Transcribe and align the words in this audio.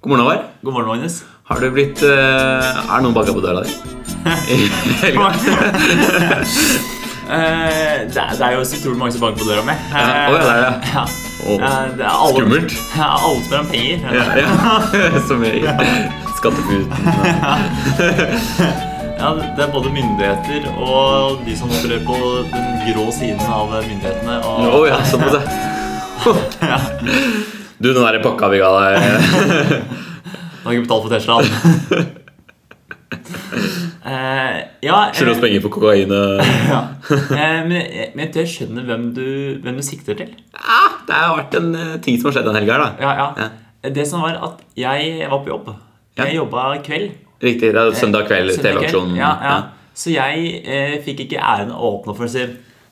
God 0.00 0.10
morgen, 0.10 0.24
Håvard. 0.24 0.44
God 0.62 0.72
morgen, 0.72 0.88
Magnus. 0.88 1.24
Har 1.42 1.60
du 1.60 1.70
blitt 1.74 2.02
uh, 2.06 2.10
Er 2.94 3.00
noen 3.02 3.14
banka 3.16 3.32
på 3.34 3.40
døra 3.42 3.64
di? 3.66 3.72
I 4.54 4.68
helga? 5.00 5.32
Eh, 7.28 8.04
det, 8.06 8.20
er, 8.22 8.30
det 8.38 8.44
er 8.46 8.54
jo 8.54 8.60
så 8.62 8.78
utrolig 8.78 9.00
mange 9.00 9.16
som 9.16 9.24
banker 9.24 9.42
på 9.42 9.48
døra 9.48 9.64
mi. 9.66 9.74
Uh, 9.90 9.98
oh, 9.98 10.36
ja, 10.36 10.38
det 10.38 10.52
er 10.52 10.62
det. 10.62 10.92
Ja. 10.92 11.02
Eh, 11.02 11.90
det 11.98 12.06
er 12.06 12.12
alle, 12.12 12.30
skummelt. 12.36 12.78
Ja, 12.94 13.10
alle 13.26 13.42
spør 13.48 13.58
om 13.58 13.68
penger. 13.74 14.06
Ja, 14.14 14.24
ja. 14.38 14.48
Som 15.32 15.44
jeg 15.48 15.66
Skattefuten. 16.38 16.94
Ja, 19.18 19.34
det 19.34 19.66
er 19.66 19.70
både 19.74 19.90
myndigheter 19.90 20.70
og 20.78 21.42
de 21.42 21.58
som 21.58 21.74
opererer 21.74 22.06
på 22.06 22.18
den 22.54 22.82
grå 22.86 23.10
siden 23.18 23.42
av 23.50 23.74
myndighetene. 23.82 24.38
Og... 24.46 24.66
Oh, 24.78 24.86
ja, 24.86 25.02
sånn 25.10 25.26
det. 25.26 25.42
ja. 26.62 27.48
Du, 27.78 27.92
den 27.94 28.02
derre 28.02 28.20
pakka 28.24 28.48
vi 28.50 28.58
ga 28.58 28.70
deg 28.74 28.94
Nå 30.62 30.66
har 30.66 30.74
ikke 30.74 30.86
betalt 30.86 31.04
for 31.04 31.12
Teslaen. 31.14 31.46
uh, 34.04 34.56
ja, 34.84 34.96
Skylder 35.14 35.32
oss 35.32 35.38
eh, 35.38 35.44
penger 35.44 35.62
for 35.64 35.72
kokain 35.76 36.10
ja. 36.72 36.80
uh, 37.08 37.62
men, 37.68 37.76
jeg- 37.78 38.10
men 38.14 38.24
jeg 38.26 38.32
tror 38.34 38.42
jeg 38.44 38.52
skjønner 38.54 38.88
hvem 38.88 39.06
du, 39.16 39.24
hvem 39.64 39.78
du 39.78 39.84
sikter 39.86 40.18
til. 40.18 40.34
ja, 40.58 40.80
Det 41.08 41.14
har 41.16 41.36
vært 41.38 41.56
en 41.60 41.70
uh, 41.78 41.94
ting 42.04 42.18
som 42.20 42.28
har 42.30 42.36
skjedd 42.38 42.50
den 42.50 42.58
helga 42.60 42.78
da. 42.82 42.88
Ja, 43.00 43.14
ja. 43.38 43.48
Det 43.94 44.04
som 44.10 44.24
var 44.26 44.36
at 44.50 44.62
jeg 44.76 45.28
var 45.30 45.40
på 45.44 45.52
jobb. 45.54 45.68
Jeg 46.18 46.32
Ja. 46.34 46.40
jobba 46.42 46.66
kveld. 46.84 47.12
Riktig. 47.40 47.68
Det 47.72 47.78
er 47.78 47.94
søndag 47.94 48.26
kveld, 48.26 48.50
TV-aksjonen. 48.58 49.14
Ja, 49.16 49.30
ja. 49.46 49.56
Så 49.98 50.10
jeg 50.10 50.62
eh, 50.66 50.96
fikk 51.06 51.24
ikke 51.28 51.38
æren 51.38 51.70
å 51.74 51.78
åpne 51.94 52.14
for 52.18 52.26
å 52.26 52.30
si 52.32 52.42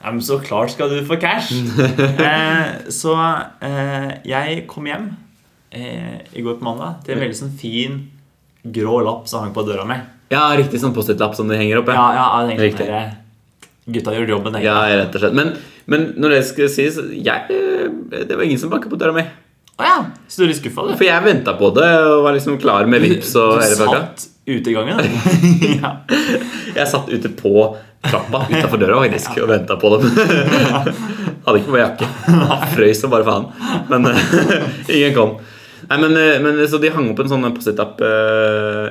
ja, 0.06 0.12
men 0.12 0.22
så 0.22 0.38
klart 0.38 0.70
skal 0.70 0.92
du 0.92 1.00
få 1.06 1.16
cash. 1.18 1.50
eh, 2.28 2.90
så 2.94 3.14
eh, 3.58 4.12
jeg 4.22 4.60
kom 4.70 4.86
hjem 4.86 5.08
eh, 5.74 6.20
i 6.30 6.44
går 6.46 6.60
på 6.60 6.66
mandag 6.68 7.00
til 7.02 7.16
en 7.16 7.24
veldig 7.24 7.38
sånn 7.40 7.56
fin 7.58 8.04
grå 8.62 9.00
lapp 9.02 9.26
som 9.26 9.42
hang 9.42 9.54
på 9.56 9.64
døra 9.66 9.82
mi. 9.88 9.98
Ja, 10.30 10.44
riktig 10.58 10.78
sånn 10.82 10.94
Post-It-lapp 10.94 11.34
som 11.38 11.50
du 11.50 11.56
henger 11.58 11.82
opp. 11.82 11.90
Ja, 11.90 12.06
ja, 12.14 12.26
jeg 12.46 12.60
tenkte 12.60 12.86
sånn 12.86 13.22
Gutta 13.96 14.14
gjør 14.14 14.30
jobben. 14.36 14.54
egentlig. 14.58 14.70
Ja, 14.70 15.02
rett 15.02 15.14
og 15.14 15.22
slett. 15.22 15.34
Men, 15.38 15.52
men 15.90 16.06
når 16.18 16.36
det 16.36 16.40
skal 16.48 16.70
sies 16.74 16.96
jeg, 16.98 17.50
eh, 17.54 18.22
Det 18.26 18.34
var 18.34 18.42
ingen 18.46 18.58
som 18.58 18.70
banket 18.70 18.90
på 18.90 18.98
døra 18.98 19.14
mi. 19.14 19.26
Å 19.76 19.84
ja, 19.86 19.98
Så 20.26 20.40
du 20.40 20.46
er 20.46 20.54
litt 20.54 20.62
skuffa, 20.62 20.86
du? 20.86 20.94
For 20.96 21.06
jeg 21.06 21.26
venta 21.26 21.52
på 21.58 21.68
det 21.76 21.90
og 22.00 22.24
var 22.24 22.38
liksom 22.38 22.56
klar 22.62 22.86
med 22.90 23.02
vips 23.04 23.34
og 23.36 23.58
du 23.58 23.66
hele 23.66 23.78
pakka. 23.82 23.98
satt 24.00 24.28
ute 24.46 24.70
i 24.70 24.74
gangen? 24.74 25.02
ja. 25.82 25.90
Jeg 26.78 26.88
satt 26.88 27.10
ute 27.12 27.30
på 27.36 27.52
trappa 28.10 28.44
utafor 28.50 28.80
døra 28.80 29.02
faktisk 29.04 29.36
og 29.42 29.50
venta 29.50 29.76
på 29.80 29.92
dem. 29.94 30.06
Hadde 31.46 31.60
ikke 31.60 31.68
på 31.68 31.76
meg 31.76 31.84
jakke. 31.84 32.08
Frøys 32.72 33.02
som 33.02 33.12
bare 33.12 33.26
faen. 33.26 33.46
Men 33.90 34.10
eh, 34.10 34.24
ingen 34.96 35.14
kom. 35.16 35.36
Nei, 35.86 36.00
men, 36.02 36.16
eh, 36.18 36.40
men 36.42 36.58
Så 36.70 36.80
de 36.82 36.90
hang 36.90 37.12
opp 37.12 37.22
en 37.22 37.30
sånn 37.30 37.46
Post-It-app 37.54 38.02
uh, 38.02 38.88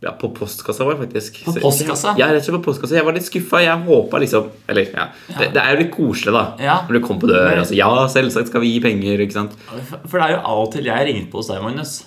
ja, 0.00 0.12
på 0.20 0.30
postkassa 0.34 0.86
vår, 0.86 0.96
faktisk. 1.02 1.40
På 1.44 1.56
postkassa? 1.58 2.14
Ja, 2.20 2.30
rett 2.30 2.44
og 2.44 2.48
slett 2.48 2.60
på 2.60 2.70
postkassa. 2.70 2.96
Jeg 3.00 3.06
var 3.08 3.16
litt 3.16 3.26
skuffa. 3.26 3.62
Jeg 3.64 3.86
håpa 3.88 4.20
liksom 4.22 4.52
Eller, 4.70 4.92
ja. 4.94 5.08
Det, 5.32 5.50
det 5.56 5.64
er 5.64 5.74
jo 5.74 5.82
litt 5.82 5.94
koselig, 5.94 6.34
da. 6.36 6.44
Ja. 6.62 6.76
Når 6.86 7.00
du 7.00 7.04
kom 7.04 7.18
på 7.20 7.30
døra. 7.30 7.56
Altså, 7.58 7.74
ja, 7.76 7.90
selvsagt 8.12 8.52
skal 8.52 8.64
vi 8.64 8.76
gi 8.76 8.84
penger, 8.84 9.24
ikke 9.26 9.40
sant. 9.40 9.58
For 10.06 10.16
det 10.16 10.28
er 10.28 10.36
jo 10.36 10.44
av 10.44 10.62
og 10.68 10.70
til 10.76 10.88
jeg 10.88 11.10
ringte 11.10 11.32
på 11.34 11.42
hos 11.42 11.50
deg, 11.50 11.64
Magnus. 11.66 11.98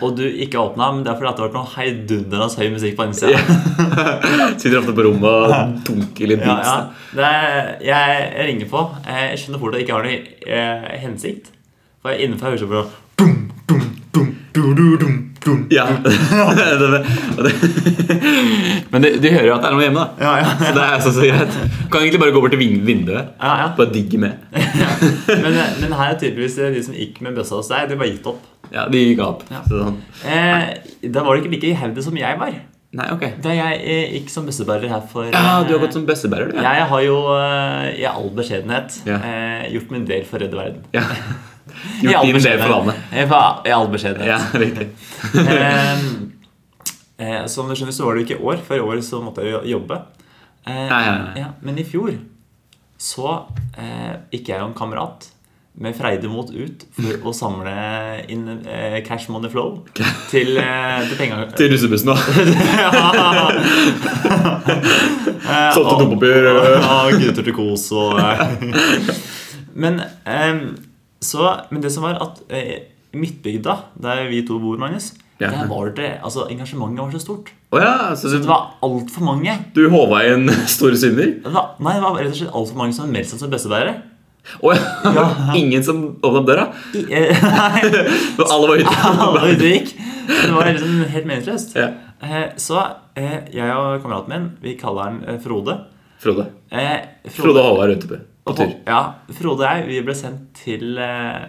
Og 0.00 0.16
du 0.18 0.22
ikke 0.28 0.58
åpna, 0.60 0.92
men 0.94 1.02
det 1.04 1.10
er 1.12 1.16
fordi 1.18 1.32
det 1.32 1.42
har 1.42 1.48
vært 1.48 1.56
noe 1.58 1.72
heidundrende 1.74 2.48
høy 2.60 2.68
musikk 2.74 2.94
på 2.98 3.06
innsida. 3.08 3.38
Sitter 4.60 4.78
ofte 4.78 4.94
på 4.94 5.06
rommet 5.08 5.26
og 5.26 5.48
dunker 5.88 6.26
litt 6.30 6.44
Ja, 6.44 6.54
beats. 6.54 6.68
ja. 6.68 7.10
Det 7.18 7.24
er, 7.28 7.72
jeg 7.88 8.46
ringer 8.52 8.70
på. 8.70 8.84
Jeg 9.08 9.38
skjønner 9.42 9.62
fort 9.64 9.74
at 9.74 9.80
jeg 9.80 9.88
ikke 9.88 9.98
har 9.98 10.06
noen 10.06 10.22
eh, 10.46 10.98
hensikt. 11.02 11.50
For 12.02 12.14
jeg 12.14 12.28
innenfor 12.28 12.52
høres 12.52 12.62
dum. 15.44 15.66
Ja. 15.72 15.86
Det- 16.02 16.78
det- 16.80 17.04
Men 18.92 19.02
de, 19.04 19.10
de 19.22 19.30
hører 19.32 19.46
jo 19.48 19.54
at 19.56 19.62
det 19.64 19.68
er 19.70 19.76
noe 19.76 19.84
hjemme, 19.86 20.02
da. 20.02 20.24
Ja, 20.24 20.32
ja. 20.42 20.50
Så 20.60 20.72
det 20.76 20.84
er 20.86 21.04
så, 21.04 21.12
så 21.16 21.26
greit. 21.26 21.54
Kan 21.92 22.02
egentlig 22.04 22.20
bare 22.22 22.34
gå 22.34 22.42
bort 22.44 22.52
til 22.54 22.60
vinduet. 22.86 23.32
Ja, 23.40 23.52
ja. 23.62 23.68
Bare 23.78 23.92
digge 23.94 24.20
med. 24.20 24.42
Men, 25.44 25.56
men 25.80 25.94
her 25.96 26.12
er 26.12 26.18
tydeligvis 26.20 26.56
de 26.60 26.82
som 26.84 26.94
gikk 26.96 27.20
med 27.24 27.36
bøssa 27.38 27.56
hos 27.60 27.70
deg, 27.72 27.88
de 27.92 27.96
bare 28.00 28.10
gitt 28.12 28.26
opp. 28.28 28.42
Ja, 28.72 28.86
de 28.92 29.00
gikk 29.06 29.22
opp. 29.24 29.42
Ja. 29.52 29.62
Sånn. 29.68 29.96
Eh, 30.28 30.68
da 31.12 31.24
var 31.26 31.34
det 31.36 31.42
ikke 31.44 31.54
like 31.56 31.72
iherdig 31.72 32.04
som 32.06 32.16
jeg 32.20 32.38
var. 32.40 32.54
Nei, 32.92 33.06
ok. 33.14 33.22
Da 33.44 33.54
jeg 33.56 33.78
eh, 33.88 34.10
gikk 34.18 34.28
som 34.32 34.44
bøssebærer 34.44 34.90
her 34.92 35.04
for 35.08 35.24
Ja, 35.32 35.62
du 35.64 35.70
har 35.72 35.78
eh, 35.78 35.82
gått 35.86 35.96
som 35.96 36.04
bøssebærer, 36.08 36.50
du. 36.52 36.58
Ja. 36.60 36.74
Jeg 36.82 36.88
har 36.90 37.04
jo 37.06 37.16
eh, 37.38 37.86
i 38.02 38.04
all 38.10 38.28
beskjedenhet 38.36 38.98
eh, 39.08 39.62
gjort 39.72 39.94
min 39.94 40.04
del 40.08 40.26
for 40.28 40.36
å 40.36 40.44
redde 40.44 40.60
verden. 40.60 40.84
ja. 40.96 41.06
I 42.02 42.04
Gjort 42.10 42.24
din 42.28 42.42
del 42.42 42.58
for 42.62 42.70
landet. 42.76 42.96
I 43.12 43.14
all 43.76 43.88
beskjedenhet. 43.92 44.28
Ja, 44.28 44.38
riktig. 44.64 44.86
eh, 45.42 45.96
eh, 47.18 47.46
som 47.50 47.68
du 47.68 47.74
skjønner, 47.78 47.92
så 47.96 48.04
var 48.06 48.10
det 48.14 48.20
jo 48.22 48.26
ikke 48.30 48.44
år. 48.52 48.58
Før 48.68 48.76
i 48.82 48.86
år 48.92 48.98
så 49.06 49.16
måtte 49.24 49.40
jeg 49.46 49.52
jo 49.56 49.60
jobbe. 49.78 49.96
Eh, 50.66 50.88
Nei, 50.88 51.02
nei, 51.08 51.18
nei. 51.26 51.36
Ja, 51.42 51.48
men 51.62 51.74
i 51.82 51.86
fjor 51.88 52.12
så 53.02 53.28
eh, 53.74 54.14
gikk 54.30 54.48
jeg 54.52 54.60
og 54.62 54.68
en 54.70 54.76
kamerat 54.78 55.20
med 55.82 55.92
Freide 55.96 56.28
mot 56.28 56.50
ut 56.52 56.82
for 56.94 57.12
å 57.26 57.32
samle 57.34 57.72
inn 58.30 58.44
eh, 58.68 58.98
cash 59.06 59.30
money 59.32 59.50
flow 59.50 59.80
til, 60.30 60.48
eh, 60.60 61.00
til 61.08 61.16
penger... 61.18 61.46
Til 61.58 61.70
russebussen, 61.72 62.08
da. 62.12 62.16
Solgte 65.72 65.94
og- 65.94 66.00
dopapir. 66.04 66.46
Ja, 66.46 67.10
gutter 67.16 67.42
til 67.48 67.54
kos 67.56 67.88
og. 67.96 68.20
Men, 69.74 70.00
eh, 70.26 70.54
så, 71.22 71.48
men 71.70 71.82
det 71.84 71.92
som 71.94 72.04
var 72.06 72.18
at 72.22 72.40
eh, 72.52 72.88
Midtbygda, 73.16 73.74
der 74.02 74.24
vi 74.30 74.42
to 74.48 74.58
bor, 74.62 74.78
Magnus, 74.80 75.12
Ja. 75.42 75.48
der 75.50 75.66
var 75.66 75.88
det, 75.96 76.20
altså 76.22 76.44
engasjementet 76.52 77.00
var 77.02 77.10
så 77.12 77.18
stort. 77.20 77.48
Oh, 77.72 77.80
ja, 77.82 78.12
så 78.14 78.28
Det 78.30 78.42
du, 78.44 78.46
var 78.46 78.74
altfor 78.84 79.24
mange. 79.26 79.54
du 79.74 79.88
håva 79.90 80.20
inn 80.28 80.46
store 80.76 80.96
synder? 80.96 81.32
Det 81.42 81.52
var, 81.54 81.72
nei, 81.82 81.94
det 81.98 82.02
var 82.04 82.18
rett 82.20 82.30
og 82.30 82.36
slett 82.38 82.54
altfor 82.60 82.78
mange 82.78 82.94
som 82.94 83.10
meldte 83.10 83.32
seg 83.34 83.42
som 83.42 83.50
bøssebærere. 83.50 83.94
Å 84.62 84.72
ja. 84.74 85.26
Ingen 85.60 85.82
som 85.86 86.00
åpna 86.22 86.42
døra? 86.46 86.68
I- 86.94 87.04
eh, 87.10 87.42
Nei, 87.58 87.82
alle 88.44 88.68
var 88.70 88.80
ute? 88.84 88.96
alle 89.02 89.28
var 89.34 89.48
ute 89.50 89.66
og 89.66 89.68
gikk. 89.72 89.92
Det 90.30 90.52
var 90.54 90.70
liksom 90.70 91.00
helt 91.16 91.26
meningsløst. 91.32 91.74
Ja. 91.78 91.88
Eh, 92.22 92.48
Så 92.62 92.78
eh, 93.18 93.38
jeg 93.54 93.70
og 93.74 93.98
kameraten 94.04 94.30
min, 94.34 94.50
vi 94.62 94.76
kaller 94.78 95.08
han 95.10 95.20
eh, 95.26 95.40
Frode. 95.42 95.78
Frode. 96.22 96.48
Eh, 96.70 97.00
Frode 97.34 97.58
og 97.62 97.72
Håvard 97.72 97.96
ute 97.98 98.22
på, 98.42 98.54
tur. 98.58 98.70
Ja, 98.88 99.00
Frode 99.36 99.62
og 99.62 99.68
jeg 99.68 99.88
vi 99.88 100.04
ble 100.06 100.14
sendt 100.18 100.50
til 100.64 100.98
eh, 100.98 101.42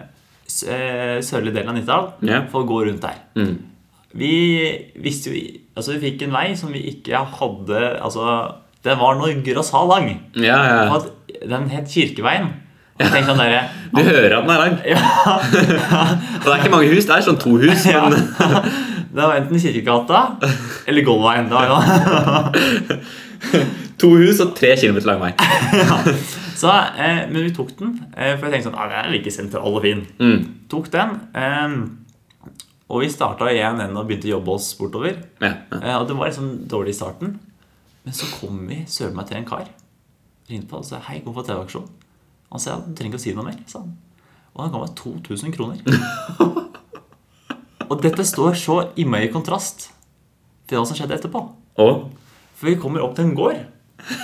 eh, 0.70 1.16
sørlige 1.24 1.56
delen 1.56 1.72
av 1.72 1.78
Nittedal 1.78 2.10
yeah. 2.22 2.44
for 2.52 2.62
å 2.62 2.68
gå 2.68 2.84
rundt 2.86 3.02
der. 3.02 3.22
Mm. 3.38 3.54
Vi 4.14 4.34
visste 5.02 5.32
jo 5.32 5.44
Altså 5.74 5.96
vi 5.96 6.04
fikk 6.04 6.20
en 6.22 6.36
vei 6.36 6.52
som 6.54 6.70
vi 6.70 6.84
ikke 6.86 7.18
hadde 7.34 7.78
Altså, 7.98 8.34
den 8.86 9.00
var 9.00 9.16
Norgerasa 9.18 9.80
lang. 9.90 10.12
Ja, 10.38 10.60
ja. 10.68 11.00
Den 11.50 11.66
het 11.72 11.90
Kirkeveien. 11.90 12.52
Og 12.94 13.08
tenkte 13.10 13.32
sånn 13.32 13.40
derre 13.42 13.64
Du 13.90 14.02
hører 14.06 14.36
at 14.36 14.44
den 14.44 14.52
er 14.54 14.60
lang. 14.62 14.76
ja, 14.86 15.00
Og 16.38 16.46
det 16.46 16.52
er 16.52 16.60
ikke 16.60 16.74
mange 16.76 16.92
hus, 16.92 17.08
det 17.08 17.16
er 17.16 17.26
sånn 17.26 17.40
to 17.42 17.56
hus. 17.58 17.88
Men 17.90 19.18
Det 19.18 19.26
var 19.26 19.40
enten 19.40 19.62
Kirkegata 19.64 20.22
eller 20.86 21.06
Golveien. 21.06 21.50
Det 21.50 21.54
var 21.58 22.54
to 24.02 24.14
hus 24.20 24.42
og 24.46 24.54
tre 24.58 24.76
kilometer 24.78 25.10
lang 25.10 25.22
vei. 25.26 25.34
Så, 26.54 26.70
eh, 26.70 27.24
men 27.30 27.42
vi 27.44 27.52
tok 27.54 27.74
den, 27.78 27.96
eh, 28.16 28.36
for 28.38 28.46
jeg 28.46 28.56
tenkte 28.56 28.70
sånn 28.70 28.78
ah, 28.78 28.88
Den 28.88 28.98
er 29.06 29.12
like 29.14 29.32
sentral 29.34 29.76
og 29.76 29.82
fin. 29.82 30.04
Mm. 30.20 30.44
Tok 30.70 30.90
den. 30.92 31.14
Eh, 31.34 31.76
og 32.88 33.00
vi 33.00 33.08
starta 33.10 33.48
i 33.50 33.58
én 33.64 33.80
ende 33.80 33.98
og 33.98 34.06
begynte 34.08 34.28
å 34.28 34.36
jobbe 34.36 34.54
oss 34.54 34.68
bortover. 34.78 35.16
Ja, 35.40 35.54
ja. 35.72 35.80
Eh, 35.80 35.96
og 35.96 36.08
det 36.08 36.16
var 36.18 36.30
liksom 36.30 36.50
dårlig 36.70 36.94
i 36.94 36.98
starten. 36.98 37.38
Men 38.04 38.16
så 38.16 38.28
kom 38.38 38.66
vi 38.68 38.82
søren 38.86 39.16
meg 39.16 39.26
til 39.30 39.40
en 39.40 39.48
kar. 39.48 39.68
Ringte 40.50 40.68
på 40.68 40.82
og 40.82 40.84
sa 40.84 41.00
hei, 41.06 41.22
kom 41.24 41.34
på 41.34 41.44
TV-aksjon. 41.46 41.88
Han 42.52 42.60
sa 42.60 42.76
du 42.84 42.92
trenger 42.92 43.14
ikke 43.14 43.22
å 43.22 43.24
si 43.24 43.34
noe 43.34 43.48
mer. 43.48 43.58
sa 43.66 43.80
han. 43.80 43.96
Og 44.54 44.62
han 44.62 44.74
ga 44.74 44.82
meg 44.84 44.94
2000 45.00 45.54
kroner. 45.56 45.80
og 47.90 48.02
dette 48.04 48.26
står 48.28 48.58
så 48.60 48.76
innmari 49.00 49.30
i 49.30 49.32
kontrast 49.32 49.88
til 50.68 50.78
hva 50.78 50.84
som 50.86 50.98
skjedde 50.98 51.16
etterpå. 51.16 51.40
Og 51.82 52.10
For 52.54 52.70
vi 52.70 52.76
kommer 52.78 53.02
opp 53.02 53.16
til 53.16 53.26
en 53.26 53.34
gård. 53.34 53.64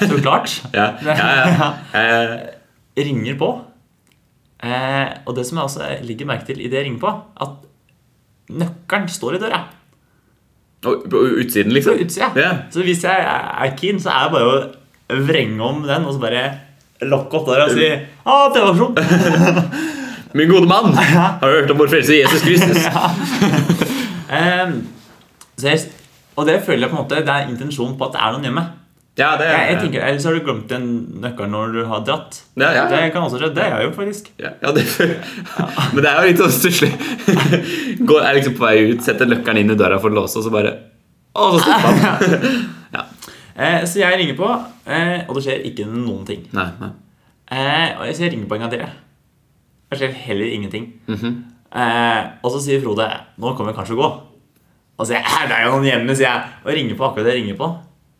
Så 0.00 0.16
klart. 0.22 0.62
Ja, 0.76 0.90
ja, 1.04 1.16
ja. 1.48 1.72
Eh, 2.00 3.04
ringer 3.06 3.36
på. 3.40 3.50
Eh, 4.62 5.08
og 5.26 5.36
det 5.36 5.46
som 5.48 5.56
jeg 5.58 5.64
også 5.64 5.86
ligger 6.04 6.26
merke 6.28 6.44
til 6.50 6.60
i 6.60 6.68
det 6.68 6.76
jeg 6.82 6.84
ringer 6.90 7.00
på, 7.00 7.12
at 7.40 7.54
nøkkelen 8.50 9.08
står 9.08 9.38
i 9.38 9.40
døra. 9.44 9.60
og 10.84 11.04
på 11.10 11.16
utsiden, 11.40 11.70
På 11.70 11.74
liksom? 11.76 11.94
utsida. 12.04 12.28
Yeah. 12.36 12.56
Så 12.70 12.82
hvis 12.82 13.04
jeg 13.04 13.24
er 13.64 13.76
keen, 13.76 14.00
så 14.00 14.10
er 14.10 14.28
det 14.28 14.32
bare 14.32 14.50
å 14.50 15.24
vrenge 15.26 15.62
om 15.64 15.82
den 15.88 16.04
og 16.06 16.14
så 16.16 16.20
bare 16.22 16.42
lokke 17.02 17.36
opp 17.40 17.46
døra 17.48 17.64
og 17.68 17.72
si 17.76 17.88
ah, 18.24 18.50
TV-aksjon! 18.52 18.94
Min 20.38 20.46
gode 20.52 20.68
mann, 20.70 20.92
har 20.94 21.40
du 21.42 21.56
hørt 21.56 21.70
om 21.72 21.78
vår 21.80 21.88
frelse 21.90 22.14
Jesus 22.20 22.44
Kristus? 22.44 22.84
eh, 24.30 24.74
så 25.58 25.72
jeg, 25.72 25.80
og 26.36 26.46
det 26.46 26.60
føler 26.66 26.86
jeg 26.86 26.92
på 26.92 26.96
en 26.96 27.02
måte 27.02 27.18
Det 27.26 27.32
er 27.34 27.48
intensjonen 27.50 27.96
på 27.98 28.06
at 28.06 28.14
det 28.14 28.20
er 28.22 28.36
noen 28.36 28.46
hjemme. 28.48 28.62
Ja, 29.20 29.30
det 29.36 29.46
Jeg, 29.50 29.64
jeg 29.70 29.78
tenker, 29.82 30.04
Eller 30.08 30.20
så 30.22 30.30
har 30.30 30.36
du 30.38 30.44
glemt 30.46 30.70
en 30.72 30.86
nøkkel 31.20 31.50
når 31.52 31.72
du 31.74 31.80
har 31.90 32.04
dratt. 32.08 32.38
Ja, 32.60 32.70
ja. 32.78 32.84
Det 32.88 33.00
kan 33.14 33.26
også 33.26 33.40
skje. 33.42 33.50
Det 33.56 33.64
har 33.66 33.80
jeg 33.82 33.88
gjort, 33.90 33.98
faktisk. 34.00 34.30
Ja, 34.40 34.52
ja, 34.62 34.72
det, 34.76 34.84
men 35.94 36.00
det 36.04 36.10
er 36.10 36.16
jo 36.20 36.30
litt 36.30 36.40
sånn 36.40 36.54
stusslig. 36.56 36.90
Går- 38.08 38.24
Er 38.30 38.38
liksom 38.38 38.56
på 38.58 38.64
vei 38.64 38.86
ut, 38.94 39.02
setter 39.04 39.28
nøkkelen 39.28 39.60
inn 39.64 39.74
i 39.74 39.78
døra 39.80 39.98
for 40.02 40.10
å 40.12 40.18
låse, 40.22 40.38
og 40.40 40.46
så 40.46 40.52
bare 40.54 40.72
Å, 41.36 41.50
så 41.54 41.60
stopper 41.62 42.00
han. 42.00 42.64
ja. 42.96 43.04
Eh, 43.60 43.84
så 43.86 44.00
jeg 44.02 44.18
ringer 44.22 44.38
på, 44.38 44.48
eh, 44.90 45.20
og 45.28 45.36
det 45.36 45.44
skjer 45.46 45.62
ikke 45.68 45.84
noen 45.90 46.24
ting. 46.28 46.46
Nei, 46.56 46.66
nei. 46.80 46.90
Eh, 47.50 48.10
så 48.14 48.24
jeg 48.24 48.32
ringer 48.34 48.48
på 48.50 48.56
en 48.58 48.64
gang 48.64 48.72
til. 48.72 48.86
Det 49.90 49.98
skjer 50.00 50.16
heller 50.24 50.50
ingenting. 50.56 50.88
Mhm. 51.10 51.36
eh, 51.74 52.22
og 52.42 52.50
så 52.54 52.60
sier 52.64 52.80
Frode 52.82 53.06
nå 53.38 53.52
kommer 53.58 53.70
jeg 53.74 53.78
kanskje 53.82 53.98
gå. 54.00 54.08
Og 55.00 55.06
så 55.06 55.12
sier 55.12 55.20
jeg 55.22 55.30
«Hæ, 55.32 55.46
det 55.48 55.56
er 55.56 55.62
jo 55.66 55.76
noen 55.76 55.86
hjemme, 55.88 56.14
sier 56.18 56.28
jeg. 56.28 56.50
Og 56.64 56.74
ringer 56.76 56.98
på 56.98 57.06
akkurat 57.06 57.26
det 57.30 57.34
jeg 57.36 57.42
ringer 57.44 57.56
på. 57.62 57.68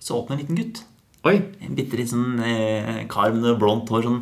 Så 0.01 0.17
åpner 0.17 0.37
en 0.39 0.41
liten 0.45 0.57
gutt. 0.57 0.79
Oi. 1.29 1.35
En 1.67 1.77
bitte 1.77 1.99
litt 2.01 2.09
sånn 2.13 2.39
eh, 2.41 3.03
kar 3.11 3.35
med 3.37 3.59
blondt 3.61 3.91
hår. 3.93 4.07
Sånn 4.07 4.21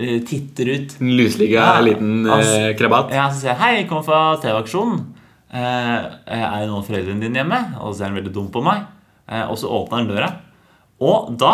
eh, 0.00 0.18
titter 0.24 0.70
ut. 0.72 0.94
En 1.02 1.12
luslige 1.18 1.58
Ja, 1.58 1.76
liten 1.84 2.24
altså, 2.24 2.56
eh, 2.62 2.72
krabat. 2.78 3.12
Ja, 3.12 3.26
så 3.32 3.42
sier 3.42 3.52
jeg 3.52 3.60
hei, 3.62 3.72
jeg 3.82 3.88
kommer 3.90 4.06
fra 4.06 4.20
TV-aksjonen. 4.40 5.02
Eh, 5.56 5.96
er 6.36 6.56
det 6.62 6.70
noen 6.70 6.86
foreldrene 6.86 7.20
dine 7.22 7.42
hjemme? 7.42 7.60
Og 7.82 7.92
så 7.92 7.98
ser 8.00 8.10
han 8.10 8.18
veldig 8.20 8.32
dum 8.34 8.48
på 8.54 8.64
meg. 8.64 8.86
Eh, 9.28 9.44
og 9.44 9.58
så 9.60 9.68
åpner 9.76 10.00
han 10.02 10.10
døra. 10.10 10.30
Og 11.04 11.34
da 11.40 11.52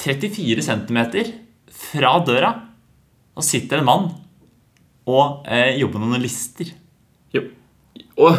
34 0.00 0.64
cm 0.64 0.98
fra 1.80 2.12
døra 2.24 2.50
og 3.36 3.44
sitter 3.46 3.80
en 3.80 3.88
mann 3.88 4.06
og 5.10 5.46
eh, 5.48 5.76
jobber 5.80 6.02
med 6.02 6.12
noen 6.12 6.22
lister. 6.24 6.68
Jo. 7.34 7.46
Å, 8.20 8.30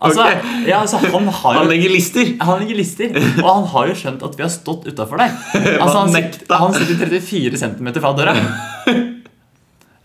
Altså, 0.00 0.24
okay. 0.24 0.64
ja, 0.68 0.80
altså 0.80 0.98
han 1.02 1.28
har 1.28 1.58
Han 1.60 1.68
legger 1.70 1.92
lister. 1.92 2.32
han 2.40 2.60
legger 2.62 2.76
lister, 2.80 3.16
og 3.42 3.48
han 3.50 3.66
har 3.74 3.88
jo 3.90 3.94
skjønt 4.02 4.22
at 4.26 4.36
vi 4.38 4.44
har 4.46 4.52
stått 4.54 4.86
utafor 4.90 5.20
deg. 5.22 5.34
Altså, 5.82 5.96
han, 6.02 6.12
sitter, 6.14 6.54
han 6.60 6.74
sitter 6.76 7.00
34 7.20 7.60
cm 7.64 7.90
fra 8.00 8.12
døra. 8.18 8.36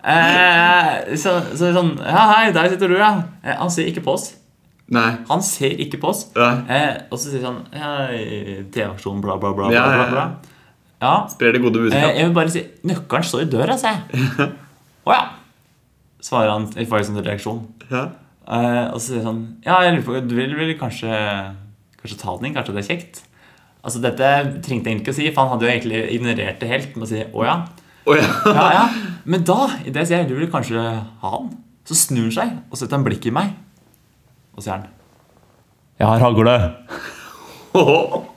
Eh, 0.06 1.16
så, 1.18 1.32
så 1.58 1.72
sånn 1.74 1.96
Ja, 1.98 2.26
hei, 2.30 2.52
der 2.54 2.68
sitter 2.70 2.92
du, 2.92 2.98
ja. 3.00 3.08
Eh, 3.42 3.56
han 3.58 3.72
ser 3.74 3.88
ikke 3.90 4.04
på 4.06 4.14
oss. 4.14 4.28
Nei. 4.94 5.08
Han 5.32 5.42
ser 5.42 5.74
ikke 5.82 5.98
på 5.98 6.12
oss. 6.12 6.28
Eh, 6.38 6.92
og 7.10 7.18
så 7.18 7.32
sier 7.32 7.46
han 7.48 7.64
ja, 7.74 8.12
TV-aksjon, 8.70 9.24
bla, 9.24 9.40
bla, 9.42 9.50
bla. 9.58 9.72
Ja, 9.74 9.88
bla, 9.88 9.96
bla, 9.96 10.04
ja. 10.04 10.12
bla. 10.12 10.60
ja. 11.02 11.16
Sprer 11.34 11.58
det 11.58 11.64
gode 11.64 11.82
Eh, 11.82 11.88
budskap. 11.88 12.12
jeg 12.20 12.28
vil 12.28 12.36
bare 12.38 12.54
si 12.54 12.64
Nøkkelen 12.86 13.26
står 13.32 13.48
i 13.48 13.50
døra, 13.56 13.80
sa 13.82 13.96
jeg. 13.96 14.22
Å 15.10 15.16
ja. 15.18 15.24
Svarer 16.26 16.54
han 16.54 16.70
i 16.78 16.86
faktisk 16.90 17.16
en 17.16 17.26
reaksjon. 17.26 17.66
Ja. 17.90 18.06
Eh, 18.46 18.86
og 18.94 19.00
så 19.00 19.08
sier 19.08 19.24
han 19.24 19.26
sånn 19.26 19.46
Ja, 19.66 19.80
jeg 19.82 19.96
lurer 19.96 20.04
på 20.06 20.20
Du 20.30 20.36
vil 20.38 20.52
vel 20.54 20.76
kanskje 20.78 21.10
Kanskje 21.98 22.18
ta 22.22 22.36
den 22.38 22.52
inn? 22.52 22.54
Kanskje 22.54 22.76
det 22.76 22.84
er 22.84 22.90
kjekt? 22.92 23.22
Altså 23.82 24.02
Dette 24.04 24.30
trengte 24.66 24.90
jeg 24.90 24.98
egentlig 25.00 25.02
ikke 25.02 25.16
å 25.16 25.18
si, 25.18 25.26
for 25.32 25.42
han 25.42 25.52
hadde 25.56 25.66
jo 25.66 25.72
egentlig 25.72 26.02
ignorert 26.14 26.62
det 26.62 26.70
helt 26.70 26.94
med 26.98 27.06
å 27.06 27.10
si 27.10 27.22
å 27.22 27.46
ja. 27.46 27.56
Oh, 28.06 28.16
ja. 28.18 28.26
ja, 28.58 28.66
ja. 28.74 28.86
Men 29.30 29.46
da, 29.46 29.58
i 29.86 29.94
det 29.94 30.06
sier 30.06 30.24
jeg 30.24 30.30
du 30.30 30.36
vil 30.38 30.50
kanskje 30.54 30.82
ha 31.22 31.32
den, 31.36 31.52
så 31.86 31.98
snur 31.98 32.28
han 32.28 32.34
seg 32.34 32.50
og 32.70 32.80
setter 32.82 32.98
en 32.98 33.06
blikk 33.06 33.26
i 33.30 33.34
meg. 33.34 33.54
Og 34.58 34.66
sier 34.66 34.74
han 34.78 34.88
Jeg 36.02 36.10
har 36.10 36.26
hagle. 36.26 36.56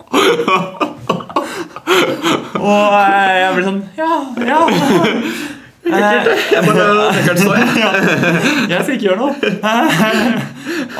Og 2.58 2.94
eh, 2.99 3.37
jeg 3.38 3.55
blir 3.55 3.69
sånn 3.69 3.82
Ja, 3.96 4.12
ja. 4.49 4.60
Jeg 5.88 6.62
bare 6.67 6.87
tenker 7.17 7.40
står, 7.40 7.58
jeg. 7.58 8.81
skal 8.82 8.94
ikke 8.94 9.06
gjøre 9.08 9.19
noe. 9.20 9.52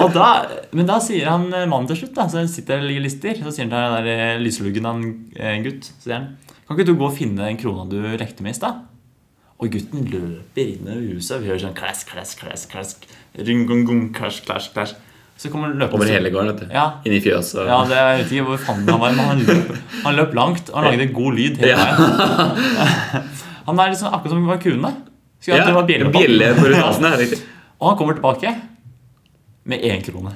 og 0.03 0.13
da, 0.15 0.29
men 0.77 0.89
da 0.89 0.99
sier 1.05 1.29
han 1.31 1.49
mannen 1.53 1.89
til 1.91 2.03
slutt, 2.03 2.15
da, 2.17 2.29
så 2.33 2.45
sitter 2.51 2.83
og 2.83 2.89
ligger 2.89 3.05
lister, 3.07 3.41
så 3.43 3.53
sier 3.55 3.69
han 3.69 3.73
til 3.73 3.81
den 3.83 3.97
der 3.97 4.13
eh, 4.15 4.39
lyseluggen 4.43 4.89
han 4.89 5.03
eh, 5.37 5.59
gutt, 5.67 5.91
så 5.91 6.07
sier 6.09 6.19
han 6.21 6.31
Kan 6.69 6.77
ikke 6.77 6.89
du 6.91 6.95
gå 7.01 7.09
og 7.09 7.17
finne 7.17 7.45
den 7.49 7.61
krona 7.61 7.85
du 7.89 7.99
lekte 8.21 8.45
med 8.45 8.57
i 8.57 8.61
stad? 8.61 8.85
Og 9.59 9.73
gutten 9.75 10.05
løper 10.07 10.63
inn 10.65 10.87
i 10.87 10.97
huset, 11.17 11.37
og 11.37 11.43
vi 11.43 11.51
hører 11.51 11.65
sånn 11.65 11.77
klask, 11.79 12.13
klask, 12.13 12.45
klask, 12.45 12.71
klask, 12.71 13.07
ring, 13.43 13.65
gong, 13.67 13.83
gong, 13.89 14.05
klask, 14.15 14.45
klask, 14.47 14.71
klask. 14.77 15.05
Så 15.39 15.51
kommer 15.53 15.71
han 15.71 15.79
løpende 15.79 16.03
Over 16.03 16.11
hele 16.11 16.31
gården, 16.35 16.49
vet 16.51 16.65
du. 16.67 16.73
Ja. 16.75 16.85
Inn 17.07 17.15
i 17.15 17.21
fjøset. 17.23 17.61
Ja, 17.67 17.79
det, 17.87 17.99
jeg 17.99 18.23
vet 18.23 18.33
ikke 18.35 18.47
hvor 18.53 18.63
fanden 18.69 18.91
han 18.91 19.03
var, 19.03 19.13
men 19.15 19.29
han 19.31 19.43
løp, 19.47 19.69
han 20.05 20.17
løp 20.19 20.33
langt, 20.39 20.71
og 20.73 20.81
han 20.81 20.89
lagde 20.91 21.07
god 21.15 21.37
lyd 21.39 21.61
hele 21.63 21.77
veien. 21.79 23.29
Han 23.69 23.81
er 23.85 23.93
liksom 23.93 24.09
akkurat 24.17 24.33
som 24.35 24.51
en 24.51 24.61
kune. 24.63 24.91
Skulle 25.41 25.59
Ja, 25.61 25.67
det 25.69 25.75
var 25.77 25.87
bjelle 25.89 26.11
bjelle 26.15 26.49
på 26.57 26.67
rutasene. 26.73 27.11
riktig. 27.21 27.39
Og 27.79 27.91
han 27.93 27.99
kommer 28.01 28.17
tilbake 28.19 28.55
med 29.69 29.85
én 29.85 30.01
krone. 30.07 30.33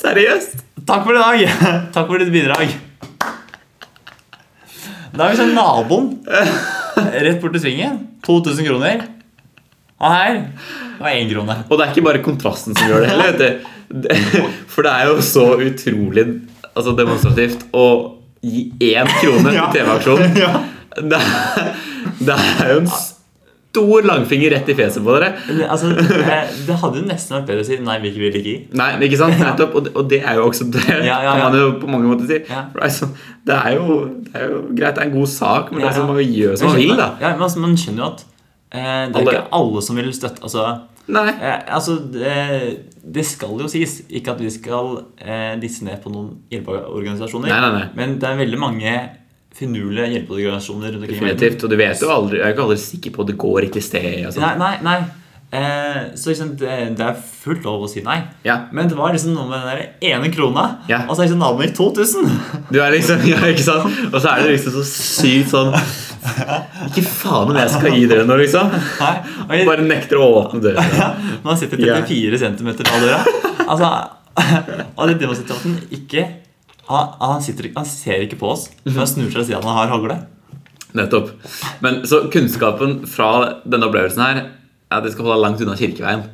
Seriøst? 0.00 0.60
Takk 0.86 1.04
for 1.06 1.16
i 1.16 1.20
dag! 1.20 1.42
Takk 1.94 2.06
for 2.08 2.20
ditt 2.22 2.32
bidrag. 2.32 2.70
Da 5.10 5.26
er 5.26 5.32
vi 5.34 5.40
sånn 5.40 5.56
naboen 5.56 6.12
rett 6.30 7.40
bort 7.42 7.56
til 7.56 7.64
svingen. 7.64 7.98
2000 8.24 8.68
kroner. 8.68 9.02
Og 10.00 10.14
her 10.14 10.38
var 11.00 11.16
én 11.16 11.28
krone. 11.32 11.56
Og 11.68 11.74
det 11.80 11.86
er 11.86 11.92
ikke 11.94 12.06
bare 12.06 12.22
kontrasten 12.24 12.76
som 12.78 12.88
gjør 12.88 13.04
det 13.04 13.10
heller. 13.10 13.32
vet 13.32 13.40
du. 13.42 14.46
For 14.72 14.86
det 14.86 14.92
er 14.94 15.08
jo 15.10 15.16
så 15.26 15.48
utrolig 15.58 16.24
altså 16.70 16.94
demonstrativt 16.96 17.64
å 17.74 17.86
gi 18.40 18.68
én 18.92 19.08
krone 19.18 19.52
Ja. 19.56 19.66
til 19.72 19.82
TV-aksjonen. 19.82 20.68
Ja. 20.96 21.04
Det, 21.10 21.16
er- 21.20 21.72
det 22.26 22.34
er 22.36 22.70
jo 22.74 22.80
en 22.82 22.90
stor 23.70 24.02
langfinger 24.02 24.50
rett 24.56 24.68
i 24.72 24.74
fjeset 24.74 25.04
på 25.06 25.14
dere. 25.14 25.28
Altså, 25.70 25.92
det 25.94 26.76
hadde 26.82 26.98
jo 26.98 27.04
nesten 27.06 27.36
vært 27.36 27.46
bedre 27.52 27.62
å 27.62 27.66
si 27.68 27.76
nei, 27.86 27.94
vi 28.02 28.10
vil 28.16 28.34
ikke 28.34 28.42
gi. 28.42 28.54
Nei, 28.80 28.88
ikke 29.06 29.20
sant? 29.20 29.36
Nettopp. 29.38 29.76
Og 29.78 29.84
det, 29.86 29.92
og 30.00 30.08
det 30.10 30.18
er 30.26 30.40
jo 30.40 30.48
også 30.48 30.66
det 30.74 30.82
Ja, 31.06 31.20
ja, 31.22 31.36
kan 31.36 31.44
man 31.46 31.58
jo 31.60 31.68
på 31.80 31.90
mange 31.92 32.10
måter 32.10 32.26
si. 32.26 32.40
Ja. 32.50 32.64
Det, 32.74 33.54
er 33.56 33.76
jo, 33.78 34.00
det 34.26 34.34
er 34.42 34.48
jo 34.50 34.58
greit, 34.74 34.96
det 34.98 35.04
er 35.04 35.06
en 35.06 35.14
god 35.14 35.30
sak, 35.30 35.70
men 35.72 35.84
det 35.84 35.90
er 35.92 35.96
sånn 36.00 36.10
man 36.10 36.20
gjør 36.24 36.58
som 36.58 36.72
man 36.72 36.80
vil, 36.82 36.96
da. 36.98 37.08
Ja, 37.22 37.32
men 37.36 37.46
altså, 37.46 37.62
Man 37.62 37.78
skjønner 37.80 38.02
jo 38.04 38.10
at 38.10 38.24
eh, 38.26 39.04
det 39.14 39.22
er 39.22 39.30
ikke 39.30 39.46
alle 39.60 39.84
som 39.86 40.00
vil 40.02 40.10
støtte 40.18 40.42
Altså, 40.50 40.66
eh, 41.14 41.56
altså 41.78 41.96
det, 42.12 42.34
det 43.16 43.24
skal 43.26 43.54
jo 43.62 43.70
sies. 43.70 44.00
Ikke 44.10 44.34
at 44.34 44.42
vi 44.42 44.50
skal 44.54 44.98
eh, 45.22 45.54
disse 45.62 45.86
ned 45.86 46.02
på 46.02 46.10
noen 46.12 46.34
hjelpeorganisasjoner. 46.52 47.48
Nei, 47.54 47.62
nei, 47.64 47.72
nei. 47.78 47.86
Men 47.98 48.18
det 48.22 48.28
er 48.34 48.42
veldig 48.42 48.60
mange 48.66 48.98
finurlige 49.56 50.08
hjelpeorganisasjoner. 50.14 50.98
Definitivt. 51.06 51.64
Og 51.64 51.72
du 51.72 51.76
vet 51.80 52.02
jo 52.02 52.10
aldri, 52.12 52.38
jeg 52.40 52.46
er 52.48 52.54
ikke 52.54 52.66
aldri 52.68 52.82
sikker 52.82 53.14
på 53.16 53.24
at 53.24 53.32
det 53.32 53.38
går 53.40 53.58
riktig 53.66 53.82
sted. 53.84 54.28
Sånn. 54.32 54.44
Nei, 54.44 54.54
nei, 54.60 54.76
nei. 54.86 55.00
Eh, 55.50 56.14
så 56.14 56.30
liksom, 56.30 56.52
det, 56.60 56.74
det 56.94 57.02
er 57.02 57.16
fullt 57.18 57.64
lov 57.66 57.82
å 57.82 57.88
si 57.90 58.04
nei. 58.06 58.20
Ja. 58.46 58.68
Men 58.70 58.86
det 58.90 58.94
var 58.94 59.10
liksom 59.10 59.32
noe 59.34 59.48
med 59.50 59.64
den 59.64 59.72
der 59.72 60.12
ene 60.12 60.30
krona, 60.30 60.66
Ja. 60.86 61.00
og 61.08 61.16
så 61.16 61.24
er 61.24 61.26
liksom 61.26 61.40
naboen 61.42 61.66
gikk 61.66 61.74
2000. 61.80 62.28
Du 62.70 62.78
er 62.78 62.94
liksom, 62.94 63.24
ja, 63.32 63.40
ikke 63.50 63.64
sant? 63.66 63.98
Og 64.12 64.20
så 64.22 64.30
er 64.30 64.44
det 64.44 64.52
liksom 64.54 64.76
så 64.78 64.84
sykt 64.86 65.50
sånn 65.50 65.74
Ikke 66.86 67.02
faen 67.02 67.50
om 67.50 67.58
jeg 67.58 67.72
skal 67.72 67.96
gi 67.96 68.06
dere 68.12 68.28
noe, 68.28 68.38
liksom. 68.44 68.70
Nei, 69.00 69.10
jeg, 69.56 69.66
Bare 69.72 69.88
nekter 69.88 70.22
å 70.22 70.28
åpne 70.44 70.62
døra. 70.68 70.84
Man 71.46 71.58
sitter 71.58 71.82
34 71.82 72.42
cm 72.44 72.70
fra 72.84 73.02
døra. 73.02 73.18
Altså, 73.66 73.90
og 75.00 75.02
det 75.10 75.18
demonstratanten 75.18 75.80
ikke 75.98 76.28
han, 76.90 77.14
han, 77.22 77.42
sitter, 77.44 77.70
han 77.76 77.88
ser 77.88 78.26
ikke 78.26 78.38
på 78.40 78.50
oss, 78.52 78.68
men 78.84 78.98
han 78.98 79.08
snur 79.10 79.30
seg 79.30 79.42
og 79.44 79.48
sier 79.48 79.58
at 79.60 79.68
han 79.68 79.78
har 79.78 79.92
hagle. 79.94 80.18
Nettopp. 80.98 81.30
Men 81.84 82.02
så 82.10 82.24
kunnskapen 82.32 83.00
fra 83.10 83.30
denne 83.62 83.86
opplevelsen 83.86 84.24
her 84.24 84.40
er 84.42 84.98
at 84.98 85.06
de 85.06 85.12
skal 85.14 85.28
holde 85.28 85.42
langt 85.44 85.62
unna 85.62 85.76
Kirkeveien. 85.78 86.24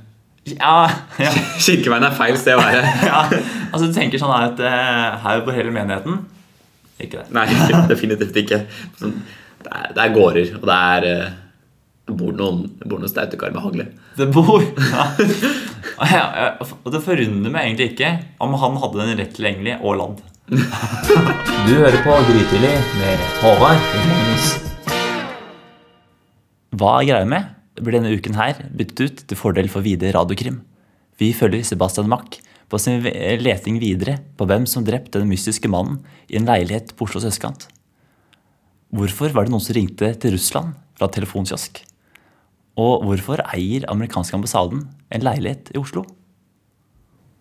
Ja, 0.46 0.86
ja, 1.20 1.32
Kirkeveien 1.60 2.06
er 2.06 2.14
feil 2.16 2.38
sted 2.40 2.56
å 2.56 2.62
være. 2.62 2.84
ja. 3.10 3.24
Altså, 3.72 3.88
du 3.88 3.96
tenker 3.96 4.22
sånn 4.22 4.32
her 4.32 4.52
at 4.52 4.62
eh, 4.62 5.18
her 5.24 5.42
på 5.44 5.56
hele 5.56 5.74
menigheten. 5.74 6.22
Ikke 7.02 7.20
det. 7.20 7.26
Nei, 7.36 7.48
definitivt 7.90 8.38
ikke. 8.44 8.62
Sånn, 9.00 9.18
Det 9.66 9.72
er, 9.74 9.90
det 9.96 10.02
er 10.04 10.14
gårder, 10.14 10.54
og 10.60 10.64
det 10.70 10.76
er 10.94 11.06
eh, 11.10 11.34
det 12.06 12.14
bor 12.14 12.34
noen, 12.38 12.60
det 12.78 12.86
bor 12.86 13.00
noen 13.02 13.10
stautekar 13.10 13.50
med 13.50 13.64
hagle. 13.64 13.88
Det 14.16 14.28
bor 14.30 14.62
ja, 14.62 15.06
Og 16.62 16.92
det 16.94 17.00
forundrer 17.04 17.52
meg 17.52 17.66
egentlig 17.66 17.88
ikke 17.92 18.12
om 18.46 18.54
han 18.62 18.78
hadde 18.80 19.00
den 19.02 19.18
rett 19.18 19.34
tilgjengelig 19.34 19.74
og 19.80 19.98
ladd. 19.98 20.22
Du 20.46 21.72
hører 21.74 21.96
på 22.04 22.16
Grytidlig 22.22 22.74
med 23.00 23.22
Håvard 23.40 23.80
Magnus. 24.06 24.50
Hva 26.70 26.92
er 27.00 27.08
greia 27.08 27.26
med? 27.26 27.48
Blir 27.80 27.96
denne 27.96 28.12
uken 28.14 28.38
her 28.38 28.60
byttet 28.70 29.00
ut 29.02 29.24
til 29.26 29.40
fordel 29.40 29.66
for 29.72 29.82
Videre 29.82 30.12
Radiokrim. 30.14 30.60
Vi 31.18 31.32
følger 31.34 31.66
Sebastian 31.66 32.06
Mack 32.12 32.38
på 32.70 32.78
sin 32.78 33.02
leting 33.42 33.80
videre 33.82 34.20
på 34.38 34.46
hvem 34.46 34.68
som 34.70 34.86
drepte 34.86 35.18
den 35.18 35.32
mystiske 35.32 35.66
mannen 35.72 35.98
i 36.30 36.38
en 36.38 36.46
leilighet 36.46 36.94
på 36.94 37.08
Oslos 37.08 37.26
østkant. 37.26 37.66
Hvorfor 38.94 39.34
var 39.34 39.48
det 39.48 39.54
noen 39.56 39.66
som 39.66 39.74
ringte 39.74 40.12
til 40.14 40.36
Russland 40.36 40.78
fra 40.94 41.10
telefonkiosk? 41.10 41.82
Og 42.78 43.02
hvorfor 43.02 43.42
eier 43.50 43.90
amerikanske 43.90 44.38
ambassaden 44.38 44.86
en 45.10 45.26
leilighet 45.26 45.74
i 45.74 45.82
Oslo? 45.82 46.06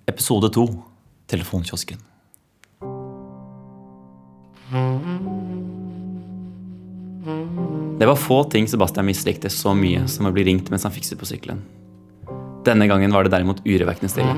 Episode 0.10 0.50
2 0.58 0.68
Telefonkiosken. 1.30 2.02
Det 8.00 8.06
var 8.06 8.16
få 8.16 8.44
ting 8.44 8.68
Sebastian 8.68 9.06
mislikte 9.08 9.50
så 9.50 9.72
mye 9.72 10.02
som 10.12 10.28
å 10.28 10.32
bli 10.36 10.44
ringt 10.44 10.68
mens 10.72 10.84
han 10.84 10.92
fikset 10.92 11.16
på 11.20 11.28
sykkelen. 11.30 11.62
Denne 12.68 12.90
gangen 12.92 13.14
var 13.16 13.24
det 13.24 13.32
derimot 13.32 13.62
urovekkende 13.64 14.12
stille. 14.12 14.34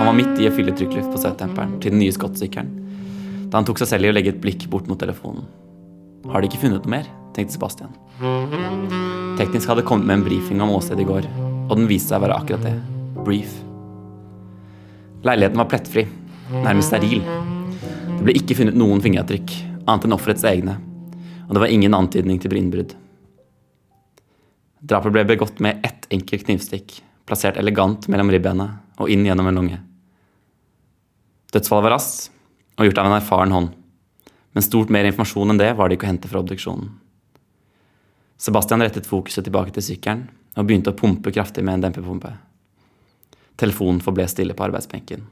Han 0.00 0.08
var 0.08 0.16
midt 0.16 0.40
i 0.42 0.48
å 0.48 0.54
fylle 0.56 0.74
trykkluft 0.74 1.12
på 1.12 1.20
setemperen 1.22 1.76
til 1.78 1.94
den 1.94 2.02
nye 2.02 2.14
skottsykkelen 2.16 2.72
da 3.50 3.58
han 3.58 3.66
tok 3.66 3.80
seg 3.82 3.88
selv 3.90 4.06
i 4.06 4.10
å 4.10 4.14
legge 4.14 4.30
et 4.30 4.42
blikk 4.42 4.68
bort 4.70 4.86
mot 4.86 4.98
telefonen. 4.98 5.46
Har 6.30 6.42
de 6.42 6.50
ikke 6.50 6.60
funnet 6.62 6.84
noe 6.86 6.94
mer? 6.98 7.06
tenkte 7.34 7.54
Sebastian. 7.54 7.94
Teknisk 9.38 9.70
hadde 9.70 9.86
kommet 9.86 10.06
med 10.06 10.20
en 10.20 10.26
brifing 10.26 10.62
om 10.62 10.74
åstedet 10.74 11.02
i 11.02 11.08
går, 11.08 11.26
og 11.66 11.72
den 11.78 11.88
viste 11.90 12.12
seg 12.12 12.20
å 12.20 12.24
være 12.26 12.38
akkurat 12.42 12.66
det. 12.66 12.76
Brief. 13.26 13.56
Leiligheten 15.26 15.62
var 15.62 15.70
plettfri, 15.70 16.06
nærmest 16.62 16.90
steril. 16.90 17.22
Det 17.26 18.22
ble 18.26 18.38
ikke 18.38 18.58
funnet 18.58 18.78
noen 18.78 19.02
fingeravtrykk, 19.02 19.56
annet 19.82 20.06
enn 20.06 20.14
offerets 20.14 20.46
egne, 20.50 20.78
og 21.50 21.56
det 21.56 21.64
var 21.64 21.72
ingen 21.74 21.96
antydning 21.98 22.38
til 22.38 22.54
innbrudd. 22.54 22.92
Drapet 24.86 25.10
ble 25.10 25.24
begått 25.26 25.58
med 25.58 25.82
ett 25.82 26.06
enkelt 26.14 26.44
knivstikk, 26.46 27.00
plassert 27.26 27.58
elegant 27.58 28.06
mellom 28.06 28.30
ribbeina 28.30 28.68
og 29.02 29.10
inn 29.10 29.26
gjennom 29.26 29.48
en 29.50 29.58
lunge. 29.58 29.78
Dødsfallet 31.50 31.88
var 31.88 31.96
raskt 31.96 32.30
og 32.78 32.86
gjort 32.86 33.00
av 33.02 33.08
en 33.10 33.16
erfaren 33.16 33.56
hånd, 33.56 33.72
men 34.54 34.66
stort 34.66 34.94
mer 34.94 35.08
informasjon 35.10 35.50
enn 35.50 35.58
det 35.58 35.72
var 35.74 35.90
det 35.90 35.98
ikke 35.98 36.06
å 36.06 36.12
hente 36.12 36.30
fra 36.30 36.44
obduksjonen. 36.44 36.94
Sebastian 38.38 38.86
rettet 38.86 39.10
fokuset 39.10 39.42
tilbake 39.44 39.74
til 39.74 39.88
sykkelen 39.90 40.28
og 40.54 40.70
begynte 40.70 40.94
å 40.94 40.98
pumpe 41.02 41.34
kraftig 41.34 41.66
med 41.66 41.80
en 41.80 41.88
dempepumpe. 41.88 42.30
Telefonen 43.58 43.98
forble 44.06 44.30
stille 44.30 44.54
på 44.54 44.68
arbeidsbenken. 44.70 45.26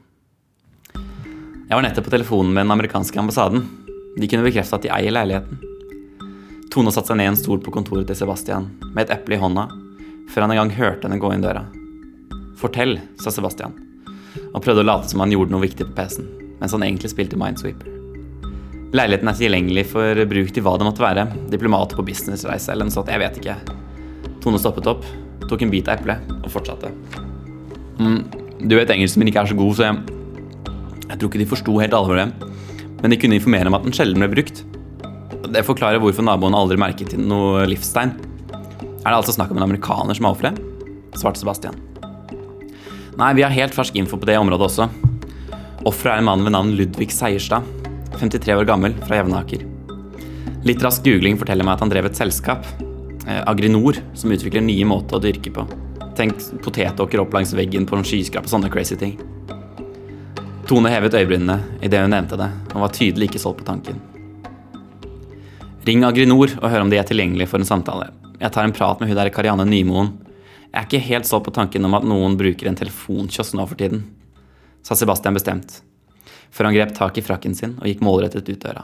Jeg 0.99 1.77
var 1.77 1.87
nettopp 1.87 2.11
på 2.11 2.17
telefonen 2.19 2.51
med 2.51 2.67
den 2.67 2.75
amerikanske 2.75 3.23
ambassaden. 3.23 3.63
De 4.19 4.27
kunne 4.27 4.51
bekrefte 4.51 4.83
at 4.83 4.83
de 4.83 4.93
eier 4.99 5.15
leiligheten. 5.15 5.68
Tone 6.79 6.93
satte 6.95 7.11
seg 7.11 7.17
ned 7.19 7.27
i 7.27 7.31
en 7.33 7.35
stol 7.35 7.59
på 7.59 7.73
kontoret 7.75 8.07
til 8.07 8.15
Sebastian 8.15 8.69
med 8.93 9.01
et 9.01 9.11
eple 9.17 9.35
i 9.35 9.39
hånda, 9.43 9.65
før 10.31 10.45
han 10.45 10.53
en 10.55 10.61
gang 10.61 10.69
hørte 10.77 11.09
henne 11.09 11.17
gå 11.19 11.33
inn 11.35 11.43
døra. 11.43 11.65
Fortell, 12.61 13.01
sa 13.19 13.33
Sebastian, 13.35 13.75
og 14.53 14.63
prøvde 14.63 14.85
å 14.85 14.87
late 14.87 15.11
som 15.11 15.25
han 15.25 15.35
gjorde 15.35 15.51
noe 15.57 15.65
viktig 15.65 15.89
på 15.89 15.97
PC-en, 15.97 16.29
mens 16.61 16.77
han 16.77 16.85
egentlig 16.87 17.11
spilte 17.11 17.41
Minesweeper. 17.43 17.91
Leiligheten 18.95 19.33
er 19.33 19.41
tilgjengelig 19.41 19.87
for 19.91 20.23
bruk 20.31 20.55
til 20.55 20.69
hva 20.69 20.77
det 20.79 20.87
måtte 20.87 21.03
være. 21.03 21.27
Diplomat 21.51 21.99
på 21.99 22.07
businessreise 22.07 22.71
eller 22.71 22.87
noe 22.87 22.95
sånt. 22.95 23.11
Jeg 23.11 23.25
vet 23.25 23.43
ikke. 23.43 23.59
Tone 24.39 24.63
stoppet 24.63 24.87
opp, 24.95 25.03
tok 25.51 25.67
en 25.67 25.75
bit 25.75 25.91
av 25.91 25.99
eplet 25.99 26.33
og 26.39 26.49
fortsatte. 26.55 26.95
Mm, 27.99 28.23
du 28.63 28.79
vet 28.79 28.95
engelsken 28.95 29.25
min 29.25 29.35
ikke 29.35 29.49
er 29.49 29.51
så 29.51 29.59
god, 29.59 29.75
så 29.75 29.91
jeg, 29.91 30.19
jeg 31.09 31.17
tror 31.17 31.27
ikke 31.27 31.43
de 31.43 31.53
forsto 31.57 31.79
helt 31.83 32.03
alvoret. 32.05 32.51
Men 33.03 33.11
de 33.11 33.19
kunne 33.19 33.43
informere 33.43 33.67
om 33.67 33.83
at 33.83 33.91
den 33.91 33.99
sjelden 33.99 34.23
ble 34.23 34.37
brukt. 34.39 34.69
Det 35.47 35.63
forklarer 35.65 36.03
hvorfor 36.03 36.27
naboen 36.27 36.57
aldri 36.57 36.79
merket 36.81 37.15
noe 37.21 37.63
livstegn. 37.71 38.17
Er 38.99 39.13
det 39.13 39.19
altså 39.21 39.37
snakk 39.37 39.53
om 39.55 39.61
en 39.61 39.69
amerikaner 39.69 40.17
som 40.19 40.27
er 40.27 40.35
offeret? 40.35 40.65
svarte 41.19 41.41
Sebastian. 41.41 41.79
Nei, 43.19 43.33
vi 43.35 43.43
har 43.43 43.55
helt 43.55 43.75
fersk 43.75 43.97
info 43.99 44.19
på 44.19 44.29
det 44.29 44.37
området 44.39 44.69
også. 44.69 44.89
Offeret 45.89 46.13
er 46.13 46.21
en 46.21 46.29
mann 46.29 46.45
ved 46.47 46.55
navn 46.55 46.75
Ludvig 46.79 47.11
Seierstad. 47.15 47.67
53 48.19 48.55
år 48.59 48.67
gammel, 48.67 48.95
fra 49.07 49.19
Jevnaker. 49.19 49.65
Litt 50.67 50.83
rask 50.83 51.05
googling 51.07 51.39
forteller 51.39 51.67
meg 51.67 51.77
at 51.77 51.85
han 51.85 51.93
drev 51.93 52.09
et 52.09 52.19
selskap, 52.19 52.67
eh, 53.27 53.43
Agrinor, 53.47 53.99
som 54.15 54.35
utvikler 54.35 54.65
nye 54.65 54.87
måter 54.87 55.19
å 55.19 55.23
dyrke 55.23 55.55
på. 55.55 55.67
Tenk 56.19 56.35
potetåker 56.65 57.23
opp 57.23 57.35
langs 57.35 57.55
veggen 57.55 57.87
på 57.87 57.97
en 57.97 58.07
skyskraper, 58.07 58.51
sånne 58.51 58.71
crazy 58.71 58.99
ting. 58.99 59.19
Tone 60.67 60.91
hevet 60.91 61.15
øyebrynene 61.15 61.63
idet 61.81 62.03
hun 62.03 62.11
nevnte 62.11 62.37
det, 62.37 62.51
og 62.75 62.83
var 62.83 62.93
tydelig 62.93 63.31
ikke 63.31 63.41
solgt 63.41 63.63
på 63.63 63.71
tanken. 63.71 64.03
Ring 65.89 66.03
Agrinor 66.05 66.51
og 66.59 66.69
hør 66.69 66.83
om 66.85 66.91
de 66.93 66.99
er 67.01 67.07
tilgjengelige 67.09 67.49
for 67.49 67.63
en 67.63 67.69
samtale. 67.69 68.11
Jeg 68.37 68.53
tar 68.53 68.67
en 68.67 68.75
prat 68.77 69.01
med 69.01 69.09
hun 69.09 69.17
der 69.17 69.31
Karianne 69.33 69.65
Nymoen. 69.65 70.11
Jeg 70.67 70.77
er 70.77 70.85
ikke 70.85 71.07
helt 71.07 71.29
så 71.29 71.39
på 71.41 71.53
tanken 71.55 71.89
om 71.89 71.95
at 71.97 72.05
noen 72.05 72.35
bruker 72.37 72.69
en 72.69 72.77
telefonkiosk 72.77 73.55
nå 73.57 73.65
for 73.71 73.81
tiden, 73.81 74.03
sa 74.85 74.99
Sebastian 74.99 75.39
bestemt, 75.39 75.79
før 76.53 76.69
han 76.69 76.77
grep 76.77 76.93
tak 76.99 77.17
i 77.17 77.25
frakken 77.25 77.57
sin 77.57 77.79
og 77.79 77.89
gikk 77.89 78.03
målrettet 78.05 78.51
ut 78.51 78.67
døra. 78.67 78.83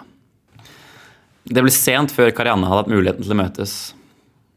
Det 1.45 1.61
ble 1.61 1.75
sent 1.77 2.15
før 2.15 2.33
Karianne 2.33 2.71
hadde 2.71 2.87
hatt 2.87 2.95
muligheten 2.95 3.27
til 3.27 3.37
å 3.37 3.41
møtes. 3.43 3.77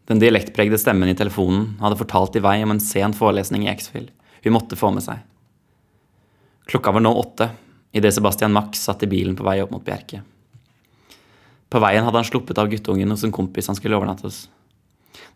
Den 0.08 0.24
dialektpregde 0.24 0.80
stemmen 0.80 1.12
i 1.12 1.18
telefonen 1.20 1.74
hadde 1.84 2.00
fortalt 2.00 2.39
i 2.39 2.46
vei 2.48 2.62
om 2.63 2.72
en 2.72 2.80
sen 2.80 3.18
forelesning 3.18 3.68
i 3.68 3.74
X-Fill 3.74 4.08
hun 4.46 4.56
måtte 4.56 4.80
få 4.80 4.94
med 4.96 5.04
seg. 5.04 5.20
Klokka 6.72 6.96
var 6.96 7.04
nå 7.04 7.12
åtte 7.12 7.51
idet 7.92 8.16
Sebastian 8.16 8.56
Max 8.56 8.88
satt 8.88 9.04
i 9.04 9.12
bilen 9.12 9.36
på 9.36 9.44
vei 9.44 9.60
opp 9.66 9.75
mot 9.75 9.84
Bjerke. 9.84 10.24
På 11.69 11.81
veien 11.83 12.05
hadde 12.05 12.21
han 12.21 12.27
sluppet 12.27 12.57
av 12.62 12.69
guttungen 12.71 13.12
hos 13.12 13.25
en 13.27 13.36
kompis 13.36 13.67
han 13.67 13.75
skulle 13.75 13.97
overnatte 13.97 14.27
hos. 14.27 14.45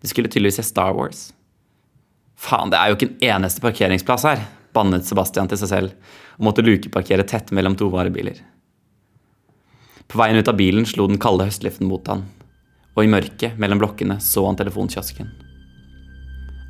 De 0.02 0.08
skulle 0.08 0.32
tydeligvis 0.32 0.62
se 0.62 0.64
Star 0.64 0.94
Wars. 0.96 1.30
Faen, 2.40 2.72
det 2.72 2.80
er 2.80 2.90
jo 2.90 2.98
ikke 2.98 3.10
en 3.10 3.28
eneste 3.36 3.62
parkeringsplass 3.62 4.26
her, 4.26 4.46
bannet 4.74 5.06
Sebastian 5.06 5.50
til 5.52 5.60
seg 5.62 5.70
selv 5.70 6.16
og 6.40 6.48
måtte 6.48 6.64
lukeparkere 6.66 7.26
tett 7.28 7.52
mellom 7.54 7.76
to 7.78 7.90
varebiler. 7.94 8.40
På 10.08 10.20
veien 10.20 10.40
ut 10.40 10.50
av 10.50 10.58
bilen 10.60 10.88
slo 10.88 11.06
den 11.08 11.20
kalde 11.22 11.46
høstluften 11.48 11.88
mot 11.88 12.08
han, 12.10 12.26
og 12.96 13.04
i 13.04 13.12
mørket 13.12 13.60
mellom 13.62 13.80
blokkene 13.84 14.18
så 14.24 14.44
han 14.48 14.58
telefonkiosken. 14.60 15.30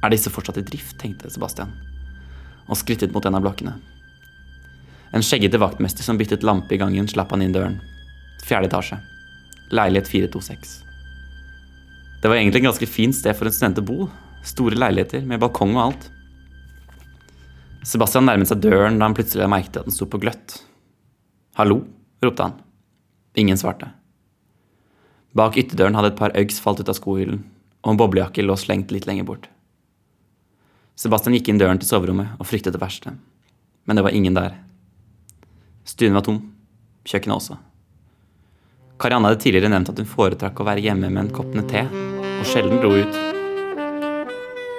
Er 0.01 0.13
disse 0.13 0.33
fortsatt 0.33 0.59
i 0.59 0.65
drift, 0.65 0.97
tenkte 1.01 1.29
Sebastian, 1.31 1.71
og 2.67 2.77
skrittet 2.77 3.13
mot 3.13 3.25
en 3.25 3.37
av 3.37 3.45
blokkene. 3.45 3.77
En 5.13 5.25
skjeggete 5.25 5.59
vaktmester 5.61 6.05
som 6.05 6.19
byttet 6.19 6.45
lampe 6.47 6.75
i 6.75 6.81
gangen, 6.81 7.07
slapp 7.09 7.33
han 7.33 7.43
inn 7.45 7.55
døren. 7.55 7.79
Fjerde 8.45 8.69
etasje. 8.71 8.99
Leilighet 9.71 10.09
426. 10.11 10.71
Det 12.21 12.29
var 12.29 12.37
egentlig 12.37 12.61
et 12.61 12.67
ganske 12.67 12.89
fint 12.89 13.15
sted 13.15 13.37
for 13.37 13.47
en 13.47 13.55
student 13.55 13.79
å 13.81 13.85
bo. 13.85 14.09
Store 14.45 14.77
leiligheter 14.77 15.23
med 15.27 15.41
balkong 15.41 15.77
og 15.77 15.83
alt. 15.85 16.09
Sebastian 17.87 18.27
nærmet 18.27 18.51
seg 18.51 18.61
døren 18.61 18.99
da 18.99 19.07
han 19.07 19.15
plutselig 19.17 19.47
merket 19.49 19.79
at 19.81 19.87
den 19.87 19.95
sto 19.95 20.05
på 20.09 20.19
gløtt. 20.21 20.59
Hallo? 21.57 21.81
ropte 22.21 22.45
han. 22.45 22.59
Ingen 23.41 23.57
svarte. 23.57 23.89
Bak 25.33 25.57
ytterdøren 25.57 25.95
hadde 25.97 26.11
et 26.11 26.19
par 26.19 26.35
Uggs 26.37 26.59
falt 26.61 26.83
ut 26.83 26.91
av 26.91 26.97
skohyllen, 26.99 27.41
og 27.81 27.93
en 27.93 28.01
boblejakke 28.01 28.43
lå 28.45 28.57
slengt 28.59 28.91
litt 28.93 29.07
lenger 29.09 29.25
bort. 29.25 29.47
Sebastian 30.99 31.33
gikk 31.33 31.49
inn 31.49 31.61
døren 31.61 31.79
til 31.81 31.89
soverommet 31.89 32.35
og 32.37 32.45
fryktet 32.45 32.75
det 32.75 32.83
verste. 32.83 33.15
Men 33.87 33.97
det 33.97 34.03
var 34.05 34.13
ingen 34.13 34.37
der. 34.37 34.59
Stuen 35.87 36.13
var 36.13 36.27
tom. 36.27 36.43
Kjøkkenet 37.07 37.39
også. 37.39 37.57
Karianne 39.01 39.31
hadde 39.31 39.41
tidligere 39.41 39.71
nevnt 39.73 39.89
at 39.89 39.97
hun 39.97 40.09
foretrakk 40.09 40.59
å 40.61 40.65
være 40.67 40.83
hjemme 40.85 41.09
med 41.09 41.23
en 41.23 41.33
kopp 41.33 41.49
med 41.57 41.65
te, 41.71 41.81
og 41.89 42.45
sjelden 42.45 42.81
dro 42.83 42.93
ut. 42.93 43.15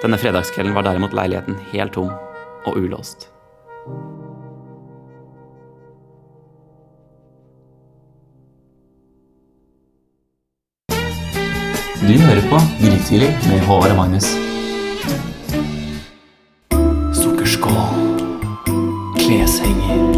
Denne 0.03 0.19
fredagskvelden 0.19 0.75
var 0.75 0.87
derimot 0.87 1.15
leiligheten 1.15 1.59
helt 1.73 1.95
tom 1.97 2.11
og 2.63 2.77
ulåst. 2.79 3.27
Du 12.03 12.15
hører 12.19 12.43
på 12.51 12.63
Grytidlig 12.79 13.31
med 13.49 13.67
Håvard 13.67 13.91
og 13.91 14.01
Magnus. 14.05 14.31
Sukkerskål. 17.19 17.79
Kleshenger. 19.19 20.12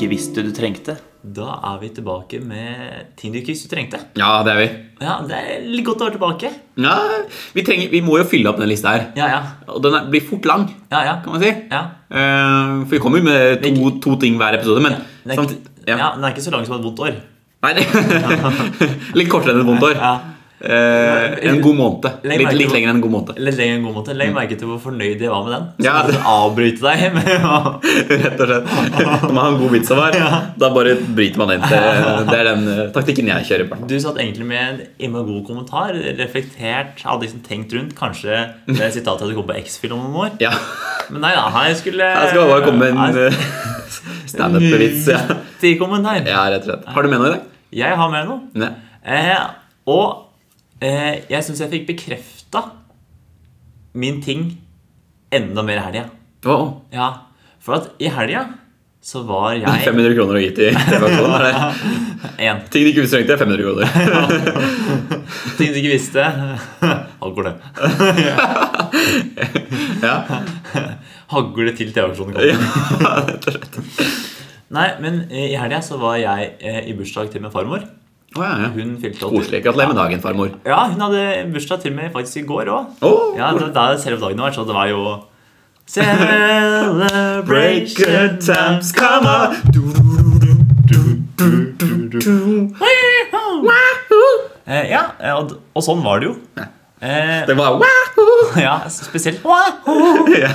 Ikke 0.00 0.10
visste 0.16 0.42
du 0.46 0.50
trengte. 0.56 0.96
Da 1.20 1.50
er 1.68 1.78
vi 1.82 1.90
tilbake 1.92 2.38
med 2.40 3.10
ting 3.20 3.34
du 3.34 3.38
ikke 3.42 3.52
visste 3.52 3.68
du 3.68 3.74
trengte. 3.74 3.98
Ja, 4.16 4.38
det 4.46 4.54
er 4.54 4.58
vi. 4.62 4.68
Ja, 5.04 5.18
Det 5.28 5.36
er 5.36 5.66
litt 5.68 5.84
godt 5.84 6.00
å 6.00 6.06
være 6.08 6.16
tilbake. 6.16 6.50
Ja, 6.80 6.94
vi, 7.52 7.64
trenger, 7.66 7.90
vi 7.92 8.00
må 8.04 8.16
jo 8.18 8.24
fylle 8.28 8.48
opp 8.48 8.56
den 8.62 8.70
lista 8.72 8.94
her. 8.96 9.04
Ja, 9.20 9.28
ja. 9.34 9.40
Og 9.68 9.82
den 9.84 9.98
er, 9.98 10.08
blir 10.12 10.24
fort 10.24 10.48
lang, 10.48 10.64
Ja, 10.90 11.02
ja. 11.04 11.14
kan 11.24 11.34
man 11.36 11.44
si. 11.44 11.52
ja. 11.70 11.82
Eh, 12.10 12.72
for 12.86 12.96
vi 12.96 13.02
kommer 13.04 13.20
jo 13.20 13.28
med 13.28 13.62
to, 13.68 13.90
to 14.00 14.16
ting 14.24 14.40
hver 14.40 14.56
episode, 14.56 14.80
men 14.84 14.96
Den 15.24 15.34
er, 15.36 15.36
samt- 15.42 15.52
ikke, 15.58 15.92
ja. 15.92 16.10
den 16.16 16.24
er 16.24 16.32
ikke 16.34 16.46
så 16.48 16.54
lang 16.56 16.64
som 16.66 16.78
et 16.80 16.84
vondt 16.88 17.04
år. 17.04 17.20
Nei, 17.60 17.74
det, 17.76 17.84
litt 19.20 19.28
kortere 19.28 19.52
enn 19.58 19.60
et 19.62 19.68
vondt 19.68 19.84
år. 19.90 19.96
Ja. 20.00 20.14
Eh, 20.60 21.48
en 21.48 21.60
god 21.64 21.76
måned. 21.78 22.06
Litt, 22.28 22.42
litt 22.52 22.72
lenger 22.74 22.90
enn 22.90 22.98
en 22.98 23.00
god 23.00 23.12
måned. 23.14 23.38
Litt 23.40 23.56
lenger 23.56 23.74
enn 23.74 23.78
en 23.80 23.86
god 23.88 23.94
måte. 23.96 24.14
Legg 24.18 24.32
merke 24.36 24.58
til 24.60 24.68
hvor 24.68 24.80
fornøyd 24.82 25.22
jeg 25.24 25.30
var 25.32 25.46
med 25.46 25.54
den. 25.54 25.68
Så 25.78 25.86
Ja. 25.86 25.94
måtte 26.04 26.20
avbryte 26.28 26.82
deg 26.84 26.98
Rett 28.24 28.42
og 28.44 28.50
slett. 28.50 28.68
Når 29.22 29.32
man 29.32 29.40
har 29.40 29.50
en 29.54 29.58
god 29.62 29.72
vits 29.72 29.90
å 29.94 29.96
være, 29.96 30.28
da 30.60 30.70
bare 30.74 30.94
bryter 31.00 31.40
man 31.40 31.54
inn. 31.56 31.64
Det, 31.64 31.80
det 32.28 32.38
er 32.42 32.48
den 32.50 32.68
eh, 32.74 32.82
taktikken 32.92 33.30
jeg 33.32 33.48
kjører 33.48 33.70
på. 33.72 33.80
Du 33.88 33.96
satt 34.04 34.20
egentlig 34.20 34.46
med 34.52 34.60
en 34.66 34.82
innmari 35.06 35.30
god 35.32 35.46
kommentar. 35.48 35.96
Reflektert, 36.20 37.00
hadde 37.08 37.24
liksom 37.24 37.40
tenkt 37.48 37.72
rundt. 37.78 37.96
Kanskje 37.98 38.42
det 38.68 38.92
sitatet 38.92 39.24
hadde 39.24 39.34
kommet 39.38 39.54
på 39.54 39.60
X-Film 39.64 39.96
om 39.96 40.06
noen 40.12 40.26
år. 40.28 40.36
Ja, 40.44 40.52
Men 41.10 41.24
nei 41.24 41.32
da, 41.34 41.48
her 41.56 41.72
skulle 41.74 42.04
Her 42.06 42.28
skal 42.34 42.48
bare 42.52 42.66
komme 42.68 42.90
en 42.92 43.00
Her- 43.00 43.22
eh, 43.30 43.44
standup-vits. 44.34 45.08
Ja. 45.10 45.22
Nyttig 45.60 45.78
kommentar. 45.80 46.20
ja, 46.24 46.44
rett 46.52 46.64
og 46.64 46.70
slett. 46.74 46.86
Har 46.94 47.02
du 47.04 47.08
med 47.12 47.20
noe 47.20 47.28
i 47.28 47.32
dag? 47.34 47.48
Jeg 47.80 47.96
har 48.00 48.10
med 48.12 48.28
noe. 48.28 48.40
Nei. 48.60 48.70
Eh, 49.04 49.48
og 49.90 50.26
jeg 50.80 51.44
syns 51.44 51.60
jeg 51.60 51.70
fikk 51.74 51.86
bekrefta 51.90 52.62
min 54.00 54.20
ting 54.24 54.46
enda 55.34 55.62
mer 55.66 55.80
i 55.80 55.84
helga. 55.88 56.06
Oh. 56.48 56.80
Ja, 56.94 57.10
for 57.60 57.76
at 57.76 57.90
i 58.00 58.08
helga 58.12 58.46
så 59.04 59.22
var 59.28 59.54
jeg 59.56 59.64
500 59.88 60.14
kroner 60.16 60.36
å 60.38 60.42
gi 60.42 60.50
til 60.56 60.74
TV-aksjonen? 60.76 61.34
er 61.36 61.44
det? 61.46 61.54
En 62.50 62.58
Ting 62.72 62.84
du 62.86 62.90
ikke 62.90 63.04
trengte, 63.08 63.36
500 63.36 63.64
kroner. 63.64 63.84
ting 65.58 65.72
du 65.72 65.78
ikke 65.80 65.92
visste. 65.92 66.24
Hagle. 67.20 67.52
Ja, 70.00 70.14
Hagle 71.32 71.74
til 71.76 71.92
TV-aksjonen 71.92 72.32
kommer. 72.32 72.48
ja. 72.48 72.56
Nei, 74.70 74.86
men 75.02 75.24
eh, 75.28 75.48
i 75.50 75.56
helga 75.58 75.80
så 75.82 75.98
var 76.00 76.16
jeg 76.20 76.52
eh, 76.62 76.80
i 76.88 76.94
bursdag 76.96 77.32
til 77.32 77.42
min 77.42 77.50
farmor. 77.52 77.82
Å, 78.36 78.38
ja, 78.46 78.50
ja. 78.62 78.68
Hun 78.76 78.92
fylte 79.02 79.26
Koselig. 79.26 79.58
Gratulerer 79.64 79.88
med 79.90 79.98
dagen, 79.98 80.20
farmor. 80.22 80.48
Ja, 80.68 80.84
hun 80.92 81.00
hadde 81.02 81.22
bursdag 81.50 81.80
til 81.82 81.92
meg 81.96 82.12
faktisk 82.14 82.36
i 82.44 82.46
går 82.46 82.66
òg. 82.70 82.84
Oh, 83.02 83.34
Ja, 83.38 83.50
det, 83.56 83.72
det 83.74 83.82
er 83.82 83.96
selve 83.98 84.20
dagen 84.22 84.38
vår, 84.44 84.52
så 84.54 84.62
det 84.68 84.74
var 84.76 84.86
jo 84.92 85.00
Celebration 85.90 88.38
times 88.38 88.92
come 88.94 89.26
on. 89.26 89.50
Ja, 94.70 95.02
og, 95.36 95.56
og 95.74 95.82
sånn 95.84 96.02
var 96.04 96.20
det 96.22 96.26
jo. 96.30 96.34
Eh, 97.00 97.40
Det 97.48 97.56
var 97.58 97.80
ja, 98.60 98.76
spesielt 98.92 99.40
Ja. 99.44 100.50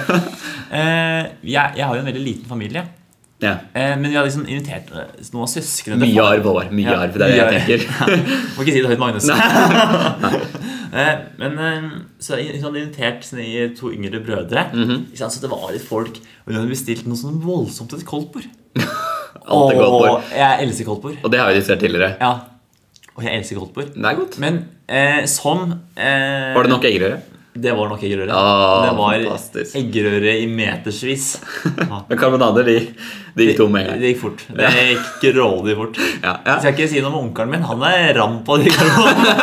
eh, 0.70 1.24
jeg, 1.44 1.72
jeg 1.76 1.84
har 1.84 1.96
jo 1.98 2.02
en 2.04 2.08
veldig 2.08 2.22
liten 2.24 2.48
familie. 2.50 2.86
Ja. 3.44 3.52
Eh, 3.74 3.98
men 4.00 4.10
vi 4.10 4.16
har 4.16 4.24
liksom 4.24 4.46
invitert 4.48 4.92
eh, 4.96 5.10
noen 5.34 5.44
av 5.44 5.50
søsknene 5.52 6.00
Mye 6.06 6.24
arv, 6.24 6.46
Håvard. 6.48 6.72
Mye 6.72 6.88
Ja, 6.88 7.02
arv. 7.04 7.18
Det 7.20 7.28
er 7.28 7.34
det 7.34 7.40
jeg 7.40 7.82
tenker. 7.84 8.14
Må 8.56 8.64
ikke 8.64 8.76
si 8.78 8.84
det 8.84 8.92
høyt, 8.94 9.02
Magnus. 9.02 9.28
Nei. 10.96 11.10
men 11.42 11.60
eh, 11.68 11.90
så 12.24 12.40
hun 12.40 12.64
hadde 12.64 12.84
invitert 12.86 13.28
sine 13.28 13.68
to 13.76 13.92
yngre 13.92 14.24
brødre. 14.24 14.70
Mm 14.74 14.90
-hmm. 14.90 15.04
Så 15.20 15.42
det 15.42 15.52
var 15.52 15.68
litt 15.74 15.88
folk. 15.88 16.22
Og 16.46 16.54
hun 16.54 16.56
hadde 16.62 16.72
bestilt 16.72 17.08
noe 17.08 17.20
sånn 17.20 17.42
voldsomt 17.44 17.94
et 17.94 18.06
koldtbord. 18.06 18.48
og. 19.48 20.24
Jeg 20.32 20.64
elsker 20.64 20.86
koldtbord. 20.86 21.18
Og 21.24 21.32
det 21.32 21.40
har 21.40 21.52
vi 21.52 21.60
diskutert 21.60 21.80
tidligere. 21.80 22.16
Ja. 22.22 22.34
Og 23.16 23.24
jeg 23.24 23.36
elsker 23.36 23.56
koldtbord. 23.60 23.96
Men 24.40 24.66
eh, 24.88 25.26
som 25.26 25.72
eh, 25.98 26.56
Var 26.56 26.64
det 26.64 26.70
nok 26.70 26.84
eggerøre? 26.84 27.20
Det 27.56 27.72
var 27.72 27.88
nok 27.88 28.02
eggerøre. 28.04 28.34
Ah, 28.36 28.82
det 28.84 28.96
var 28.98 29.14
fantastisk. 29.16 29.76
eggerøre 29.80 30.34
i 30.42 30.48
metersvis. 30.52 31.28
Ja. 31.80 32.02
Men 32.10 32.20
karbonader, 32.20 32.68
de, 32.68 32.74
de 33.38 33.46
gikk 33.48 33.58
tom 33.62 33.72
med 33.72 33.86
en 33.86 33.92
gang. 33.94 34.02
Det 34.02 34.10
gikk 34.12 34.20
fort. 34.26 34.44
Det 34.58 34.72
gikk 34.76 35.24
grådig 35.24 35.76
fort. 35.80 36.00
Ja, 36.26 36.34
Jeg 36.34 36.50
ja. 36.52 36.58
skal 36.60 36.74
ikke 36.76 36.90
si 36.92 37.00
noe 37.06 37.14
om 37.14 37.20
onkelen 37.30 37.54
min. 37.56 37.64
Han 37.70 37.86
er 37.88 38.12
ram 38.20 38.42
på 38.48 38.58
de 38.60 38.74
karbonadene. 38.76 39.38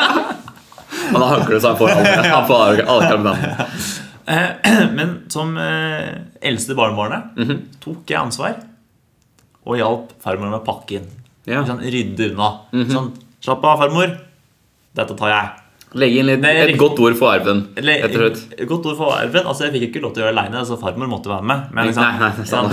Han 1.13 1.21
har 1.25 1.43
det 1.49 1.59
så 1.61 1.73
han 1.73 1.77
får 1.81 1.91
alle, 1.93 2.13
han 2.25 2.45
får 2.49 2.61
alle, 2.67 2.85
alle 2.89 3.09
karbonadene. 3.11 3.67
Eh, 4.33 4.87
Men 4.97 5.11
som 5.33 5.57
eh, 5.61 6.13
eldste 6.53 6.77
barnebarnet 6.79 7.35
Mhm. 7.41 7.59
tok 7.83 8.05
jeg 8.13 8.21
ansvar 8.21 8.55
og 9.67 9.77
hjalp 9.79 10.13
farmor 10.25 10.49
med 10.53 10.61
å 10.61 10.65
pakke 10.67 10.97
inn. 11.01 11.09
Ja. 11.49 11.65
Sånn, 11.69 11.81
rydde 11.85 12.31
unna. 12.33 12.53
Sånn, 12.93 13.11
Slapp 13.43 13.65
av, 13.67 13.81
farmor. 13.83 14.13
Dette 14.95 15.17
tar 15.19 15.31
jeg. 15.33 15.51
Legge 15.95 16.21
inn 16.23 16.27
litt, 16.31 16.41
Nei, 16.41 16.55
et 16.63 16.79
godt 16.81 16.99
ord 17.05 17.17
for 17.21 17.29
arven. 17.35 17.59
Et 17.77 18.65
godt 18.69 18.87
ord 18.89 18.97
for 18.97 19.13
arven. 19.13 19.45
Altså, 19.45 19.67
jeg 19.67 19.75
fikk 19.75 19.83
ikke 19.91 20.01
lov 20.07 20.15
til 20.17 20.23
å 20.23 20.27
gjøre 20.27 20.33
det 20.33 20.41
aleine, 20.41 20.63
så 20.65 20.79
farmor 20.81 21.11
måtte 21.11 21.29
være 21.29 21.45
med. 21.51 21.67
Men, 21.77 21.91
liksom, 21.91 22.71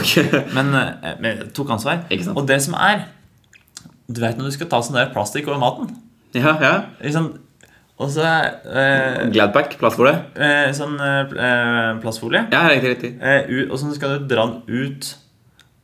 men, 0.56 0.70
eh, 0.80 1.18
men 1.20 1.42
tok 1.58 1.74
ansvar. 1.76 2.06
Og 2.36 2.46
det 2.48 2.62
som 2.64 2.78
er 2.80 3.04
Du 4.10 4.22
vet 4.24 4.38
når 4.40 4.48
du 4.50 4.56
skal 4.56 4.70
ta 4.72 4.80
sånn 4.82 4.96
der 4.98 5.12
plastikk 5.14 5.48
over 5.52 5.60
maten 5.62 5.92
Ja, 6.34 6.56
ja. 6.64 6.72
liksom, 7.04 7.28
Og 8.00 8.10
så 8.16 8.24
eh, 8.24 9.28
Gladpack, 9.36 9.76
plastfolie? 9.82 10.16
eh, 10.40 10.72
sånn 10.74 10.96
eh, 11.04 12.00
plastfolie. 12.02 12.46
Ja, 12.56 12.64
riktig, 12.72 12.94
riktig. 12.96 13.12
Eh, 13.20 13.44
ut, 13.52 13.68
og 13.76 13.78
så 13.84 13.92
skal 14.00 14.16
du 14.16 14.30
dra 14.32 14.48
den 14.48 14.64
ut 14.88 15.12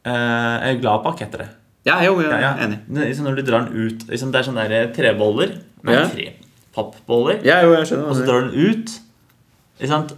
eh, 0.07 0.71
Gladpack 0.79 1.19
heter 1.25 1.43
det. 1.43 1.49
Ja, 1.85 1.99
jo, 2.07 2.15
jeg 2.23 2.31
Ja, 2.31 2.39
ja. 2.39 2.53
enig. 2.65 2.79
Når 3.19 3.35
du 3.35 3.43
drar 3.45 3.67
den 3.67 3.75
ut 3.91 4.07
liksom, 4.09 4.31
Det 4.31 4.39
er 4.41 4.47
sånne 4.47 4.69
der 4.71 4.87
treboller. 4.95 5.57
Nei, 5.85 5.99
Ja. 5.99 6.07
tre 6.09 6.31
pappboller. 6.75 7.41
Ja, 7.47 7.61
jo, 7.65 7.73
jeg 7.77 7.89
skjønner. 7.89 8.11
Og 8.11 8.19
så 8.19 8.27
drar 8.27 8.45
du 8.45 8.53
den 8.53 8.75
ut. 8.75 8.93
Ikke 9.79 9.91
sant? 9.91 10.13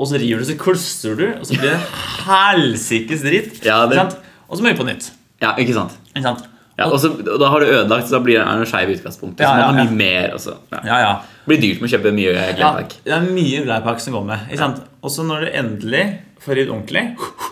Og 0.00 0.08
så 0.10 0.18
river 0.20 0.42
du, 0.42 0.46
så 0.48 0.56
klustrer 0.58 1.18
du, 1.18 1.26
og 1.34 1.44
så 1.46 1.58
blir 1.58 1.74
det 1.74 1.80
helsikes 2.28 3.26
dritt. 3.26 3.60
Ja, 3.66 3.82
det-? 3.90 4.06
Og 4.48 4.58
så 4.58 4.64
må 4.64 4.72
vi 4.72 4.78
på 4.80 4.88
nytt. 4.88 5.10
Ja, 5.42 5.54
ikke 5.60 5.76
sant. 5.76 5.94
Ikke 6.12 6.26
sant? 6.26 6.48
Ja, 6.78 6.86
og, 6.88 6.96
så, 7.00 7.10
og 7.12 7.36
da 7.40 7.50
har 7.52 7.60
du 7.60 7.68
ødelagt, 7.68 8.08
så 8.08 8.16
da 8.16 8.22
blir 8.24 8.38
det 8.40 8.44
en 8.48 8.64
skeiv 8.68 8.94
utgangspunkt. 8.94 9.42
Ja, 9.44 9.52
ja, 9.60 9.68
ja. 9.68 9.84
mye 9.84 9.96
mer. 9.96 10.32
også. 10.38 10.56
ja. 10.72 10.80
Ja, 10.88 10.98
ja. 11.02 11.12
Det 11.42 11.50
blir 11.50 11.60
dyrt 11.62 11.82
med 11.82 11.88
å 11.88 11.92
kjøpe 11.96 12.12
mye 12.14 12.32
ja 12.32 12.68
det 13.02 13.12
er 13.16 13.24
mye 13.26 13.62
Gladpack 13.66 14.00
som 14.00 14.14
går 14.14 14.24
med. 14.28 14.44
Ikke 14.48 14.60
sant? 14.60 14.84
Og 15.02 15.10
så 15.10 15.24
når 15.26 15.44
du 15.44 15.56
endelig 15.58 16.04
får 16.42 16.58
ridd 16.58 16.70
ordentlig, 16.70 17.02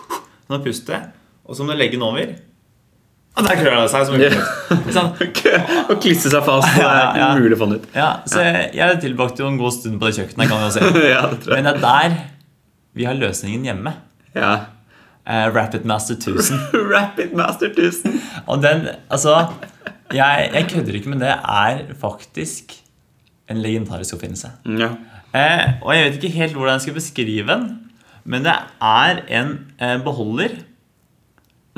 så 0.41 0.53
må 0.53 0.61
du 0.61 0.69
puste, 0.69 1.01
og 1.45 1.57
så 1.57 1.67
må 1.67 1.75
du 1.75 1.81
legge 1.81 1.99
den 1.99 2.07
over. 2.07 2.31
Og 3.31 3.45
der 3.47 3.55
klør 3.55 3.77
det 3.79 3.91
seg 3.93 4.07
som. 4.07 4.17
Ikke 4.19 4.93
sant? 4.95 5.21
og 5.89 5.95
klisse 6.03 6.31
seg 6.33 6.43
fast. 6.43 6.67
Det 6.75 6.83
er 6.83 7.21
ja. 7.21 7.29
umulig 7.37 7.55
å 7.55 7.61
få 7.61 7.69
den 7.69 7.79
ut. 7.79 7.87
Ja, 7.95 8.09
så 8.27 8.43
jeg, 8.43 8.65
jeg 8.75 8.99
tilbrakte 9.05 9.45
jo 9.45 9.47
en 9.47 9.59
god 9.61 9.75
stund 9.77 10.01
på 10.01 10.09
det 10.09 10.17
kjøkkenet. 10.19 10.51
kan 10.51 10.73
si. 10.75 10.83
ja, 11.13 11.23
det 11.31 11.47
Men 11.47 11.69
det 11.69 11.73
er 11.77 11.81
der 11.85 12.19
vi 12.97 13.07
har 13.07 13.15
løsningen 13.15 13.63
hjemme. 13.69 13.95
Ja. 14.35 14.51
Uh, 15.23 15.47
Rapid 15.55 15.87
Master 15.87 16.17
1000. 16.19 16.59
Rapid 16.93 17.35
Master 17.37 17.71
1000. 17.71 18.19
Og 18.51 18.59
den, 18.65 18.89
altså 19.07 19.37
jeg, 20.11 20.49
jeg 20.51 20.67
kødder 20.73 20.97
ikke, 20.99 21.13
men 21.13 21.23
det 21.23 21.31
er 21.31 21.85
faktisk 22.01 22.75
en 23.51 23.61
legendarisk 23.63 24.17
oppfinnelse. 24.17 24.51
Ja. 24.75 24.91
Uh, 25.31 25.87
og 25.87 25.95
jeg 25.95 26.03
vet 26.03 26.19
ikke 26.19 26.35
helt 26.35 26.57
hvordan 26.59 26.75
jeg 26.75 26.87
skal 26.89 26.99
beskrive 26.99 27.47
den, 27.47 27.69
men 28.27 28.43
det 28.43 28.57
er 28.83 29.23
en 29.39 29.53
uh, 29.79 29.95
beholder 30.03 30.59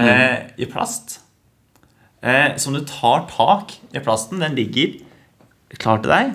mm. 0.01 0.49
i 0.57 0.65
plast 0.65 1.19
eh, 2.23 2.55
som 2.61 2.73
du 2.75 2.81
tar 2.87 3.27
tak 3.31 3.75
i 3.93 4.01
plasten. 4.03 4.39
Den 4.43 4.55
ligger 4.57 4.95
klar 5.81 6.01
til 6.03 6.11
deg. 6.13 6.33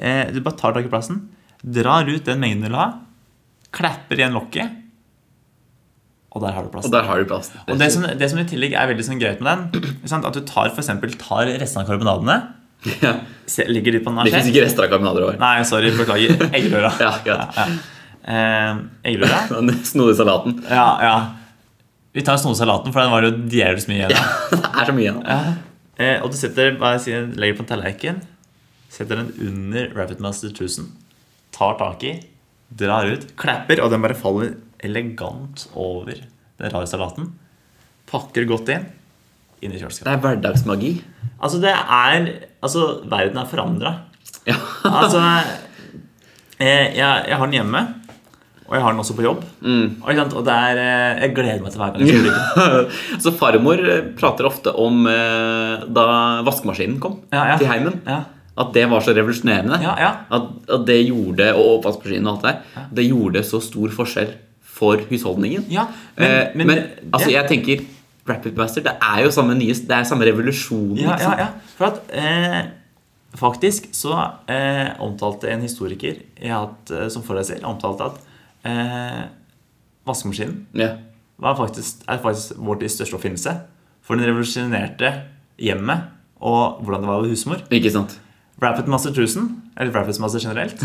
Eh, 0.00 0.24
du 0.34 0.40
bare 0.44 0.58
tar 0.60 0.74
tak 0.76 0.88
i 0.88 0.92
plasten, 0.92 1.22
drar 1.64 2.08
ut 2.10 2.26
den 2.28 2.42
mengden 2.42 2.66
du 2.66 2.68
vil 2.70 2.76
ha, 2.80 2.88
klapper 3.76 4.18
igjen 4.20 4.34
lokket, 4.36 4.82
og 6.36 6.42
der 6.44 6.52
har 6.52 6.66
du 6.66 6.68
Og 6.68 6.74
plasten. 6.74 6.92
der 6.92 7.06
har 7.08 7.16
du 7.22 7.24
plast. 7.30 7.54
Og 7.66 7.78
det 7.80 7.86
som, 7.94 8.02
det 8.04 8.26
som 8.28 8.38
i 8.42 8.44
tillegg 8.48 8.74
er 8.76 8.90
veldig 8.90 9.04
sånn 9.06 9.20
greit 9.22 9.40
med 9.40 9.72
den, 9.72 9.94
sant? 10.10 10.26
at 10.28 10.36
du 10.36 10.42
tar 10.44 10.68
for 10.74 10.82
eksempel, 10.82 11.14
tar 11.16 11.48
restene 11.62 11.86
av 11.86 11.88
karbonadene, 11.94 12.36
ja. 13.00 13.14
se- 13.48 13.64
legger 13.72 13.96
de 13.96 14.02
på 14.04 14.12
en 14.12 14.20
Det 14.26 14.34
finnes 14.34 14.50
ikke 14.52 14.66
rester 14.66 14.84
av 14.84 14.90
karbonader 14.92 15.24
over. 15.30 15.38
Nei, 15.40 15.62
sorry, 15.64 15.94
beklager. 15.96 16.36
Eggerøra. 16.58 16.92
Ja, 17.00 17.14
greit. 17.24 17.56
Eh, 18.26 18.82
eggerøra? 19.08 19.40
Den 19.64 20.14
salaten. 20.18 20.58
Ja, 20.68 20.86
ja. 21.00 21.16
Vi 22.16 22.24
tar 22.24 22.38
snosalaten, 22.40 22.94
for 22.94 23.02
den 23.04 23.12
var 23.12 23.26
jo 23.26 23.32
djevelsk 23.52 23.90
mye 23.92 24.06
igjen 24.06 24.16
av. 24.20 24.54
Det 24.56 24.70
er 24.80 24.88
så 24.88 24.94
mye 24.96 25.04
igjen. 25.04 25.18
Ja. 25.28 25.56
Eh, 25.96 26.22
og 26.24 26.32
du 26.32 26.36
setter, 26.38 26.76
sier, 27.04 27.26
legger 27.36 27.58
på 27.58 27.64
en 27.66 27.68
tallerken, 27.70 28.22
setter 28.92 29.20
den 29.20 29.32
under 29.50 29.90
Rabbit 29.96 30.22
Master 30.24 30.52
1000, 30.52 30.88
tar 31.56 31.76
tak 31.80 32.04
i, 32.08 32.14
drar 32.76 33.08
ut, 33.12 33.28
klapper, 33.40 33.80
og 33.84 33.92
den 33.92 34.04
bare 34.04 34.16
faller 34.18 34.54
elegant 34.84 35.66
over 35.76 36.16
den 36.16 36.72
rare 36.72 36.88
salaten. 36.88 37.30
Pakker 38.08 38.44
godt 38.48 38.72
inn, 38.72 38.88
inn 39.64 39.72
i 39.76 39.80
kjøleskapet. 39.80 40.08
Det 40.08 40.14
er 40.16 40.24
hverdagsmagi. 40.24 40.92
Altså, 41.36 41.60
det 41.64 41.72
er 41.76 42.28
Altså, 42.64 42.82
verden 43.06 43.38
er 43.38 43.46
forandra. 43.46 43.90
Ja. 44.48 44.56
Altså 44.88 45.20
eh, 46.58 46.96
jeg, 46.96 46.96
jeg 47.28 47.36
har 47.38 47.44
den 47.46 47.54
hjemme, 47.60 47.82
og 48.66 48.74
jeg 48.74 48.82
har 48.82 48.94
den 48.94 49.02
også 49.02 49.14
på 49.16 49.24
jobb. 49.24 49.42
Mm. 49.62 50.02
Og, 50.02 50.38
det 50.46 50.54
er, 50.54 50.80
eh, 50.82 51.20
jeg 51.22 51.34
gleder 51.36 51.60
meg 51.62 51.74
til 51.74 51.82
hver 51.82 51.92
gang 51.94 52.02
jeg 52.06 52.22
skal 52.22 52.70
bruke. 52.70 53.20
Så 53.22 53.32
farmor 53.38 53.82
eh, 53.82 54.00
prater 54.18 54.48
ofte 54.48 54.72
om 54.82 55.06
eh, 55.10 55.84
da 55.86 56.06
vaskemaskinen 56.46 56.98
kom 57.02 57.20
Ja, 57.32 57.52
ja. 57.52 57.58
til 57.60 57.70
heimen. 57.70 58.00
Ja, 58.06 58.24
At 58.58 58.72
det 58.74 58.86
var 58.90 59.04
så 59.04 59.14
revolusjonerende. 59.16 59.78
ja, 59.84 59.94
ja. 60.00 60.10
At, 60.32 60.50
at 60.78 60.86
det 60.88 60.98
gjorde 61.06 61.52
og 61.54 61.76
oppvaskmaskinen 61.78 62.26
og 62.26 62.38
alt 62.38 62.46
det 62.46 62.54
der, 62.74 62.88
det 62.98 63.06
gjorde 63.10 63.44
så 63.46 63.60
stor 63.62 63.94
forskjell 63.94 64.32
for 64.76 65.00
husholdningen. 65.10 65.68
ja 65.72 65.86
Men, 66.18 66.50
men, 66.54 66.66
men, 66.66 66.82
altså, 67.12 67.30
jeg 67.32 67.48
tenker 67.48 67.84
Rapid 68.26 68.56
Master, 68.58 68.82
det 68.82 68.96
er 68.98 69.22
jo 69.22 69.30
samme 69.30 69.54
nye 69.54 69.74
Det 69.74 69.94
er 69.94 70.02
samme 70.08 70.26
revolusjon. 70.26 70.96
Ja, 70.98 71.14
ja, 71.22 71.34
ja. 71.38 71.46
For 71.78 71.92
at 71.92 72.10
eh, 72.10 72.62
faktisk 73.38 73.86
så 73.94 74.16
eh, 74.50 74.88
omtalte 75.04 75.50
en 75.52 75.62
historiker 75.62 76.18
jeg 76.40 76.52
hatt 76.52 76.90
eh, 76.90 77.06
som 77.12 77.22
foreleser 77.26 77.62
omtalte 77.68 78.10
at 78.10 78.25
eh, 78.66 79.22
vaskemaskinen 80.06 80.66
yeah. 80.76 80.98
var 81.42 81.56
faktisk, 81.58 82.04
er 82.08 82.20
faktisk 82.22 82.58
vår 82.58 82.82
tids 82.82 82.98
største 82.98 83.18
oppfinnelse. 83.18 83.56
For 84.06 84.18
den 84.18 84.28
revolusjonerte 84.28 85.12
hjemmet 85.58 86.12
og 86.36 86.82
hvordan 86.84 87.04
det 87.04 87.10
var 87.10 87.22
ved 87.24 87.32
husmor. 87.32 87.62
Ikke 87.72 87.90
sant? 87.94 88.18
Rapid 88.62 88.88
Master 88.92 89.10
1000, 89.12 89.48
eller 89.76 89.92
Rapid 89.92 90.20
Master 90.20 90.40
generelt 90.40 90.80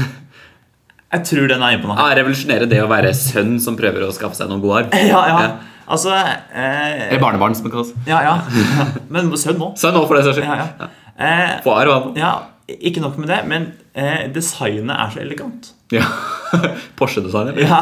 Jeg 1.12 1.26
tror 1.28 1.48
den 1.52 1.64
er 1.64 1.76
inne 1.76 1.84
på 1.84 1.90
noe. 1.90 2.00
Ja, 2.00 2.16
revolusjonere 2.22 2.68
det 2.72 2.80
å 2.80 2.88
være 2.88 3.12
sønn 3.16 3.58
som 3.60 3.76
prøver 3.80 4.06
å 4.06 4.14
skaffe 4.16 4.38
seg 4.38 4.48
noen 4.48 4.64
god 4.64 4.78
arv. 4.80 4.96
Ja, 5.12 5.26
ja. 5.28 5.42
Ja. 5.44 5.52
Altså 5.92 6.14
eh, 6.16 7.10
Eller 7.10 7.20
barnebarn, 7.20 7.56
som 7.58 7.68
det 7.68 7.74
kalles. 7.74 7.92
Ja, 8.08 8.22
ja. 8.24 8.38
Men 9.12 9.28
sønn 9.40 9.60
nå. 9.60 9.74
Sønn 9.80 9.98
òg, 10.00 10.08
for 10.08 10.16
det 10.16 10.24
saks 10.30 10.40
skyld. 10.40 10.48
Ja, 10.48 10.70
ja. 10.80 10.90
Eh, 11.22 11.58
Få 11.66 11.76
arv, 11.76 12.14
ja, 12.16 12.32
ikke 12.80 13.04
nok 13.04 13.20
med 13.20 13.28
det, 13.30 13.42
men 13.50 13.68
eh, 13.96 14.26
designet 14.34 14.96
er 14.96 15.14
så 15.14 15.22
elegant. 15.24 15.72
Ja. 15.92 16.06
Porsche-designer. 17.00 17.58
Ja, 17.60 17.82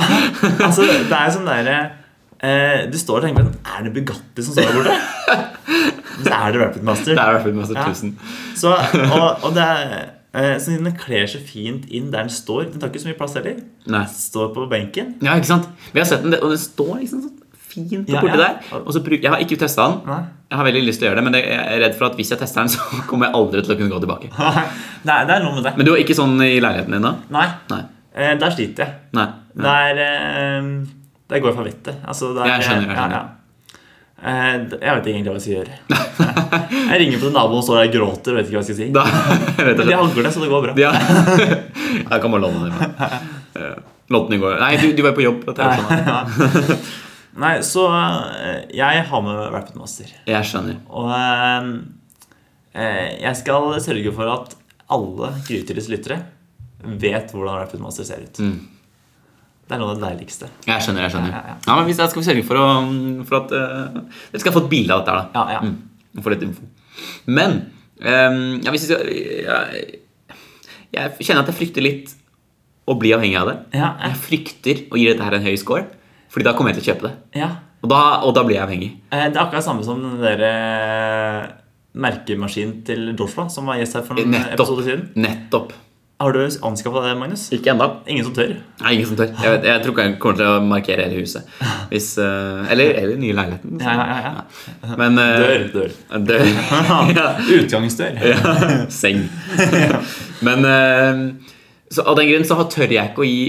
altså 0.66 0.86
Det 0.86 1.14
er 1.14 1.34
sånn 1.34 1.50
derre 1.50 1.80
Eh, 2.40 2.86
du 2.88 2.96
står 2.96 3.18
og 3.20 3.26
tenker 3.28 3.48
Er 3.68 3.82
det 3.84 3.90
Bugatti 3.98 4.44
som 4.46 4.54
står 4.56 4.70
der 4.70 4.78
borte? 4.78 4.94
Så 6.24 6.32
er 6.36 6.54
det 6.54 6.62
Rapid 6.62 6.86
Master. 6.88 7.12
Det 7.18 7.24
er 7.24 7.34
Rapid 7.36 7.54
Master 7.58 7.76
Ja. 7.76 7.90
1000. 7.90 8.14
Så, 8.56 8.72
og, 9.16 9.28
og 9.46 9.54
det 9.56 9.66
er 9.66 9.92
eh, 10.34 10.56
så 10.60 10.72
Den 10.72 10.96
kler 11.00 11.28
så 11.28 11.40
fint 11.44 11.86
inn 11.92 12.12
der 12.14 12.28
den 12.28 12.32
står. 12.32 12.70
Den 12.72 12.80
tar 12.80 12.92
ikke 12.92 13.02
så 13.04 13.12
mye 13.12 13.18
plass 13.20 13.36
heller. 13.40 13.60
Nei. 13.92 14.06
Står 14.14 14.54
på 14.56 14.68
benken. 14.72 15.14
Ja, 15.24 15.36
ikke 15.36 15.52
sant? 15.52 15.68
Vi 15.92 16.00
har 16.00 16.08
sett 16.08 16.24
den, 16.24 16.36
og 16.40 16.56
den 16.56 16.64
står 16.64 16.96
liksom 17.02 17.26
sånn 17.28 17.39
fint 17.70 17.92
Ja, 18.10 18.22
borti 18.24 18.36
ja. 18.36 18.38
der. 18.42 18.82
Og 18.84 18.92
så 18.96 19.02
bruk, 19.06 19.22
jeg 19.24 19.32
har 19.34 19.42
ikke 19.44 19.58
testa 19.62 19.86
den. 19.92 20.00
Nei. 20.10 20.20
Jeg 20.50 20.58
har 20.60 20.66
veldig 20.66 20.84
lyst 20.88 21.00
til 21.02 21.06
å 21.06 21.12
gjøre 21.12 21.22
det, 21.22 21.26
men 21.30 21.38
jeg 21.38 21.58
er 21.62 21.82
redd 21.86 21.96
for 22.00 22.10
at 22.10 22.16
hvis 22.20 22.32
jeg 22.34 22.42
tester 22.42 22.66
den, 22.66 22.72
så 22.76 23.02
kommer 23.10 23.30
jeg 23.30 23.38
aldri 23.40 23.64
til 23.66 23.76
å 23.76 23.80
kunne 23.80 23.94
gå 23.94 24.00
tilbake. 24.06 24.32
Nei, 25.10 25.20
det 25.30 25.36
er 25.38 25.44
noe 25.46 25.56
med 25.60 25.66
det. 25.70 25.74
Men 25.78 25.86
du 25.90 25.94
har 25.94 26.02
ikke 26.04 26.18
sånn 26.18 26.38
i 26.46 26.54
leiligheten 26.58 26.96
din, 26.98 27.06
da? 27.10 27.16
Nei, 27.38 27.48
Nei. 27.74 27.82
eh, 28.18 28.34
der 28.42 28.56
sliter 28.56 28.86
jeg. 28.88 28.96
Nei. 29.20 29.28
Der, 29.60 30.00
eh, 30.06 30.72
der 31.30 31.44
går 31.44 31.52
jeg 31.54 31.58
for 31.60 31.68
vettet. 31.70 32.00
Altså, 32.10 32.32
der, 32.38 32.56
Jeg 32.56 32.66
skjønner, 32.70 32.90
jeg 32.90 32.98
skjønner. 32.98 33.14
Ja, 33.14 33.20
ja. 33.20 33.26
Eh, 34.20 34.56
jeg 34.60 34.82
vet 34.84 35.06
ikke 35.06 35.14
egentlig 35.14 35.32
hva 35.32 35.38
jeg 35.38 35.46
skal 35.46 35.56
gjøre. 35.60 35.76
Jeg 36.90 36.98
ringer 37.00 37.22
på 37.22 37.28
til 37.30 37.36
naboen 37.38 37.62
og 37.62 37.64
står 37.64 37.78
der 37.80 37.86
og 37.88 37.94
gråter 37.94 38.34
og 38.34 38.40
vet 38.42 38.50
ikke 38.50 38.58
hva 38.58 38.64
jeg 38.66 38.68
skal 38.68 38.80
si. 38.82 38.88
Da, 38.92 39.04
de 39.80 39.94
hagler 39.96 40.26
det, 40.28 40.32
så 40.36 40.42
det 40.44 40.50
går 40.52 40.66
bra. 40.66 40.74
Ja. 40.82 40.92
Jeg 42.02 42.20
kan 42.26 42.34
bare 42.34 42.42
låne 42.44 42.68
den. 42.68 42.74
Låten 44.12 44.36
i 44.36 44.42
går. 44.42 44.58
Nei, 44.60 44.74
du, 44.82 44.90
du 44.98 45.04
var 45.06 45.14
på 45.16 45.24
jobb. 45.24 45.46
Skjønner. 45.54 46.90
Nei, 47.40 47.60
så 47.64 47.86
eh, 47.94 48.64
jeg 48.74 49.04
har 49.12 49.22
med 49.22 49.38
Rapid 49.54 49.78
Master. 49.78 50.10
jeg 50.26 50.48
skjønner. 50.50 50.80
Og 50.90 51.12
eh, 51.14 51.70
eh, 52.74 53.06
jeg 53.22 53.36
skal 53.38 53.76
sørge 53.86 54.14
for 54.18 54.32
at 54.34 54.56
alle 54.90 55.30
Grytidens 55.46 55.90
lyttere 55.92 56.24
vet 56.82 57.32
hvordan 57.36 57.60
Rapid 57.62 57.82
Master 57.84 58.08
ser 58.08 58.24
ut. 58.26 58.40
Mm. 58.42 58.58
Det 59.70 59.76
er 59.78 59.82
noe 59.84 59.94
av 59.94 60.00
det 60.00 60.08
deiligste. 60.08 60.48
Jeg 60.66 60.82
skjønner, 60.82 61.04
jeg 61.06 61.14
skjønner. 61.14 61.30
Ja, 61.36 61.40
ja, 61.46 61.54
ja. 61.54 61.58
Ja, 61.68 61.74
men 61.78 61.86
hvis 61.86 62.00
jeg 62.02 62.10
skal 62.16 62.24
sørge 62.26 62.46
for, 62.48 62.58
å, 62.58 62.70
for 63.30 63.44
at 63.44 63.52
uh, 63.54 64.00
Dere 64.32 64.42
skal 64.42 64.56
få 64.56 64.64
et 64.64 64.72
bilde 64.72 64.96
av 64.96 65.04
dette. 65.04 65.14
her, 65.14 65.28
da 65.30 65.44
Ja, 65.44 65.60
ja. 65.60 65.60
Mm, 65.68 66.16
og 66.18 66.26
få 66.26 66.34
litt 66.34 66.46
info. 66.48 66.66
Men 67.30 67.60
um, 68.02 68.40
hvis 68.66 68.88
vi 68.88 68.90
skal, 68.90 69.04
jeg, 69.14 70.00
jeg 70.98 71.14
kjenner 71.22 71.44
at 71.44 71.52
jeg 71.54 71.60
frykter 71.60 71.86
litt 71.86 72.16
å 72.90 72.96
bli 72.98 73.14
avhengig 73.14 73.38
av 73.38 73.52
det. 73.52 73.58
Ja, 73.78 73.92
Jeg 74.08 74.18
frykter 74.24 74.82
å 74.90 74.98
gi 74.98 75.06
dette 75.12 75.28
her 75.28 75.38
en 75.38 75.46
høy 75.46 75.54
score, 75.62 75.86
Fordi 76.30 76.46
da 76.46 76.54
kommer 76.58 76.72
jeg 76.74 76.80
til 76.82 76.86
å 76.86 76.94
kjøpe 76.94 77.08
det. 77.10 77.16
ja. 77.44 77.50
Og 77.80 77.88
da, 77.88 78.00
og 78.28 78.34
da 78.36 78.42
blir 78.44 78.58
jeg 78.58 78.66
avhengig. 78.66 78.88
Eh, 79.16 79.30
Det 79.32 79.38
er 79.40 79.44
akkurat 79.46 79.64
samme 79.64 79.86
som 79.88 80.02
den 80.04 80.18
der 80.20 80.42
eh, 80.44 81.46
merkemaskinen 81.96 82.82
til 82.84 83.14
Joshua, 83.16 83.46
som 83.50 83.70
var 83.72 83.78
gjest 83.80 83.96
her 83.96 84.04
for 84.04 84.20
noen 84.20 84.34
Nettopp. 84.34 84.58
episoder 84.60 84.84
siden. 84.90 85.06
Nettopp. 85.16 85.72
Har 86.20 86.34
du 86.36 86.42
anskaffa 86.44 87.06
det, 87.06 87.14
Magnus? 87.16 87.46
Ikke 87.56 87.72
ennå. 87.72 87.86
Ingen 88.12 88.26
som 88.28 88.34
tør. 88.36 88.52
Nei, 88.82 88.92
ingen 88.98 89.08
som 89.08 89.16
tør. 89.22 89.30
Jeg, 89.40 89.54
vet, 89.54 89.68
jeg 89.70 89.84
tror 89.86 89.94
ikke 89.96 90.06
jeg 90.10 90.18
kommer 90.20 90.42
til 90.42 90.50
å 90.52 90.58
markere 90.68 91.06
hele 91.08 91.22
huset. 91.22 91.48
Hvis, 91.94 92.10
eh, 92.20 92.68
eller, 92.76 92.92
eller 93.00 93.14
den 93.16 93.24
nye 93.24 93.38
leiligheten. 93.40 93.80
Ja, 93.80 93.94
ja, 93.96 94.18
ja, 94.26 94.34
ja. 94.36 94.98
Men 95.00 95.16
eh, 95.24 95.40
Dør, 95.40 95.64
dør. 95.78 95.96
Dør. 96.28 96.46
ja. 97.16 97.30
Utgangsdør. 97.62 98.20
ja. 98.34 98.60
Seng. 98.92 99.24
Men 100.50 100.68
eh, 100.68 101.24
så 101.96 102.04
av 102.04 102.20
den 102.20 102.28
grunn 102.34 102.44
så 102.52 102.60
tør 102.76 102.92
jeg 102.92 103.14
ikke 103.14 103.24
å 103.24 103.30
gi 103.32 103.40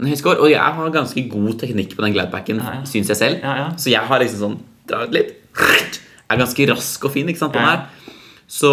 en 0.00 0.06
høy 0.08 0.16
score. 0.16 0.38
Og 0.40 0.50
jeg 0.50 0.58
har 0.78 0.90
ganske 0.94 1.24
god 1.30 1.58
teknikk 1.60 1.96
på 1.96 2.02
den 2.06 2.14
Gladpacken, 2.14 2.58
Ja, 2.62 2.78
ja. 2.80 2.84
syns 2.88 3.08
jeg 3.12 3.16
selv. 3.20 3.40
Ja, 3.42 3.56
ja. 3.56 3.66
Så 3.76 3.90
jeg 3.92 4.00
har 4.08 4.18
liksom 4.20 4.38
sånn 4.46 4.58
Dra 4.88 5.04
ut 5.04 5.12
litt. 5.14 5.36
Er 6.30 6.36
ganske 6.40 6.64
rask 6.72 7.04
og 7.04 7.12
fin 7.12 7.28
ikke 7.28 7.38
sant, 7.38 7.52
på 7.52 7.60
den 7.60 7.68
her. 7.68 7.84
Så 8.48 8.70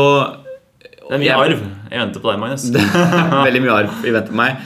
Det 1.09 1.11
er 1.11 1.17
mye 1.19 1.27
jeg- 1.27 1.37
arv. 1.37 1.59
Jeg 1.91 1.99
venter 1.99 2.19
på 2.23 2.31
deg, 2.31 2.39
Magnus. 2.39 2.63
Det 2.73 2.81
er 2.95 3.43
veldig 3.45 3.61
mye 3.61 3.75
arv 3.75 4.05
i 4.05 4.11
vente 4.15 4.31
på 4.31 4.39
meg. 4.39 4.57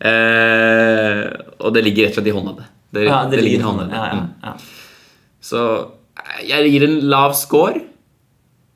Eh, 0.00 1.22
og 1.60 1.72
det 1.74 1.84
ligger 1.84 2.06
rett 2.08 2.16
og 2.16 2.22
slett 2.22 2.30
i 2.32 2.34
håndleddet. 2.36 2.66
Det, 2.94 3.04
Ja, 3.06 3.20
det 3.28 3.42
ligger 3.44 3.60
i 3.60 3.62
ja, 3.92 4.10
Mm. 4.16 4.58
Så 5.40 5.60
jeg 6.42 6.70
gir 6.72 6.84
en 6.88 7.00
lav 7.10 7.34
score. 7.36 7.82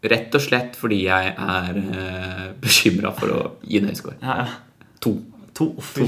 Rett 0.02 0.34
og 0.34 0.40
slett 0.42 0.74
fordi 0.78 1.04
jeg 1.04 1.34
er 1.38 1.76
eh, 1.78 2.48
bekymra 2.60 3.12
for 3.14 3.28
å 3.34 3.50
gi 3.62 3.78
en 3.78 3.86
høy 3.90 3.94
score. 3.98 4.16
ja, 4.22 4.36
ja. 4.44 4.46
To. 5.58 5.66
To. 5.76 6.06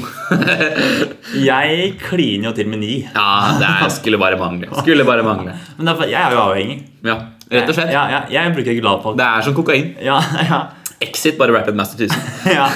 Jeg 1.45 1.91
kliner 2.01 2.49
jo 2.49 2.53
til 2.57 2.69
med 2.71 2.81
ni. 2.81 2.95
Ja, 3.05 3.27
det 3.61 3.67
er, 3.69 3.89
skulle 3.93 4.19
bare 4.21 4.39
mangle. 4.41 4.71
Skulle 4.81 5.05
bare 5.05 5.25
mangle. 5.27 5.53
Men 5.79 5.91
derfor, 5.91 6.09
jeg 6.09 6.21
er 6.23 6.33
jo 6.33 6.41
avhengig. 6.47 6.79
Ja, 7.05 7.17
rett 7.53 7.69
og 7.69 7.77
slett. 7.77 7.93
Ja, 7.93 8.05
ja, 8.15 8.21
jeg 8.33 8.55
bruker 8.57 8.79
Gladpakke. 8.81 9.19
Det 9.21 9.27
er 9.29 9.45
som 9.45 9.57
kokain. 9.59 9.91
Ja, 10.05 10.17
ja, 10.49 10.63
Exit, 11.05 11.37
bare 11.39 11.53
Rapid 11.59 11.77
Master 11.77 12.07
1000. 12.07 12.17
ja. 12.57 12.69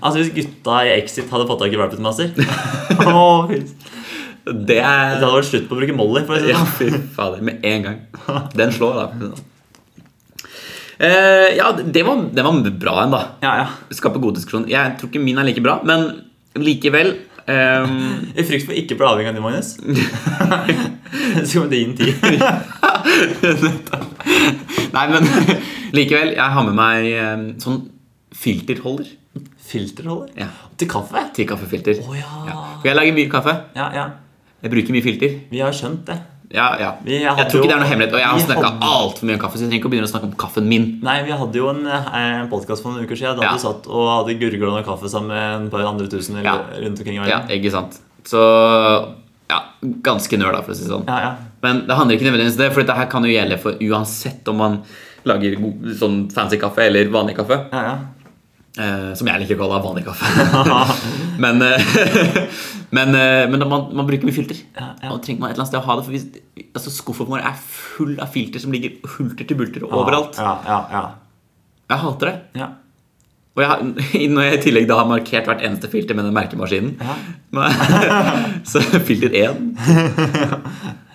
Altså 0.00 0.18
Hvis 0.20 0.30
gutta 0.36 0.82
i 0.88 0.92
Exit 0.98 1.28
hadde 1.32 1.46
fått 1.48 1.60
tak 1.64 1.72
i 1.72 1.78
Rapid 1.80 2.00
Master 2.04 2.28
fy. 2.36 3.60
Det 4.44 4.66
Det 4.68 4.78
er 4.80 5.14
hadde 5.16 5.28
vært 5.32 5.48
slutt 5.48 5.66
på 5.68 5.76
å 5.76 5.80
bruke 5.80 5.96
Molly. 5.96 6.22
For 6.28 6.36
å 6.36 6.40
si 6.40 6.48
det 6.48 6.54
Ja, 6.54 6.60
sånn. 6.64 6.76
fy 6.76 7.14
fader. 7.16 7.40
Med 7.44 7.64
en 7.68 7.86
gang. 7.88 7.98
Den 8.56 8.72
slår, 8.76 9.00
da. 9.00 9.30
Eh, 11.00 11.56
ja, 11.56 11.72
det 11.72 12.02
var, 12.04 12.24
det 12.32 12.42
var 12.44 12.70
bra 12.70 13.02
en, 13.02 13.14
da. 13.14 13.22
Ja, 13.40 13.56
ja. 13.62 13.68
Skape 13.96 14.20
god 14.20 14.36
diskusjon. 14.36 14.68
Jeg 14.68 14.98
tror 15.00 15.08
ikke 15.08 15.22
min 15.24 15.38
er 15.40 15.46
like 15.48 15.62
bra, 15.64 15.78
men 15.86 16.10
likevel 16.60 17.14
um... 17.46 17.94
I 18.38 18.44
frykt 18.44 18.66
for 18.68 18.76
ikke 18.76 18.98
å 18.98 19.00
bli 19.00 19.08
avhengig 19.08 19.30
av 19.30 19.38
din, 19.38 19.44
Magnus. 19.46 19.70
Så 21.46 21.52
kommer 21.54 21.70
det 21.72 21.80
inn 21.86 21.96
ti. 21.96 22.12
Nei, 24.96 25.06
men 25.14 25.30
likevel. 25.96 26.34
Jeg 26.36 26.56
har 26.56 26.68
med 26.68 26.76
meg 26.76 27.08
ehm, 27.14 27.46
sånn 27.62 27.80
filterholder 28.36 29.08
Filterholder? 29.70 30.32
Ja. 30.36 30.48
Til 30.76 30.88
kaffe? 30.90 31.22
til 31.36 31.46
kaffefilter. 31.46 32.00
Oh, 32.02 32.16
ja. 32.18 32.26
Ja. 32.48 32.58
For 32.80 32.90
jeg 32.90 32.98
lager 32.98 33.14
mye 33.16 33.30
kaffe. 33.30 33.54
Ja, 33.78 33.86
ja. 33.94 34.06
Jeg 34.60 34.72
bruker 34.74 34.96
mye 34.96 35.04
filter. 35.04 35.36
Vi 35.48 35.62
har 35.62 35.72
skjønt 35.76 36.02
det. 36.10 36.18
Ja, 36.50 36.64
ja. 36.80 36.88
Jeg 37.06 37.46
tror 37.50 37.60
ikke 37.62 37.68
det 37.70 37.76
er 37.76 37.80
noe 37.84 37.86
hemmelighet. 37.90 38.14
Og 38.16 38.18
jeg 38.18 38.26
har 38.26 38.40
snakka 38.42 38.64
hadde- 38.72 38.88
altfor 38.90 39.24
mye 39.28 39.36
om 39.36 39.42
kaffe, 39.44 39.54
så 39.54 39.62
jeg 39.62 39.68
trenger 39.70 39.80
ikke 39.84 39.90
å 39.90 39.92
begynne 39.92 40.08
å 40.08 40.12
snakke 40.12 40.26
om 40.26 40.32
kaffen 40.40 40.66
min. 40.66 40.86
Nei, 41.06 41.22
vi 41.22 41.30
hadde 41.30 41.54
jo 41.60 41.68
en, 41.70 41.86
en 41.86 42.48
podkast 42.50 42.82
for 42.82 42.90
noen 42.90 43.04
uker 43.06 43.14
siden 43.20 43.36
da 43.38 43.42
Ja. 43.44 43.52
du 43.54 43.58
satt 43.62 43.86
og 43.86 44.08
hadde 44.26 44.34
gurgla 44.40 44.72
noe 44.74 44.82
kaffe 44.82 45.06
sammen 45.12 45.28
med 45.30 45.66
et 45.68 45.70
par 45.70 45.86
andre 45.86 46.08
tusen 46.10 46.42
Ja. 46.42 46.56
rundt 46.74 46.98
omkring 46.98 47.20
i 47.22 47.28
Ja, 47.30 47.40
ikke 47.48 47.70
sant. 47.70 48.00
Så 48.24 48.40
ja, 49.50 49.60
ganske 50.02 50.38
nerd, 50.38 50.52
da, 50.58 50.62
for 50.62 50.72
å 50.72 50.76
si 50.76 50.84
det 50.84 50.90
sånn. 50.90 51.06
Ja, 51.06 51.20
ja. 51.20 51.30
Men 51.62 51.86
det 51.86 51.96
handler 51.96 52.16
ikke 52.18 52.26
nødvendigvis 52.30 52.58
om 52.58 52.64
det, 52.64 52.72
for 52.74 52.82
dette 52.82 52.96
her 52.96 53.06
kan 53.06 53.22
jo 53.24 53.30
gjelde 53.30 53.58
for 53.58 53.72
uansett 53.80 54.48
om 54.48 54.56
man 54.56 54.82
lager 55.24 55.54
god, 55.60 55.82
sånn 56.00 56.30
fancy 56.32 56.56
kaffe 56.58 56.78
eller 56.86 57.06
vanlig 57.12 57.36
kaffe. 57.36 57.66
ja, 57.72 57.82
ja. 57.82 57.98
Eh, 58.78 59.12
som 59.18 59.26
jeg 59.26 59.42
liker 59.42 59.58
å 59.58 59.64
kalle 59.64 59.80
vanlig 59.82 60.04
kaffe. 60.06 60.28
men 61.42 61.62
eh, 61.66 61.94
men, 62.96 63.16
eh, 63.18 63.46
men 63.50 63.64
man, 63.66 63.88
man 63.98 64.06
bruker 64.06 64.28
mye 64.28 64.36
filter. 64.36 64.60
Ja, 64.78 64.92
ja. 65.02 65.10
Og 65.10 65.24
trenger 65.24 65.42
man 65.42 65.50
et 65.50 65.56
eller 65.56 65.64
annet 65.64 65.72
sted 65.72 65.80
å 65.80 65.88
ha 65.88 65.96
det. 65.98 66.04
For 66.06 66.14
hvis, 66.14 66.68
altså, 66.70 66.92
Skuffen 66.94 67.30
vår 67.32 67.42
er 67.50 67.58
full 67.64 68.14
av 68.22 68.30
filter 68.34 68.62
som 68.62 68.74
ligger 68.74 68.94
hulter 69.16 69.48
til 69.50 69.58
bulter 69.58 69.88
overalt. 69.88 70.38
Ja, 70.38 70.54
ja, 70.68 70.78
ja. 70.94 71.02
Jeg 71.90 72.04
hater 72.04 72.30
det. 72.30 72.38
ja. 72.62 72.70
Og 73.58 73.64
jeg, 73.64 74.28
når 74.36 74.44
jeg 74.46 74.58
i 74.60 74.62
tillegg 74.62 74.84
da 74.86 75.00
har 75.00 75.08
markert 75.10 75.48
hvert 75.50 75.64
eneste 75.66 75.90
filter 75.90 76.14
med 76.14 76.28
den 76.28 76.36
merkemaskinen 76.36 76.92
Ja. 77.02 77.16
Så 78.70 78.78
filter 79.02 79.34
én 79.34 79.72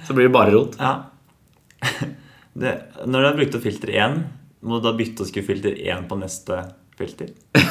Så 0.04 0.12
blir 0.12 0.28
det 0.28 0.34
bare 0.36 0.52
rot. 0.52 0.76
ja. 0.76 0.98
Det, 2.56 2.72
når 3.04 3.20
du 3.20 3.28
har 3.28 3.38
brukt 3.40 3.56
opp 3.58 3.64
filter 3.66 3.90
1, 3.92 4.14
må 4.68 4.78
du 4.80 4.86
da 4.86 4.94
bytte 4.96 5.24
og 5.24 5.28
skru 5.28 5.42
filter 5.44 5.74
1 5.76 6.06
på 6.08 6.18
neste 6.20 6.60
filter? 7.00 7.32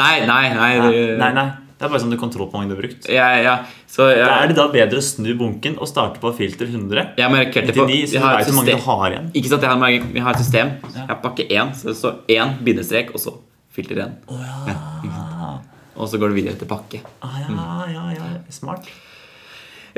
Nei, 0.00 0.20
nei, 0.26 0.46
nei. 0.54 0.78
nei, 0.78 1.16
Nei, 1.20 1.32
nei. 1.36 1.48
Det 1.80 1.86
er 1.86 1.92
bare 1.94 2.00
sånn 2.02 2.12
du 2.12 2.16
kontroll 2.20 2.44
på 2.48 2.52
hvor 2.52 2.60
mange 2.60 2.70
du 2.70 2.74
har 2.76 2.80
brukt. 2.82 3.06
Ja, 3.08 3.26
ja, 3.40 3.52
så 3.88 4.06
ja. 4.12 4.26
Da 4.28 4.34
er 4.44 4.50
det 4.50 4.56
da 4.58 4.66
bedre 4.72 5.00
å 5.00 5.04
snu 5.04 5.30
bunken 5.40 5.78
og 5.80 5.88
starte 5.88 6.20
på 6.20 6.28
filter 6.36 6.68
100? 6.68 7.14
jeg 7.16 7.32
markerte 7.32 7.72
på 7.72 7.86
99, 7.88 8.10
så 8.12 8.18
jeg 8.18 8.22
har 8.24 8.36
et 8.42 8.50
mange 8.52 8.68
du 8.68 8.72
system- 8.74 8.84
har 8.86 9.04
igjen. 9.14 9.30
Ikke 9.40 9.52
sant, 9.54 9.64
jeg 9.64 9.70
har, 9.72 9.94
jeg 10.18 10.24
har 10.26 10.36
et 10.36 10.42
system. 10.44 10.72
Jeg 10.92 11.06
har 11.08 11.20
pakke 11.24 11.46
én, 11.48 11.72
så 11.76 11.88
det 11.88 11.96
står 11.96 12.18
én 12.36 12.52
bindestrek, 12.68 13.14
og 13.16 13.24
så 13.24 13.32
filter 13.72 14.02
én. 14.04 14.12
Oh, 14.28 14.44
ja. 14.68 15.54
Og 15.96 16.08
så 16.12 16.20
går 16.20 16.32
det 16.34 16.38
videre 16.42 16.60
til 16.60 16.68
pakke. 16.68 17.00
Ah, 17.24 17.40
ja, 17.48 17.64
ja, 17.96 18.04
ja. 18.18 18.28
Smart. 18.52 18.88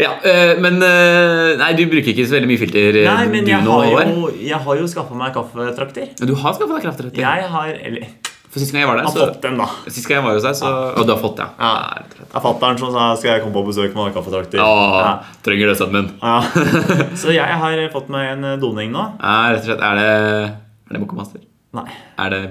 Ja, 0.01 0.13
øh, 0.25 0.61
Men 0.63 0.79
øh, 0.83 1.59
Nei, 1.61 1.73
du 1.77 1.85
bruker 1.91 2.13
ikke 2.15 2.25
så 2.27 2.39
veldig 2.39 2.49
mye 2.49 2.61
filter, 2.63 2.99
øh, 3.03 3.07
Nei, 3.09 3.27
men 3.29 3.45
du 3.45 3.51
jeg 3.53 3.61
har 3.67 4.09
jo, 4.09 4.31
jeg 4.41 4.61
har 4.67 4.77
jo 4.81 4.87
skaffa 4.89 5.15
meg 5.19 5.35
kaffetrakter. 5.37 6.07
Men 6.21 6.29
Du 6.31 6.35
har 6.35 6.55
skaffa 6.57 6.79
deg 6.79 6.87
kaffetrakter? 6.87 7.21
Jeg 7.21 7.51
har 7.57 7.73
Eller 7.83 8.07
For 8.53 8.61
sist 8.61 8.73
gang 8.73 8.83
jeg 8.85 8.89
var 8.89 8.99
der, 9.01 9.07
så 9.13 9.27
den. 9.43 9.61
Sist 9.89 10.09
gang 10.09 10.19
jeg 10.21 10.25
var 10.27 10.35
hos 10.37 10.45
deg, 10.45 10.57
så 10.57 10.73
Og 10.97 11.07
du 11.09 11.13
har 11.15 11.21
fått 11.21 11.39
ja. 11.41 11.47
Ja. 11.61 11.71
Det 12.19 12.27
er 12.37 12.45
fatter'n 12.47 12.81
som 12.81 12.91
sa 12.93 13.07
skal 13.21 13.31
jeg 13.35 13.45
komme 13.45 13.55
på 13.57 13.63
besøk 13.69 13.95
med 13.97 14.13
kaffetrakter. 14.17 14.61
Åh, 14.61 14.99
Ja. 15.03 15.13
trenger 15.45 15.73
det, 15.73 15.77
sønnen 15.81 15.97
min. 15.97 16.11
Ja. 16.23 16.41
Så 17.23 17.33
jeg 17.33 17.57
har 17.65 17.81
fått 17.93 18.09
meg 18.13 18.29
en 18.33 18.45
eh, 18.45 18.59
doning 18.61 18.93
nå. 18.93 19.07
Ja, 19.21 19.53
rett 19.53 19.65
og 19.65 19.71
slett. 19.71 19.81
Er 19.81 19.95
det 20.01 20.11
Er 20.53 20.93
det 20.97 21.01
Bokomaster? 21.01 21.41
Nei. 21.73 21.87
Er 22.21 22.29
det 22.33 22.43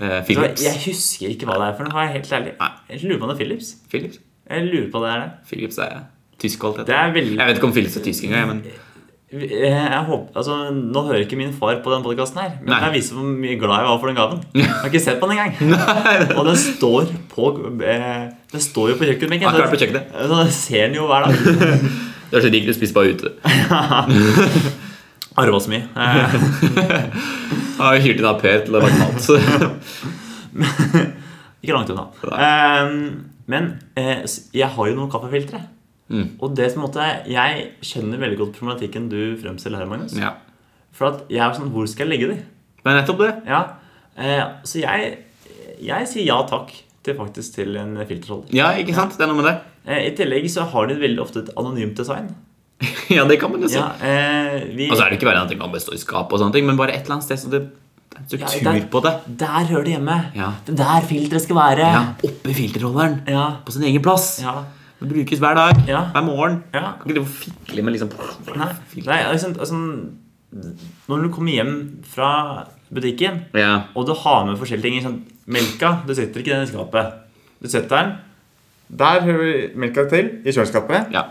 uh, 0.00 0.20
Philips? 0.24 0.64
jeg 0.64 0.80
husker 0.86 1.28
ikke 1.28 1.48
hva 1.48 1.58
det 1.60 1.68
er 1.68 1.76
for 1.76 1.88
noe. 1.88 2.06
Jeg 2.06 2.12
helt 2.16 2.32
ærlig. 2.32 2.54
Nei. 2.60 2.70
Jeg 2.88 3.04
lurer 3.04 3.18
på 3.20 3.28
om 3.28 3.32
det 3.32 3.36
er 3.36 3.40
Philips. 3.44 3.74
Philips? 3.92 4.18
Jeg 4.48 4.64
lurer 4.72 4.88
på 4.92 5.04
det 5.04 5.10
er 5.12 5.20
det. 5.20 5.30
Philips 5.52 5.78
er 5.78 6.00
tysk 6.42 6.60
kvalitet. 6.62 6.88
Det 6.90 6.96
er 6.98 7.12
veldig 7.14 7.36
Jeg 7.38 7.48
vet 7.50 7.60
ikke 7.60 7.70
om 7.70 7.76
Philips 7.76 7.98
er 7.98 8.04
tysk 8.06 8.26
engang, 8.28 8.48
men 8.52 8.64
jeg 9.32 10.00
håper, 10.06 10.26
altså, 10.36 10.56
Nå 10.76 11.02
hører 11.06 11.22
ikke 11.24 11.38
min 11.40 11.54
far 11.56 11.78
på 11.80 11.92
den 11.94 12.02
podkasten 12.04 12.40
her, 12.42 12.50
men 12.60 12.68
Nei. 12.74 12.80
jeg 12.84 12.92
viser 12.98 13.16
hvor 13.16 13.24
mye 13.30 13.56
glad 13.56 13.80
jeg 13.80 13.88
var 13.88 14.00
for 14.02 14.10
den 14.10 14.18
gaven. 14.18 14.42
Jeg 14.60 14.68
har 14.68 14.90
ikke 14.90 15.00
sett 15.00 15.22
på 15.22 15.28
den 15.30 15.38
engang. 15.38 15.54
Og 16.38 16.44
den 16.50 16.58
står 16.60 17.08
på 17.32 17.48
Det 17.80 17.96
Den 18.52 18.60
står 18.60 18.90
jo 18.92 18.98
på 19.00 19.08
kjøkkenbenken. 19.08 19.48
Akkurat 19.48 19.72
på 19.72 19.80
kjøkkenet. 19.80 20.12
Så 20.12 20.42
jeg 20.42 20.52
ser 20.58 20.84
den 20.90 20.98
jo 21.00 21.08
hver 21.08 21.24
dag. 21.24 21.32
Du 22.32 22.36
er 22.38 22.44
så 22.46 22.48
rik, 22.48 22.64
du 22.64 22.72
spiser 22.72 22.94
bare 22.96 23.12
ute. 23.12 23.28
Arva 25.40 25.58
så 25.60 25.68
mye. 25.68 25.84
Eh, 25.84 26.36
har 27.76 27.98
hyrt 28.00 28.22
inn 28.22 28.28
av 28.30 28.38
Per 28.40 28.62
til 28.64 28.72
å 28.72 28.80
lage 28.80 28.96
mat. 28.96 29.20
Ikke 31.60 31.76
langt 31.76 31.92
unna. 31.92 32.06
Eh, 32.32 32.94
men 33.52 33.68
eh, 34.00 34.24
jeg 34.56 34.68
har 34.76 34.88
jo 34.88 34.96
noen 34.96 35.12
kaffefiltre. 35.12 35.60
Mm. 36.12 36.26
Og 36.44 36.54
det 36.56 36.68
som 36.72 36.82
måtte, 36.84 37.04
Jeg 37.26 37.68
skjønner 37.80 38.20
veldig 38.20 38.38
godt 38.38 38.56
problematikken 38.58 39.08
du 39.08 39.34
fremstiller 39.40 39.80
her, 39.80 39.88
Magnus. 39.90 40.14
Ja. 40.18 40.34
For 40.92 41.08
at 41.08 41.24
jeg 41.32 41.40
er 41.40 41.56
sånn 41.56 41.72
Hvor 41.72 41.88
skal 41.88 42.06
jeg 42.06 42.12
legge 42.12 42.34
de? 42.34 42.38
er 42.84 42.98
nettopp 42.98 43.20
det. 43.22 43.32
Ja. 43.48 43.60
Eh, 44.18 44.42
så 44.68 44.82
jeg, 44.82 45.12
jeg 45.80 46.08
sier 46.10 46.26
ja 46.26 46.40
takk 46.50 46.72
til 47.02 47.16
faktisk 47.18 47.56
til 47.58 47.76
en 47.80 47.94
filterholder. 48.06 48.50
Ja, 48.54 48.72
ikke 48.78 48.94
sant? 48.96 49.16
Det 49.18 49.24
er 49.24 49.30
noe 49.30 49.40
med 49.40 49.48
det. 49.48 49.56
Eh, 49.86 50.08
I 50.10 50.16
tillegg 50.18 50.48
så 50.52 50.66
har 50.70 50.90
de 50.90 50.98
veldig 51.00 51.22
ofte 51.22 51.44
et 51.46 51.52
anonymt 51.56 51.96
design. 51.98 52.32
Ja, 53.12 53.26
det 53.28 53.36
kan 53.38 53.52
man 53.52 53.62
jo 53.62 53.68
si. 53.70 53.76
Ja, 53.78 53.92
eh, 54.02 54.62
vi, 54.74 54.88
Og 54.90 54.96
så 54.96 55.04
er 55.04 55.12
det 55.12 55.18
ikke 55.20 55.28
verre 55.28 55.42
enn 55.42 55.48
at 55.48 55.52
det 55.52 55.58
kan 55.60 55.72
bestå 55.72 55.94
i 55.94 56.00
skap, 56.00 56.32
og 56.32 56.40
sånne 56.40 56.54
ting 56.56 56.66
men 56.66 56.78
bare 56.78 56.94
et 56.96 57.04
eller 57.04 57.18
annet 57.18 57.26
sted 57.28 57.40
så 57.42 57.50
det 57.52 57.62
det 58.12 58.18
en 58.18 58.28
struktur 58.28 58.58
Ja, 58.60 58.72
der, 58.72 58.86
på 58.92 59.00
det. 59.04 59.12
Der 59.40 59.66
hører 59.70 59.84
det 59.86 59.92
hjemme. 59.94 60.16
Ja. 60.36 60.50
Det 60.66 60.74
er 60.74 60.78
der 60.82 61.06
filteret 61.08 61.44
skal 61.46 61.56
være. 61.56 61.86
Ja, 61.94 62.02
Oppi 62.28 62.54
filterholderen. 62.56 63.20
Ja. 63.28 63.44
På 63.64 63.72
sin 63.72 63.86
egen 63.88 64.02
plass. 64.04 64.34
Ja. 64.42 64.62
Det 65.02 65.10
brukes 65.10 65.40
hver 65.42 65.58
dag. 65.58 65.82
Ja. 65.90 66.04
Hver 66.14 66.24
morgen. 66.26 66.60
Ja. 66.74 66.92
Ikke 67.02 67.16
det 67.16 67.22
være 67.24 67.34
fikle 67.42 67.82
med 67.82 67.96
liksom 67.96 68.12
Nei, 68.56 68.68
nei 69.06 69.18
altså, 69.26 69.50
altså, 69.58 69.78
Når 71.08 71.24
du 71.24 71.28
kommer 71.34 71.52
hjem 71.56 71.74
fra 72.06 72.30
butikken, 72.92 73.44
Ja. 73.56 73.88
og 73.96 74.06
du 74.06 74.12
har 74.14 74.44
med 74.46 74.58
forskjellige 74.60 74.82
ting 74.90 75.02
sånn, 75.02 75.20
Melka 75.48 76.04
du 76.06 76.14
setter 76.14 76.42
ikke 76.42 76.54
den 76.54 76.66
i 76.68 76.70
skapet. 76.70 77.14
Du 77.62 77.68
setter 77.68 77.96
den 77.96 78.12
Der 78.98 79.22
hører 79.24 79.74
melka 79.74 80.04
til, 80.10 80.28
i 80.44 80.52
kjøleskapet. 80.52 81.10
Ja. 81.14 81.24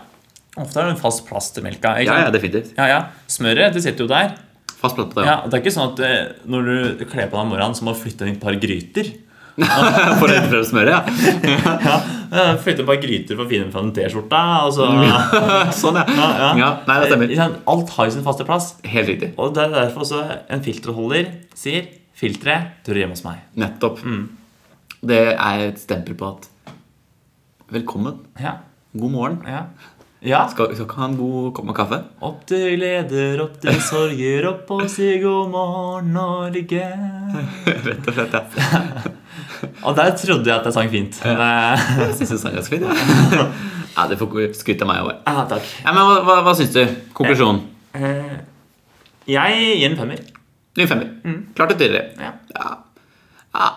Ofte 0.58 0.80
er 0.82 0.90
det 0.90 0.96
en 0.96 1.00
fast 1.00 1.24
plass 1.28 1.50
til 1.54 1.62
melka. 1.64 1.94
Ja, 2.02 2.24
ja, 2.26 2.30
definitivt. 2.34 2.74
Ja, 2.76 2.88
ja. 2.90 2.98
Smøret 3.30 3.72
det 3.72 3.84
sitter 3.84 4.04
jo 4.04 4.10
der. 4.10 4.34
Fast 4.82 4.96
plass 4.98 5.08
på 5.14 5.20
det. 5.22 5.28
Ja, 5.30 5.36
Det 5.46 5.54
er 5.54 5.62
ikke 5.62 5.72
sånn 5.72 5.92
at 5.94 6.00
eh, 6.04 6.32
når 6.44 6.66
du 6.98 7.04
kler 7.06 7.30
på 7.30 7.38
deg 7.38 7.44
om 7.44 7.52
morgenen, 7.54 7.76
så 7.78 7.86
må 7.86 7.94
du 7.94 8.00
flytte 8.02 8.26
inn 8.26 8.34
et 8.34 8.42
par 8.42 8.58
gryter. 8.60 9.12
For 10.20 10.32
å 10.32 10.36
frem 10.48 10.64
smøret, 10.64 11.10
ja. 11.48 11.72
Ja, 11.84 11.96
eh, 12.32 12.52
Flytte 12.62 12.84
et 12.84 12.88
par 12.88 13.00
gryter 13.02 13.36
for 13.36 13.44
å 13.44 13.50
finne 13.50 13.72
fram 13.74 13.90
T-skjorta. 13.94 14.42
Så, 14.74 14.86
sånn, 14.86 15.98
ja. 16.00 16.06
ja, 16.16 16.52
ja. 16.58 16.70
Nei, 16.88 16.98
det 17.02 17.10
Eh, 17.10 17.10
stemmer. 17.12 17.58
Alt 17.74 17.92
har 17.96 18.08
jo 18.08 18.14
sin 18.16 18.24
faste 18.26 18.46
plass. 18.48 18.70
Helt 18.88 19.10
riktig. 19.12 19.32
Og 19.36 19.52
det 19.56 19.66
er 19.66 19.74
derfor 19.76 20.06
også 20.06 20.22
en 20.48 20.64
filterholder 20.64 21.28
sier 21.58 21.90
filteret 22.16 22.80
dør 22.86 23.02
hjemme 23.02 23.16
hos 23.16 23.24
meg. 23.26 23.42
Nettopp. 23.60 24.00
Mm. 24.06 24.24
Det 25.02 25.22
er 25.34 25.66
et 25.68 25.80
stempel 25.82 26.16
på 26.18 26.32
at 26.32 26.48
Velkommen. 27.72 28.18
Ja, 28.36 28.58
God 28.92 29.14
morgen. 29.14 29.38
Ja. 30.22 30.42
Skal, 30.52 30.70
skal 30.74 30.86
ikke 30.86 30.98
ha 31.00 31.06
en 31.10 31.16
god 31.18 31.48
kopp 31.56 31.66
med 31.68 31.76
kaffe? 31.76 31.98
Opp 32.22 32.44
til 32.50 32.76
gleder, 32.78 33.40
opp 33.44 33.56
til 33.62 33.80
sorger, 33.82 34.46
opp 34.52 34.70
og 34.76 34.84
si 34.92 35.08
god 35.22 35.50
morgen, 35.50 36.12
Norge. 36.14 36.84
Rett 37.86 38.06
og 38.08 38.14
slett, 38.14 38.36
ja. 38.38 38.82
Og 39.86 39.94
der 39.94 40.10
trodde 40.18 40.46
jeg 40.50 40.54
at 40.58 40.64
jeg 40.66 40.74
sang 40.74 40.88
fint. 40.90 41.18
Eh, 41.26 41.82
Jeg 42.02 42.14
syns 42.18 42.32
du 42.34 42.38
sang 42.40 42.54
ganske 42.56 42.74
fint. 42.76 42.86
Ja. 43.34 43.44
ja, 43.96 44.06
det 44.10 44.18
får 44.20 44.32
skryte 44.58 44.82
av 44.86 44.90
meg 44.90 45.02
over. 45.04 45.18
Ja, 45.26 45.44
takk. 45.50 45.66
Ja, 45.84 45.92
men 45.94 46.02
hva, 46.08 46.16
hva, 46.26 46.36
hva 46.48 46.54
syns 46.58 46.72
du? 46.74 46.80
Konklusjon? 47.18 47.60
Eh, 47.94 48.32
jeg 49.30 49.60
gir 49.78 49.84
en 49.90 49.98
femmer. 50.00 50.22
Ny 50.78 50.86
femmer. 50.90 51.12
Klart 51.58 51.74
og 51.76 51.78
tydelig. 51.82 52.02
Ja. 52.18 52.32
Ja. 52.56 52.70
Ja. 53.54 53.68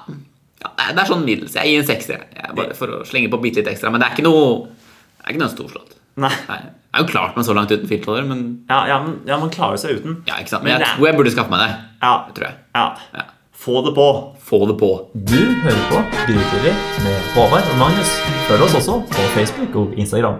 ja. 0.64 0.72
det 0.94 1.04
er- 1.04 1.10
sånn 1.10 1.26
middels. 1.28 1.58
Jeg 1.60 1.74
gir 1.74 1.84
en 1.84 1.90
sekser. 1.90 2.26
Bare 2.58 2.74
for 2.78 3.00
å 3.00 3.04
slenge 3.08 3.30
på 3.34 3.42
bitte 3.44 3.62
litt 3.62 3.70
ekstra. 3.76 3.92
Men 3.94 4.02
det 4.02 4.10
er 4.10 4.18
ikke 4.18 4.26
noe 4.30 4.48
Det 4.66 5.28
er 5.30 5.34
ikke 5.36 5.44
noe 5.46 5.54
storslått. 5.54 5.95
Nei. 6.18 6.32
Nei. 6.50 6.60
Det 6.96 7.02
er 7.02 7.04
jo 7.04 7.10
klart 7.12 7.36
meg 7.36 7.44
så 7.44 7.54
langt 7.58 7.72
uten 7.76 7.88
filter, 7.92 8.22
men 8.24 8.44
Ja, 8.70 8.86
ja, 8.88 9.00
men, 9.04 9.18
ja, 9.28 9.36
man 9.42 9.50
klarer 9.52 9.76
seg 9.82 9.98
uten. 10.00 10.22
ja, 10.30 10.38
ikke 10.40 10.54
sant? 10.54 10.64
Men 10.64 10.72
Men 10.74 10.80
jeg 10.80 10.88
det 10.88 10.94
tror 10.96 11.08
jeg 11.10 11.18
burde 11.18 11.32
skaffe 11.34 11.52
meg 11.52 11.60
det. 11.66 11.72
Ja. 12.02 12.14
Det 12.28 12.36
tror 12.38 12.46
jeg. 12.48 12.56
ja. 12.76 12.86
Ja. 13.20 13.26
Få 13.66 13.82
det 13.86 13.94
på. 13.96 14.06
Få 14.46 14.60
det 14.70 14.76
på. 14.80 14.90
Du 15.16 15.38
hører 15.64 15.84
på 15.90 16.00
Grytidlig 16.28 16.74
med 17.04 17.30
Håvard 17.36 17.68
og 17.72 17.78
Magnus. 17.80 18.12
Følg 18.48 18.62
oss 18.68 18.76
også 18.80 18.98
på 19.10 19.28
Facebook 19.34 19.76
og 19.82 19.94
Instagram. 19.98 20.36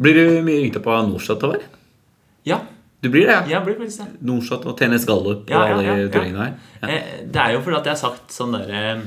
Blir 0.00 0.14
du 0.14 0.42
mye 0.46 0.62
ringt 0.62 0.76
opp 0.80 0.86
av 0.88 1.08
Norshot, 1.10 1.42
Håvard? 1.42 1.62
Ja, 2.48 2.58
Du 3.02 3.08
blir 3.10 3.26
det, 3.26 3.34
ja? 3.34 3.58
jeg 3.58 3.64
blir 3.66 3.78
det. 3.82 4.06
Norshot 4.22 4.64
og 4.66 4.76
TNS 4.78 5.04
Gallup 5.06 5.42
og 5.42 5.50
Ja, 5.50 5.64
ja, 5.66 5.74
alle 5.74 5.82
ja, 5.82 5.94
de 5.94 6.02
ja. 6.30 6.38
her. 6.38 6.52
Ja. 6.82 6.88
Eh, 6.88 7.02
Det 7.26 7.40
er 7.42 7.52
jo 7.56 7.60
fordi 7.60 7.76
at 7.80 7.84
jeg 7.90 7.92
har 7.96 8.02
sagt 8.10 8.30
sånn 8.30 8.52
derre 8.54 9.02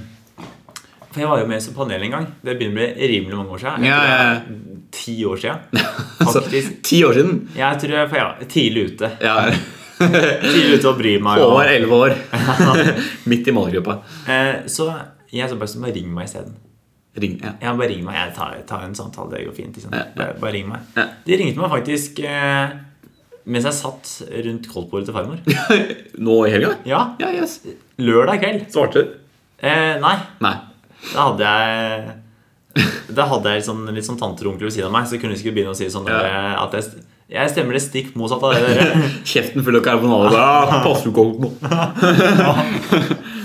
For 1.16 1.24
jeg 1.24 1.30
var 1.32 1.40
jo 1.40 1.48
med 1.48 1.62
som 1.64 1.76
panel 1.78 2.02
en 2.04 2.12
gang. 2.12 2.26
Det 2.44 2.58
begynner 2.60 2.76
å 2.76 2.96
bli 2.98 3.08
rimelig 3.14 3.38
mange 3.40 3.56
år 3.56 3.62
siden. 3.64 3.86
Ja, 3.88 4.00
ja, 4.10 4.82
Ti 4.96 5.14
år 5.32 5.40
siden. 5.40 5.86
Altså, 6.26 6.42
Faktisk. 6.42 6.78
ti 6.88 7.00
år 7.08 7.14
siden. 7.16 7.34
Jeg 7.56 7.80
tror 7.82 7.92
jeg 7.96 8.10
var 8.12 8.38
tidlig 8.52 8.84
ute. 8.92 9.10
Ja. 9.24 9.36
Tidlig 10.00 10.80
ute 10.80 10.90
og 10.90 10.98
bryr 11.00 11.22
meg. 11.24 11.40
Over 11.46 11.70
elleve 11.72 11.98
år. 12.04 12.16
Midt 13.32 13.48
i 13.48 13.54
målgruppa. 13.56 13.98
Eh, 14.28 14.66
Så 14.72 14.88
jeg 15.32 15.48
så 15.52 15.56
bare 15.60 15.72
sånn, 15.72 15.86
ring 15.96 16.10
meg 16.16 16.28
isteden. 16.28 16.56
Ring, 17.16 17.38
ja. 17.44 17.54
Ja, 17.64 17.74
bare 17.80 17.92
ring 17.94 18.02
meg. 18.04 18.18
Jeg 18.18 18.34
tar, 18.36 18.58
tar 18.68 18.84
en 18.88 18.96
samtale. 18.98 19.32
Det 19.38 19.46
går 19.48 19.56
fint. 19.56 19.78
Liksom. 19.78 19.94
Ja, 19.96 20.02
ja. 20.10 20.16
Bare, 20.18 20.36
bare 20.42 20.56
ring 20.58 20.68
meg. 20.72 20.84
Ja. 20.98 21.06
De 21.28 21.38
ringte 21.40 21.62
meg 21.64 21.72
faktisk 21.78 22.20
eh, 22.28 22.76
mens 23.46 23.68
jeg 23.70 23.78
satt 23.78 24.12
rundt 24.48 24.68
koldtbordet 24.72 25.08
til 25.12 25.16
farmor. 25.16 25.44
Nå 26.26 26.40
i 26.48 26.52
helga? 26.56 26.74
Ja, 26.90 27.04
Ja, 27.22 27.30
yes. 27.38 27.60
lørdag 28.02 28.42
kveld. 28.44 28.66
Svarte 28.74 29.04
du? 29.06 29.14
Eh, 29.64 29.96
nei, 30.04 30.16
Nei. 30.44 30.56
Da 31.14 31.26
hadde 31.30 31.44
jeg 31.56 32.22
Da 33.16 33.24
hadde 33.30 33.52
jeg 33.56 33.64
sånn, 33.64 33.86
litt 33.96 34.04
sånn 34.08 34.18
tanter 34.20 34.48
og 34.48 34.54
onkler 34.56 34.68
ved 34.68 34.74
siden 34.76 34.90
av 34.90 34.96
meg, 34.98 35.06
så 35.08 35.20
kunne 35.22 35.36
de 35.36 35.40
ikke 35.40 35.54
begynne 35.56 35.72
å 35.72 35.78
si 35.78 35.86
sånn 35.94 36.08
Ja. 36.12 36.56
at 36.66 36.74
jeg, 36.76 36.84
jeg 37.32 37.50
stemmer 37.54 37.74
det 37.78 37.82
stikk 37.86 38.10
motsatt 38.20 38.44
av 38.44 38.52
det 38.54 38.66
dere. 38.68 39.10
Kjeften 39.32 39.64
full 39.64 39.78
av 39.80 39.84
karbonade. 39.86 40.36
Ah, 40.42 40.82
passer 40.84 41.10
du 41.10 41.16
ikke? 41.16 41.50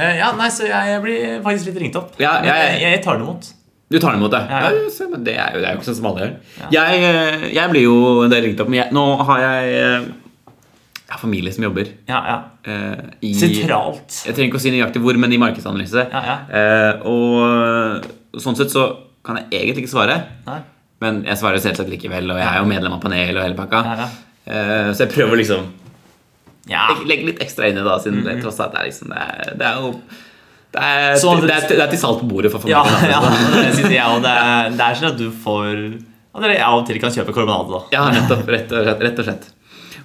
Eh, 0.00 0.16
ja, 0.20 0.28
nei, 0.38 0.46
så 0.54 0.62
jeg, 0.68 0.86
jeg 0.94 1.00
blir 1.02 1.40
faktisk 1.42 1.66
litt 1.72 1.80
ringt 1.82 1.96
opp. 1.98 2.12
Ja, 2.22 2.36
jeg- 2.46 2.76
jeg, 2.80 3.00
tar 3.04 3.18
det 3.18 3.24
imot. 3.26 3.48
Du 3.90 3.98
tar 3.98 4.12
den 4.14 4.20
imot, 4.20 4.30
det? 4.30 4.40
Ja, 4.48 4.70
ja. 4.70 5.06
Men 5.10 5.24
det 5.26 5.34
er 5.34 5.50
jo, 5.56 5.60
det 5.60 5.66
er 5.66 5.72
jo 5.74 5.78
ikke 5.80 5.88
sånn 5.88 5.96
som 5.98 6.06
alle 6.12 6.20
gjør. 6.22 6.34
Jeg, 6.76 7.00
eh, 7.08 7.46
jeg 7.56 7.70
blir 7.72 7.82
jo 7.88 7.96
en 8.22 8.30
del 8.30 8.44
ringt 8.46 8.60
opp, 8.62 8.68
men 8.70 8.94
nå 8.94 9.04
har 9.26 9.40
jeg, 9.42 10.04
har 11.10 11.20
familie 11.20 11.52
som 11.52 11.64
jobber 11.64 11.88
Ja, 12.08 12.20
ja. 12.28 12.38
Uh, 12.66 13.10
i 13.26 13.32
Sentralt. 13.34 14.20
Jeg 14.26 14.34
trenger 14.36 14.50
ikke 14.50 14.60
å 14.60 14.64
si 14.64 14.72
nøyaktig 14.74 15.02
hvor, 15.02 15.16
men 15.18 15.32
i 15.34 15.38
markedsanalyse. 15.42 16.04
Ja, 16.12 16.20
ja. 16.26 16.36
Eh, 16.60 17.06
og 17.10 18.40
sånn 18.40 18.58
sett 18.58 18.70
så 18.70 18.84
kan 19.26 19.40
jeg 19.40 19.48
egentlig 19.50 19.84
ikke 19.86 19.94
svare. 19.96 20.16
Nei. 20.46 20.60
Men 21.00 21.22
jeg 21.24 21.40
svarer 21.40 21.62
selvsagt 21.62 21.90
likevel, 21.90 22.30
og 22.30 22.38
jeg 22.40 22.46
er 22.46 22.58
jo 22.60 22.68
medlem 22.68 22.96
av 22.96 23.00
panel 23.02 23.36
og 23.36 23.42
hele 23.44 23.56
pakka. 23.58 23.80
Ja, 23.88 23.94
ja. 24.04 24.08
Eh, 24.50 24.90
så 24.94 25.06
jeg 25.06 25.14
prøver 25.14 25.40
liksom 25.40 25.68
Ja. 26.70 26.86
legge, 27.08 27.26
litt 27.26 27.40
ekstra 27.42 27.68
inn 27.68 27.78
i 27.78 27.80
det, 27.80 27.84
da, 27.88 27.98
-hmm. 27.98 28.24
det 28.24 28.42
tross 28.42 28.60
alt 28.60 28.74
er 28.74 28.84
liksom 28.84 29.08
Det 29.08 29.18
er, 29.18 29.54
det 29.56 29.66
er 29.66 29.74
jo 29.80 29.92
det 30.72 30.82
er, 30.82 31.16
Så 31.16 31.34
det, 31.40 31.50
er, 31.50 31.68
det 31.68 31.80
er 31.80 31.90
til 31.90 31.98
salt 31.98 32.20
på 32.20 32.28
bordet 32.28 32.52
for 32.52 32.68
Ja, 32.68 32.84
familien. 32.84 33.10
ja, 33.14 33.20
ja, 33.22 33.62
det 33.62 33.74
synes 33.74 33.90
jeg, 33.90 34.22
det, 34.22 34.30
er- 34.30 34.70
det 34.70 34.80
er 34.80 34.94
sånn 34.94 35.12
at 35.12 35.18
du 35.18 35.30
får 35.30 36.02
At 36.34 36.42
dere 36.42 36.62
av 36.62 36.78
og 36.78 36.86
til 36.86 37.00
kan 37.00 37.10
kjøpe 37.10 37.32
karbonade, 37.34 37.70
da. 37.72 37.80
Ja, 37.90 38.10
nettopp. 38.10 38.46
Rett 38.46 38.70
og 38.72 38.84
slett. 38.84 39.00
Rett 39.02 39.18
og 39.18 39.24
slett. 39.24 39.48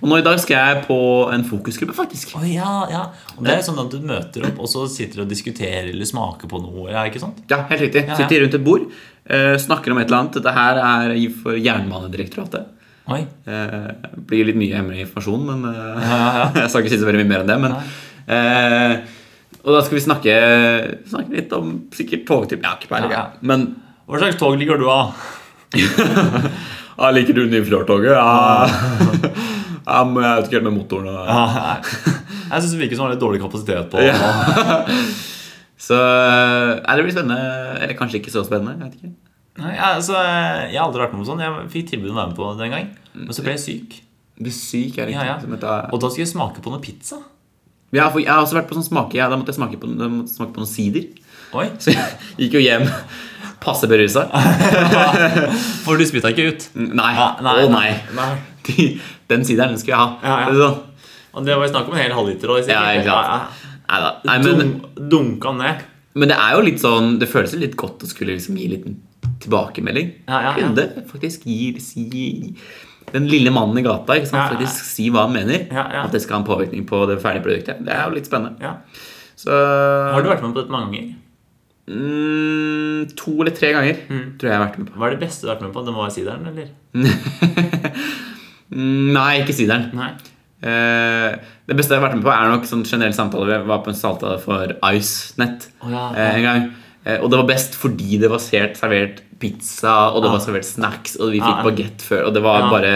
Og 0.02 0.10
nå 0.10 0.20
i 0.20 0.26
dag 0.26 0.40
skal 0.42 0.58
jeg 0.58 0.84
på 0.88 0.98
en 1.34 1.46
fokusgruppe, 1.48 1.96
faktisk. 1.98 2.36
Oh, 2.40 2.46
ja, 2.48 2.74
ja. 2.92 3.04
Og 3.36 3.46
det 3.46 3.54
er 3.54 3.60
jo 3.62 3.68
sånn 3.70 3.82
at 3.86 3.94
du 3.94 4.06
møter 4.06 4.48
opp, 4.50 4.62
og 4.64 4.70
så 4.72 4.86
sitter 4.92 5.22
du 5.22 5.26
og 5.26 5.32
diskuterer 5.32 5.90
eller 5.92 6.10
smaker 6.10 6.52
på 6.52 6.62
noe. 6.64 6.88
Ja, 6.92 7.06
ikke 7.10 7.22
sant? 7.24 7.44
Ja, 7.52 7.64
helt 7.72 7.86
riktig. 7.88 8.06
Ja. 8.10 8.18
Sitter 8.20 8.44
rundt 8.44 8.58
et 8.58 8.66
bord, 8.66 8.88
eh, 9.30 9.54
snakker 9.62 9.94
om 9.94 10.02
et 10.02 10.10
eller 10.10 10.24
annet. 10.24 10.40
Dette 10.40 10.56
her 10.56 10.82
er 10.84 11.14
for 11.42 11.60
Jernbanedirektoratet. 11.60 12.72
Oi. 13.16 13.22
Eh, 13.22 13.90
blir 14.30 14.50
litt 14.50 14.58
mye 14.58 14.76
hemmelig 14.80 15.06
informasjon, 15.06 15.46
men 15.52 15.70
ja. 15.70 16.50
jeg 16.64 16.70
skal 16.74 16.84
ikke 16.84 16.96
si 16.96 17.02
så 17.02 17.10
veldig 17.10 17.24
mye 17.24 17.32
mer 17.32 17.46
enn 17.46 17.54
det. 17.54 17.60
Men, 17.62 17.80
eh, 18.26 19.16
og 19.66 19.74
da 19.74 19.82
skal 19.86 19.98
vi 19.98 20.06
snakke, 20.06 20.38
snakke 21.10 21.40
litt 21.40 21.54
om 21.58 21.76
sikkert 21.96 22.28
togtype. 22.30 22.66
Ja, 22.66 22.76
ikke 22.78 22.92
peiling. 22.92 23.74
Hva 24.06 24.22
slags 24.22 24.38
tog 24.38 24.58
liker 24.60 24.78
du 24.78 24.86
da? 24.86 25.00
ah, 27.02 27.12
Liker 27.12 27.34
du 27.34 27.46
Nyfjordtoget? 27.50 28.14
Ja. 28.14 29.52
Ja, 29.86 30.00
men 30.10 30.24
jeg 30.24 30.38
vet 30.38 30.48
ikke 30.50 30.58
helt 30.60 30.68
med 30.68 30.76
motoren. 30.80 31.10
Og, 31.12 31.92
Jeg 32.46 32.62
syns 32.62 32.74
det 32.74 32.80
virker 32.82 32.98
som 32.98 33.06
han 33.06 33.12
har 33.12 33.16
litt 33.16 33.24
dårlig 33.26 33.42
kapasitet 33.42 33.92
på 33.92 34.02
Så 35.86 35.98
nei, 36.00 36.96
det 36.96 37.04
blir 37.06 37.14
spennende. 37.14 37.78
Eller 37.82 37.98
kanskje 38.00 38.22
ikke 38.22 38.34
så 38.34 38.46
spennende. 38.48 38.78
jeg 38.80 38.90
vet 38.90 38.98
ikke 39.00 39.14
Nei, 39.56 39.72
altså, 39.80 40.18
Jeg 40.20 40.76
har 40.76 40.88
aldri 40.88 41.04
vært 41.04 41.14
med 41.16 41.22
på 41.24 41.30
sånn. 41.30 41.44
Jeg 41.46 41.70
fikk 41.72 41.92
tilbud 41.94 42.12
om 42.12 42.18
å 42.18 42.22
være 42.22 42.32
med 42.32 42.40
på 42.40 42.50
det 42.60 42.66
en 42.68 42.74
gang. 42.76 42.90
Men 43.22 43.36
så 43.38 43.46
ble 43.46 43.56
jeg 43.56 43.64
syk. 43.64 44.00
Du 44.36 44.50
er 44.52 44.56
syk, 44.56 44.98
er 45.00 45.08
det 45.08 45.16
Ja, 45.16 45.28
ja. 45.30 45.38
Og 45.94 46.02
da 46.04 46.10
skulle 46.12 46.26
jeg 46.26 46.34
smake 46.34 46.64
på 46.66 46.74
noe 46.74 46.84
pizza. 46.84 47.22
Ja, 47.96 48.10
for 48.12 48.20
jeg 48.20 48.28
har 48.28 48.42
også 48.44 48.58
vært 48.58 48.68
på 48.68 48.76
sånn 48.76 48.88
smake. 48.90 49.16
Ja, 49.16 49.30
da 49.32 49.38
måtte 49.40 49.54
jeg 49.54 49.60
smake 49.62 49.80
på, 49.80 49.88
måtte 49.88 50.34
smake 50.34 50.52
på 50.56 50.64
noen 50.64 50.72
sider. 50.72 51.06
Oi. 51.56 51.70
Så 51.80 51.94
jeg 51.94 52.18
gikk 52.42 52.58
jo 52.58 52.66
hjem 52.66 52.90
passe 53.64 53.88
berusa. 53.90 54.26
For 55.86 55.98
du 55.98 56.04
spytta 56.08 56.34
ikke 56.34 56.50
ut. 56.52 56.66
Nei. 56.76 57.14
Ja, 57.18 57.30
Å 57.40 57.70
nei. 57.72 57.88
nei. 58.18 58.30
De, 58.68 58.88
den 59.32 59.44
sideren 59.48 59.74
den 59.76 59.80
skulle 59.82 59.96
jeg 59.96 60.04
ha. 60.04 60.18
Ja, 60.24 60.36
ja. 60.46 60.54
Sånn. 60.60 60.80
Og 61.36 61.46
det 61.48 61.58
var 61.60 61.68
snakk 61.68 61.90
om 61.90 61.96
en 61.98 62.04
hel 62.04 62.14
halvliter. 62.16 62.54
Ja, 62.70 62.82
ja. 62.96 63.18
Neida. 63.90 64.12
Nei, 64.26 64.38
men, 64.46 64.72
Dunka 65.12 65.52
ned. 65.58 65.84
men 66.16 66.30
det 66.32 66.38
er 66.42 66.56
jo 66.56 66.62
litt 66.66 66.80
sånn 66.82 67.20
Det 67.22 67.28
føles 67.30 67.52
litt 67.60 67.76
godt 67.78 68.02
å 68.02 68.08
skulle 68.10 68.34
liksom 68.34 68.56
gi 68.58 68.66
en 68.66 68.72
liten 68.78 68.96
tilbakemelding. 69.44 70.08
Ja, 70.30 70.40
ja, 70.42 70.54
ja. 70.64 70.70
Det 70.74 71.04
faktisk 71.12 71.44
gi, 71.46 71.74
si, 71.84 72.56
den 73.12 73.28
lille 73.30 73.52
mannen 73.54 73.78
i 73.78 73.84
gata 73.86 74.16
ikke 74.18 74.30
sant? 74.32 74.40
Ja, 74.40 74.46
ja. 74.48 74.56
faktisk 74.56 74.88
si 74.88 75.10
hva 75.14 75.28
han 75.28 75.36
mener. 75.36 75.68
Ja, 75.70 75.84
ja. 75.94 76.06
At 76.08 76.16
det 76.16 76.22
skal 76.24 76.38
ha 76.38 76.42
en 76.42 76.48
påvirkning 76.48 76.88
på 76.90 77.04
det 77.12 77.20
ferdige 77.22 77.44
produktet. 77.46 77.84
Det 77.86 77.94
er 77.94 78.08
jo 78.10 78.16
litt 78.16 78.26
spennende. 78.32 78.58
Ja. 78.64 78.78
Så 79.38 79.52
Har 79.52 80.24
du 80.24 80.30
vært 80.32 80.42
med 80.42 80.56
på 80.56 80.62
dette 80.64 80.72
mange 80.74 80.96
ganger? 80.96 81.14
mm, 81.92 83.16
To 83.20 83.36
eller 83.44 83.52
tre 83.54 83.70
ganger 83.76 84.00
Mm. 84.10 84.24
tror 84.40 84.48
jeg 84.50 84.52
jeg 84.52 84.58
har 84.58 84.66
vært 84.66 84.78
med 84.80 84.88
på. 84.90 84.98
Hva 84.98 85.06
er 85.08 85.16
det 85.18 85.20
beste 85.28 85.42
du 85.46 85.50
har 85.52 85.56
vært 85.58 85.68
med 85.68 85.74
på? 85.76 85.86
Det 85.86 85.94
må 85.94 86.02
være 86.02 86.16
sideren, 86.16 86.48
eller? 86.50 86.68
Mm, 88.74 89.12
Nei, 89.16 89.42
ikke 89.44 89.54
sideren. 89.58 89.90
Nei. 89.98 90.14
Uh, 90.66 91.36
det 91.68 91.76
beste 91.78 91.94
jeg 91.94 92.00
har 92.02 92.08
vært 92.08 92.18
med 92.18 92.26
på, 92.26 92.32
er 92.34 92.50
nok 92.50 92.66
sånn 92.70 92.86
generell 92.88 93.14
samtale. 93.14 93.46
Vi 93.52 93.70
var 93.70 93.84
på 93.86 93.92
en 93.92 94.00
samtale 94.00 94.40
for 94.42 94.72
IceNet 94.90 95.68
oh, 95.84 95.92
ja, 95.92 96.06
eh, 96.16 96.38
en 96.40 96.46
gang. 96.48 96.66
Uh, 97.06 97.20
og 97.20 97.30
det 97.30 97.38
var 97.42 97.50
best 97.52 97.78
fordi 97.78 98.18
det 98.22 98.32
var 98.32 98.42
sert, 98.42 98.80
servert 98.80 99.22
pizza, 99.42 99.94
og 100.16 100.24
det 100.24 100.32
Ja. 100.32 100.38
var 100.38 100.42
servert 100.46 100.66
snacks, 100.66 101.18
og 101.20 101.36
vi 101.36 101.44
fikk 101.44 101.60
ja. 101.60 101.66
bagett 101.68 102.02
før, 102.02 102.28
og 102.30 102.34
det 102.34 102.44
var 102.46 102.60
Ja. 102.66 102.70
bare 102.72 102.96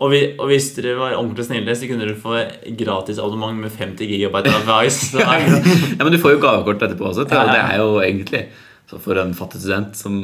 Og, 0.00 0.12
vi, 0.12 0.36
og 0.38 0.46
hvis 0.46 0.76
dere 0.76 0.94
var 0.94 1.16
ordentlig 1.18 1.48
snille, 1.48 1.74
så 1.74 1.88
kunne 1.88 2.04
dere 2.06 2.14
få 2.14 2.36
gratis 2.78 3.18
abonnement 3.18 3.58
med 3.58 3.72
50 3.72 4.06
gigabyte 4.06 4.46
av 4.54 4.62
det- 4.68 5.98
Ja, 5.98 6.04
men 6.04 6.12
du 6.12 6.18
får 6.22 6.36
jo 6.36 6.38
gavekort 6.38 6.78
etterpå 6.86 7.08
også. 7.10 7.26
Ja, 7.26 7.46
ja, 7.46 7.52
Det 7.52 7.62
er 7.64 7.76
jo 7.78 7.98
egentlig 7.98 8.46
Så 8.88 9.00
for 9.00 9.18
en 9.18 9.34
fattig 9.34 9.60
student 9.60 9.96
som 9.96 10.22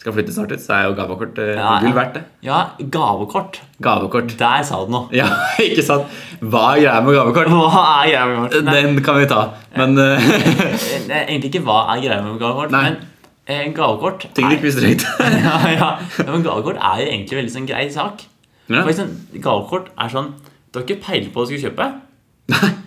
skal 0.00 0.14
flytte 0.16 0.32
snart 0.32 0.52
ut, 0.54 0.62
så 0.64 0.72
er 0.78 0.86
jo 0.88 0.94
gavekort 0.96 1.38
eh, 1.44 1.50
Ja, 1.58 1.74
gull 1.82 1.92
verdt 1.96 2.14
det. 2.16 2.22
Ja, 2.46 2.60
gavekort. 2.94 3.58
Gavekort. 3.84 4.32
Der 4.40 4.62
sa 4.64 4.78
du 4.86 4.92
noe. 4.94 5.10
Ja, 5.20 5.26
ikke 5.60 5.84
sant? 5.84 6.08
Hva 6.40 6.62
er 6.72 6.80
greia 6.86 7.02
med 7.04 7.18
gavekort? 7.18 7.50
Hva 7.52 7.84
er 8.00 8.08
greia 8.08 8.24
med 8.30 8.36
gavekort? 8.40 8.64
Nei, 8.70 8.80
Den 8.80 9.02
kan 9.04 9.18
vi 9.20 9.26
ta. 9.28 9.42
Men 9.76 9.98
eh, 10.00 10.30
egentlig 11.28 11.50
ikke 11.52 11.64
hva 11.68 11.78
er 11.94 12.00
greia 12.06 12.20
med 12.24 12.40
gavekort, 12.40 12.72
Nei. 12.72 12.82
men 12.88 12.96
eh, 13.44 13.66
gavekort 13.76 14.24
ting 14.36 14.48
du 14.48 14.56
ikke 14.56 14.70
visste 14.70 14.86
rett. 14.86 15.04
ja, 15.44 15.54
ja. 15.76 15.90
men 16.32 16.46
gavekort 16.48 16.80
er 16.80 17.04
jo 17.04 17.10
egentlig 17.12 17.40
veldig 17.42 17.54
sånn 17.58 17.68
grei 17.68 17.86
sak. 17.92 18.24
Ja. 18.70 18.80
For 18.86 18.92
eksempel, 18.94 19.40
gavekort 19.44 19.92
er 19.98 20.12
sånn 20.12 20.32
Du 20.70 20.78
har 20.78 20.84
ikke 20.86 21.00
peiling 21.02 21.32
på 21.34 21.42
hva 21.42 21.48
du 21.48 21.56
skal 21.56 21.64
kjøpe. 21.68 21.86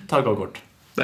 Ta 0.10 0.22
gavekort. 0.24 0.62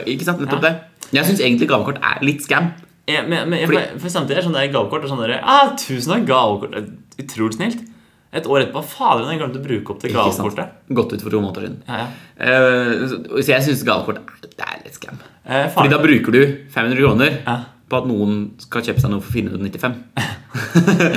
Ikke 0.07 0.25
sant? 0.25 0.41
Nettopp 0.41 0.63
Ja. 0.63 0.69
det. 0.69 1.09
Jeg 1.19 1.25
syns 1.29 1.41
egentlig 1.43 1.67
gavekort 1.69 1.97
er 2.01 2.21
litt 2.25 2.41
scam. 2.45 2.69
Ja, 3.09 3.23
men, 3.25 3.49
men, 3.49 3.63
Fordi- 3.65 3.85
for, 3.95 4.03
for 4.05 4.13
samtidig 4.13 4.41
er 4.41 4.45
sånn 4.47 4.57
der 4.57 4.69
gavekort 4.73 5.05
og 5.07 5.11
sånn 5.11 5.23
der, 5.25 5.39
ah, 5.41 5.71
Tusen 5.79 6.13
takk, 6.13 6.27
gavekort. 6.29 6.91
Utrolig 7.19 7.57
snilt. 7.57 7.81
Et 8.29 8.45
år 8.45 8.61
etterpå 8.61 8.83
Fader, 8.85 9.25
jeg 9.31 9.39
glemte 9.41 9.57
å 9.57 9.63
bruke 9.65 9.89
opp 9.95 10.03
det 10.03 10.11
gavekortet. 10.13 10.73
Gått 10.93 11.15
ut 11.15 11.23
for 11.25 11.33
to 11.33 11.39
måneder 11.41 11.65
siden. 11.65 11.79
Ja, 11.89 12.03
ja. 12.03 12.09
Uh, 12.37 13.39
så 13.41 13.47
jeg 13.55 13.65
syns 13.65 13.81
gavekort 13.87 14.21
det 14.45 14.67
er 14.67 14.83
litt 14.83 14.99
scam. 14.99 15.17
Uh, 15.47 15.65
Fordi 15.73 15.89
da 15.89 15.97
bruker 16.03 16.35
du 16.35 16.41
500 16.69 16.99
kroner 16.99 17.31
Ja. 17.39 17.55
på 17.89 17.97
at 17.97 18.05
noen 18.05 18.35
skal 18.61 18.85
kjøpe 18.85 19.01
seg 19.01 19.09
noe 19.15 19.25
for 19.25 19.33
495. 19.33 19.97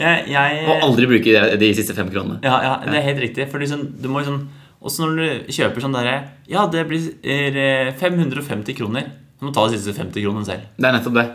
jeg, 0.00 0.24
jeg, 0.32 0.62
Og 0.64 0.86
aldri 0.88 1.08
bruke 1.10 1.36
de, 1.36 1.58
de 1.60 1.70
siste 1.76 1.96
fem 1.96 2.08
kronene. 2.12 2.40
Ja, 2.44 2.56
ja, 2.64 2.72
det 2.86 2.96
er 2.96 3.06
helt 3.10 3.22
riktig. 3.26 3.48
For 3.52 3.60
liksom, 3.60 3.84
du 4.00 4.08
må 4.12 4.24
jo 4.24 4.30
sånn 4.30 4.42
Også 4.86 5.04
når 5.04 5.20
du 5.20 5.52
kjøper 5.56 5.84
sånn 5.84 5.96
derre 5.96 6.16
Ja, 6.48 6.64
det 6.72 6.84
blir 6.88 7.12
eh, 7.28 7.92
550 8.00 8.76
kroner. 8.80 9.12
Du 9.36 9.46
må 9.46 9.52
ta 9.52 9.66
de 9.68 9.76
siste 9.76 9.92
50 9.96 10.24
kronene 10.24 10.48
selv. 10.48 10.64
Det 10.76 10.88
er 10.88 10.96
nettopp 10.96 11.16
det. 11.18 11.26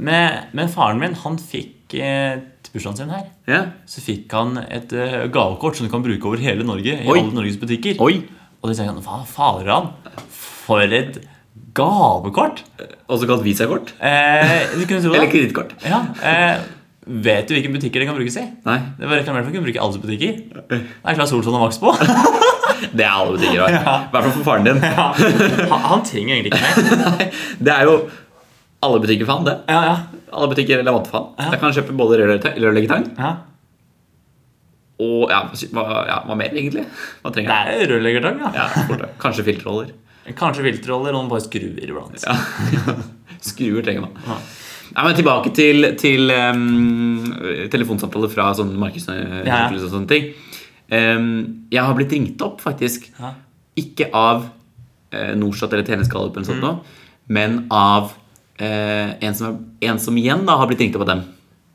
Men, 0.00 0.46
men 0.56 0.70
faren 0.72 1.00
min, 1.02 1.16
han 1.20 1.34
fikk 1.40 1.96
eh, 2.00 2.38
til 2.64 2.72
bursdagen 2.72 2.96
sin 3.02 3.10
her 3.12 3.26
yeah. 3.44 3.66
Så 3.84 4.00
fikk 4.00 4.32
han 4.32 4.56
et 4.62 4.92
eh, 4.96 5.26
gavekort 5.32 5.76
som 5.76 5.84
du 5.84 5.92
kan 5.92 6.04
bruke 6.04 6.30
over 6.30 6.40
hele 6.40 6.64
Norge. 6.64 6.94
I 6.96 7.10
Oi. 7.10 7.18
alle 7.18 7.36
Norges 7.36 7.58
butikker. 7.60 8.00
Oi! 8.00 8.22
Og 8.62 8.70
de 8.70 8.86
han, 8.86 9.00
hva 9.04 9.20
fader 9.28 9.68
han? 9.68 9.90
For 10.32 10.80
et 10.86 11.18
gavekort! 11.76 12.62
Også 13.12 13.28
kalt 13.28 13.44
visakort. 13.44 13.92
Eh, 14.00 14.70
Eller 14.78 15.28
kredittkort. 15.28 15.74
Ja, 15.84 16.04
eh, 16.22 16.62
vet 17.04 17.50
du 17.50 17.56
hvilke 17.56 17.74
butikker 17.74 18.00
det 18.00 18.08
kan 18.08 18.16
brukes 18.16 18.38
i? 18.40 18.46
Nei, 18.64 18.78
Det 18.96 19.10
var 19.10 19.18
reklamert 19.20 19.44
for 19.44 19.52
å 19.52 19.56
kunne 19.58 19.68
bruke 19.68 19.82
alle 19.82 20.00
butikker. 20.06 20.40
Det 20.70 20.80
er 20.80 21.18
klart 21.18 21.28
Solsson 21.28 21.58
og 21.58 21.66
Max 21.66 21.82
på. 21.82 21.92
det 22.92 23.04
er 23.06 23.12
alle 23.12 23.36
butikker. 23.36 23.60
har. 23.62 24.02
I 24.08 24.10
hvert 24.12 24.26
fall 24.26 24.34
for 24.38 24.46
faren 24.46 24.66
din. 24.66 24.82
Ja. 24.82 25.06
Han, 25.72 25.86
han 25.92 26.04
trenger 26.08 26.34
egentlig 26.36 26.52
ikke 26.52 26.64
mer. 26.66 27.38
Det 27.68 27.72
er 27.76 27.86
jo 27.88 27.94
alle 28.82 29.00
butikker 29.04 29.28
for 29.28 29.38
han, 29.38 29.46
det. 29.46 29.56
Ja, 29.70 29.80
ja. 29.86 29.96
Alle 30.32 30.48
butikker 30.50 30.74
er 30.78 30.82
relevante 30.82 31.12
for 31.12 31.18
han. 31.20 31.32
Ja. 31.38 31.50
Der 31.54 31.60
kan 31.62 31.74
kjøpe 31.76 31.96
både 31.98 32.18
rørleggertang 32.24 33.04
ja. 33.18 33.32
og 35.02 35.30
ja, 35.32 35.40
hva, 35.74 35.84
ja, 36.08 36.16
hva 36.28 36.36
mer, 36.38 36.54
egentlig? 36.54 36.84
Hva 37.22 37.30
Det 37.30 37.36
trenger 37.40 37.52
han? 37.54 37.72
er 37.76 37.92
rørleggertang, 37.92 38.40
ja. 38.42 38.50
Ja. 38.56 39.10
Kanskje 39.22 39.44
filterroller. 39.50 39.92
Kanskje 40.38 40.64
filterroller 40.68 41.16
og 41.18 41.30
bare 41.32 41.42
skruer 41.44 41.82
iblant. 41.86 42.22
Ja. 42.26 42.36
Skruer 43.52 43.82
trenger 43.82 44.04
man. 44.06 44.42
Nei, 44.92 45.02
men 45.08 45.16
Tilbake 45.18 45.50
til, 45.56 45.86
til 45.98 46.30
um, 46.30 47.32
telefonsamtaler 47.72 48.30
fra 48.30 48.50
sånn 48.54 48.74
markedsundersøkelser 48.78 49.48
Ja, 49.48 49.62
ja. 49.66 49.80
og 49.82 49.94
sånne 49.96 50.10
ting. 50.10 50.28
Um, 50.92 51.28
jeg 51.72 51.80
har 51.86 51.94
blitt 51.96 52.12
ringt 52.12 52.42
opp, 52.44 52.58
faktisk. 52.60 53.06
Ja. 53.18 53.30
Ikke 53.80 54.10
av 54.12 54.42
eh, 55.12 55.30
Norstat 55.40 55.72
eller 55.72 55.86
Tjeneskalup 55.88 56.36
eller 56.36 56.44
Mm. 56.44 56.50
sånt 56.50 56.60
noe, 56.60 56.98
men 57.32 57.54
av 57.72 58.10
eh, 58.60 59.14
en, 59.24 59.34
som 59.34 59.54
en 59.80 59.98
som 60.02 60.18
igjen 60.20 60.44
da 60.46 60.58
har 60.60 60.68
blitt 60.68 60.80
ringt 60.84 60.96
opp 60.98 61.06
av 61.06 61.12
dem. 61.14 61.22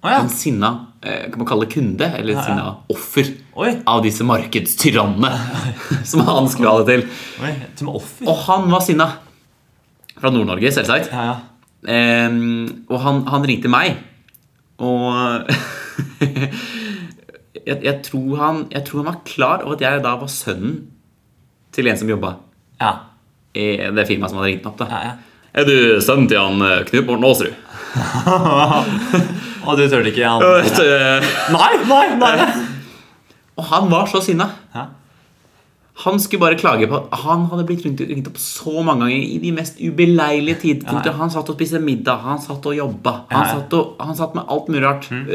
Oh, 0.03 0.11
ja. 0.11 0.19
En 0.21 0.29
sinna 0.29 0.69
eh, 1.01 1.23
kan 1.31 1.39
man 1.41 1.47
kalle 1.49 1.65
kunde, 1.71 2.05
eller 2.19 2.33
Ja, 2.35 2.39
ja. 2.39 2.45
sinna 2.45 2.75
offer 2.93 3.31
Oi. 3.57 3.71
av 3.89 4.03
disse 4.05 4.23
markedstyrannene 4.23 5.31
som 6.11 6.21
han 6.27 6.47
skulle 6.53 6.69
ha 6.69 6.83
det 6.83 6.99
til. 6.99 7.07
Oi, 7.41 7.55
offer. 7.89 8.27
Og 8.29 8.43
han 8.45 8.69
var 8.69 8.85
sinna. 8.85 9.09
Fra 10.17 10.29
Nord-Norge, 10.33 10.69
selvsagt. 10.73 11.09
Ja, 11.13 11.25
ja. 11.31 11.35
Ehm, 11.93 12.85
og 12.89 13.01
han, 13.01 13.23
han 13.29 13.43
ringte 13.49 13.69
meg, 13.69 13.97
og 14.77 15.49
jeg, 17.67 17.81
jeg, 17.83 17.95
tror 18.07 18.37
han, 18.41 18.61
jeg 18.73 18.85
tror 18.87 19.03
han 19.03 19.09
var 19.11 19.21
klar 19.27 19.63
over 19.65 19.75
at 19.77 19.83
jeg 19.85 20.03
da 20.05 20.15
var 20.21 20.31
sønnen 20.31 20.77
til 21.75 21.87
en 21.91 21.97
som 21.99 22.09
jobba 22.09 22.35
Ja. 22.81 22.91
i 23.57 23.65
det 23.93 24.07
firmaet 24.07 24.31
som 24.31 24.39
hadde 24.39 24.51
ringt 24.53 24.63
han 24.65 24.71
opp. 24.73 24.79
da 24.81 24.87
ja, 24.91 24.99
ja. 25.11 25.13
Er 25.57 25.65
du 25.65 25.75
sønnen 26.03 26.27
til 26.29 26.37
han 26.39 26.61
eh, 26.61 26.83
Knut 26.87 27.07
Morten 27.07 27.25
Aasrud? 27.25 27.53
Og 29.67 29.77
du 29.79 29.83
turte 29.89 30.11
ikke 30.11 30.27
han 30.29 30.43
Nei, 31.57 31.71
nei, 31.89 32.05
nei! 32.21 32.33
Og 33.57 33.65
han 33.71 33.87
var 33.89 34.05
så 34.11 34.19
sinna. 34.21 34.45
Han 36.03 36.19
skulle 36.21 36.43
bare 36.43 36.57
klage 36.59 36.85
på 36.89 36.97
at 36.99 37.23
han 37.23 37.47
hadde 37.49 37.63
blitt 37.65 37.85
ringt, 37.85 38.27
opp 38.29 38.37
så 38.37 38.83
mange 38.85 39.07
ganger 39.07 39.17
i 39.17 39.39
de 39.41 39.51
mest 39.55 39.79
ubeleilige 39.81 40.75
ja. 40.83 41.13
Han 41.17 41.31
satt 41.33 41.49
og 41.49 41.57
spiste 41.57 41.81
middag, 41.81 42.21
han 42.21 42.37
satt 42.43 42.65
og 42.69 42.75
jobba. 42.77 43.15
Han, 43.31 43.47
satt, 43.49 43.73
og, 43.73 43.95
han 44.03 44.19
satt 44.19 44.37
med 44.37 44.45
alt 44.45 44.69
mulig 44.69 44.83
rart. 44.85 45.09
Mm. 45.09 45.25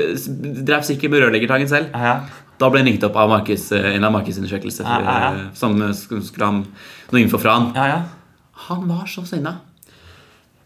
Drev 0.62 0.86
sikkert 0.86 1.10
med 1.10 1.24
rørleggertangen 1.24 1.70
selv. 1.70 1.90
Ja. 1.90 2.14
Da 2.62 2.70
ble 2.70 2.84
han 2.84 2.92
ringt 2.92 3.02
opp 3.08 3.18
av 3.18 3.32
Markus, 3.32 3.66
en 3.74 4.06
av 4.06 4.12
markedsundersøkelser 4.14 4.86
Ja, 4.86 5.00
ja, 5.02 5.18
ja. 5.24 5.30
eh, 5.34 5.44
som 5.58 5.74
skulle 5.98 6.46
ha 6.46 6.54
noe 6.60 7.22
info 7.22 7.40
fra 7.42 7.58
han. 7.58 7.70
ja, 7.74 7.86
ja. 7.96 8.00
Han 8.68 8.84
var 8.86 9.08
så 9.10 9.24
sinna. 9.26 9.56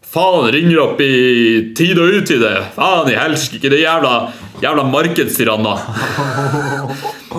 Faen, 0.05 0.51
ringer 0.53 0.77
opp 0.83 1.01
i 1.01 1.73
tide 1.75 2.03
og 2.03 2.19
utide. 2.21 2.51
Faen 2.75 3.09
i 3.09 3.15
helsike, 3.17 3.71
det 3.73 3.79
jævla, 3.81 4.11
jævla 4.61 4.85
markedstyranner. 4.91 5.81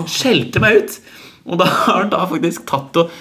Skjelte 0.09 0.61
meg 0.61 0.81
ut. 0.81 0.97
Og 1.47 1.59
da 1.61 1.65
har 1.69 2.01
han 2.03 2.09
da 2.13 2.23
faktisk 2.29 2.65
tatt 2.69 2.97
og 2.99 3.11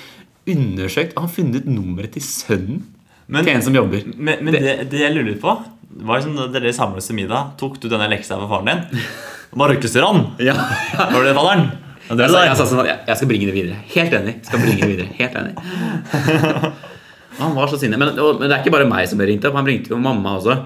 undersøkt 0.48 1.14
Han 1.18 1.26
har 1.26 1.33
funnet 1.35 1.66
nummeret 1.68 2.14
til 2.16 2.22
sønnen 2.24 2.83
Men- 3.28 3.44
til 3.44 3.52
en 3.54 3.62
som 3.66 3.74
jobber. 3.76 4.07
Men, 4.16 4.40
men 4.44 4.54
det, 4.57 4.88
det 4.90 5.02
jeg 5.04 5.12
lurer 5.14 5.37
på 5.42 5.52
var 5.98 6.18
liksom 6.20 6.37
da 6.38 6.46
dere 6.52 6.70
samles 6.76 7.07
til 7.09 7.16
middag, 7.18 7.54
tok 7.59 7.78
du 7.83 7.88
denne 7.90 8.07
leksa 8.12 8.37
for 8.38 8.48
faren 8.52 8.68
din? 8.68 9.02
Markedstyrann! 9.59 10.24
Ja, 10.44 10.54
Var 10.94 11.16
det 11.24 11.31
det, 11.31 11.37
faderen? 11.38 11.64
Jeg, 12.09 12.31
sa, 12.57 12.64
sånn 12.68 12.81
at 12.85 12.88
jeg, 12.88 12.98
jeg 13.09 13.16
skal 13.20 13.28
bringe 13.28 13.48
det 13.50 13.54
videre. 13.57 13.78
Helt 13.92 14.14
enig. 14.16 14.35
Skal 14.46 14.62
bringe 14.62 14.81
det 14.81 14.88
videre. 14.92 15.09
Helt 15.18 15.35
enig. 15.40 15.54
Han 17.38 17.52
var 17.57 17.68
så 17.72 17.76
sinne. 17.81 17.98
Men, 18.00 18.14
og, 18.18 18.38
men 18.40 18.48
det 18.48 18.57
er 18.57 18.62
ikke 18.64 18.72
bare 18.76 18.87
meg 18.88 19.09
som 19.11 19.20
ble 19.20 19.28
ringt 19.28 19.44
opp. 19.48 19.57
Han 19.59 19.68
ringte 19.68 19.92
jo 19.92 19.98
mamma 20.02 20.37
også. 20.38 20.57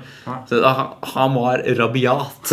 Så 0.49 0.61
da, 0.63 0.71
han, 0.79 0.93
han 1.15 1.35
var 1.39 1.65
rabiat. 1.81 2.53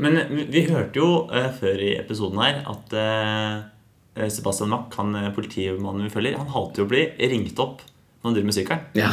Men 0.00 0.16
vi, 0.30 0.46
vi 0.52 0.64
hørte 0.70 1.00
jo 1.00 1.10
eh, 1.34 1.50
før 1.56 1.82
i 1.84 1.90
episoden 2.00 2.40
her 2.42 2.62
at 2.70 2.94
eh, 2.96 4.28
Sebastian 4.32 4.72
Mack, 4.72 4.94
han 4.98 5.14
eh, 5.18 5.28
politimannen 5.36 6.06
vi 6.08 6.12
følger, 6.12 6.38
han 6.40 6.50
hater 6.54 6.82
jo 6.82 6.88
å 6.88 6.90
bli 6.90 7.04
ringt 7.30 7.60
opp 7.62 7.84
når 7.84 8.30
han 8.30 8.36
driver 8.38 8.50
med 8.50 8.58
sykkelen. 8.58 8.88
ja. 9.00 9.12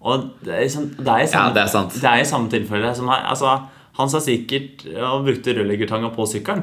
Og 0.00 0.30
det 0.40 0.54
er, 0.54 0.62
liksom, 0.64 0.86
det 0.96 1.12
er, 1.12 1.22
i 1.26 1.28
samme, 1.28 1.50
Ja, 1.50 1.52
det 1.52 1.60
er 1.60 1.68
sant. 1.68 1.96
Det 2.00 2.08
er 2.08 2.22
i 2.22 2.28
samme 2.28 2.48
tilfelle 2.48 2.92
som. 2.96 3.10
Altså, 3.12 3.50
han 3.98 4.08
sa 4.08 4.20
sikkert 4.24 4.86
og 4.96 5.26
brukte 5.26 5.52
rørleggertanga 5.58 6.08
på 6.14 6.24
sykkelen. 6.30 6.62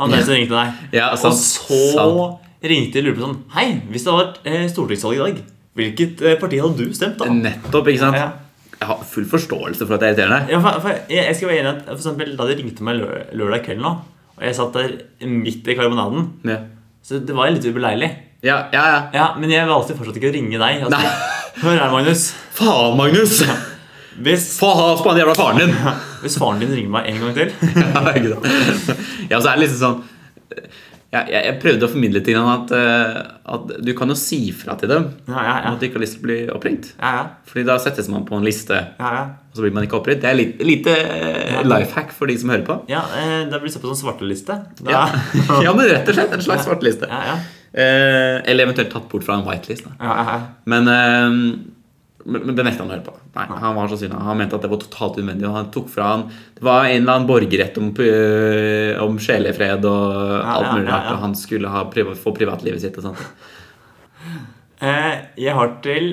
Han 0.00 0.14
der 0.14 0.22
som 0.24 0.32
ringte 0.32 0.56
deg. 0.56 0.78
Ja, 0.96 1.10
sant, 1.20 1.36
og 1.36 1.42
så 1.42 1.80
sant. 1.92 2.46
ringte 2.64 3.02
lurte 3.04 3.18
på 3.18 3.26
sånn 3.26 3.40
Hei, 3.52 3.66
hvis 3.92 4.06
det 4.06 4.14
hadde 4.14 4.22
vært 4.22 4.48
eh, 4.48 4.64
stortingsvalg 4.72 5.18
i 5.18 5.20
dag, 5.20 5.42
hvilket 5.76 6.24
eh, 6.24 6.38
parti 6.40 6.60
hadde 6.62 6.86
du 6.86 6.96
stemt 6.96 7.20
da? 7.20 7.28
Nettopp, 7.28 7.90
ikke 7.92 8.04
sant? 8.06 8.16
Ja, 8.16 8.30
Ja. 8.30 8.46
Jeg 8.80 8.88
har 8.88 9.02
full 9.04 9.26
forståelse 9.28 9.84
for 9.86 9.96
at 9.96 10.00
det 10.02 10.08
er 10.08 10.14
irriterende. 10.14 10.52
Ja, 10.54 10.60
for, 10.64 10.80
for 10.86 10.94
jeg, 11.12 11.24
jeg 11.28 11.36
skal 11.36 11.50
være 11.50 11.60
enig 11.60 11.72
at 11.74 11.82
for 11.90 11.98
eksempel, 12.00 12.30
Da 12.38 12.46
de 12.48 12.56
ringte 12.60 12.86
meg 12.86 12.96
lø 13.00 13.08
lørdag 13.42 13.64
kveld 13.66 13.82
nå, 13.84 13.90
og 14.38 14.46
jeg 14.46 14.56
satt 14.56 14.78
der 14.78 14.94
midt 15.28 15.68
i 15.68 15.76
karbonaden 15.76 16.30
Ja, 16.48 16.62
Så 17.04 17.20
det 17.20 17.36
var 17.36 17.52
litt 17.52 17.66
ubeleilig. 17.68 18.08
ja, 18.46 18.62
ja. 18.72 18.84
ja. 18.94 19.00
Ja, 19.14 19.26
Men 19.36 19.52
jeg 19.52 19.68
valgte 19.68 19.98
fortsatt 19.98 20.16
ikke 20.16 20.30
å 20.32 20.36
ringe 20.38 20.56
deg. 20.56 20.86
Altså, 20.86 20.96
Nei. 20.96 21.36
Hør 21.60 21.76
her, 21.76 21.90
Magnus. 21.92 22.30
Faen, 22.56 22.96
Magnus! 22.96 23.42
Hvis, 24.20 24.46
Få 24.60 24.70
has 24.76 25.02
på 25.04 25.12
han 25.12 25.20
jævla 25.20 25.34
faren 25.38 25.60
din! 25.60 25.76
hvis 26.20 26.34
faren 26.40 26.58
din 26.60 26.72
ringer 26.74 26.90
meg 26.92 27.06
en 27.08 27.20
gang 27.22 27.36
til 27.36 27.52
ja, 27.80 28.00
ja, 29.30 29.38
så 29.40 29.52
er 29.52 29.54
det 29.54 29.62
liksom 29.62 29.78
sånn 29.80 30.00
ja, 30.50 30.89
jeg, 31.10 31.26
jeg 31.34 31.54
prøvde 31.62 31.86
å 31.86 31.90
formidle 31.90 32.20
til 32.22 32.36
ham 32.38 32.48
at, 32.52 32.70
eh, 32.76 33.16
at 33.54 33.70
du 33.82 33.90
kan 33.98 34.12
jo 34.12 34.14
si 34.18 34.38
fra 34.54 34.76
til 34.78 34.92
dem 34.92 35.08
Ja, 35.26 35.40
ja, 35.42 35.54
ja. 35.64 35.72
at 35.72 35.80
du 35.80 35.86
ikke 35.88 35.98
har 35.98 36.04
lyst 36.04 36.14
til 36.18 36.22
å 36.22 36.26
bli 36.28 36.36
oppringt. 36.54 36.92
ja, 37.00 37.10
ja, 37.16 37.24
Fordi 37.50 37.64
da 37.66 37.78
settes 37.82 38.10
man 38.12 38.26
på 38.28 38.38
en 38.38 38.46
liste, 38.46 38.78
ja, 39.00 39.10
ja. 39.16 39.24
og 39.50 39.58
så 39.58 39.64
blir 39.64 39.74
man 39.74 39.88
ikke 39.88 39.98
oppringt. 39.98 40.22
Det 40.22 40.30
er 40.30 40.38
litt, 40.38 40.60
lite 40.62 40.94
eh, 40.94 41.56
life 41.66 41.96
hack 41.98 42.14
for 42.14 42.30
de 42.30 42.36
som 42.38 42.52
hører 42.54 42.62
på. 42.68 42.76
ja 42.92 43.02
eh, 43.18 43.40
Da 43.50 43.58
blir 43.58 43.66
det 43.66 43.74
sett 43.74 43.82
på 43.82 43.90
som 43.90 43.98
svarteliste. 44.04 44.60
Da, 44.84 44.90
Ja. 44.94 45.02
ja, 45.66 45.74
men 45.74 45.90
rett 45.90 46.06
og 46.12 46.14
slett 46.20 46.36
en 46.38 46.46
slags 46.46 46.68
svarteliste. 46.68 47.10
ja, 47.10 47.22
ja. 47.32 47.40
Eh, 47.70 48.40
eller 48.50 48.64
eventuelt 48.66 48.90
tatt 48.90 49.04
bort 49.10 49.22
fra 49.22 49.36
en 49.38 49.44
whitelist. 49.46 49.84
Ja, 49.98 50.14
ja, 50.14 50.24
ja. 50.30 50.38
Men, 50.70 50.88
eh, 50.90 51.36
men 52.24 52.42
men 52.46 52.56
det 52.56 52.64
nekta 52.66 52.84
han 52.84 52.90
å 52.90 52.94
høre 52.94 53.06
på. 53.06 53.14
Nei, 53.36 53.46
Han 53.62 53.76
var 53.78 53.88
så 53.88 53.98
sinna. 54.00 54.20
Han 54.26 54.38
mente 54.40 54.56
at 54.58 54.64
det 54.64 54.70
var 54.72 54.82
totalt 54.82 55.18
unødvendig. 55.18 55.48
Han 55.54 55.70
tok 55.74 55.88
fra 55.92 56.10
han 56.14 56.26
Det 56.28 56.64
var 56.66 56.84
en 56.84 57.02
eller 57.02 57.14
annen 57.14 57.28
borgerrett 57.28 57.78
om, 57.80 57.90
øh, 57.96 58.92
om 59.04 59.18
sjelefred 59.18 59.84
og 59.88 60.44
alt 60.44 60.74
mulig 60.74 60.90
rart. 60.90 61.10
Og 61.14 61.24
han 61.24 61.34
skulle 61.38 61.72
ha 61.72 61.84
priva, 61.92 62.14
få 62.14 62.34
privatlivet 62.36 62.82
sitt 62.82 62.98
og 63.00 63.10
sånt. 63.10 63.24
Eh, 64.80 65.14
jeg 65.40 65.56
har 65.56 65.74
til 65.84 66.12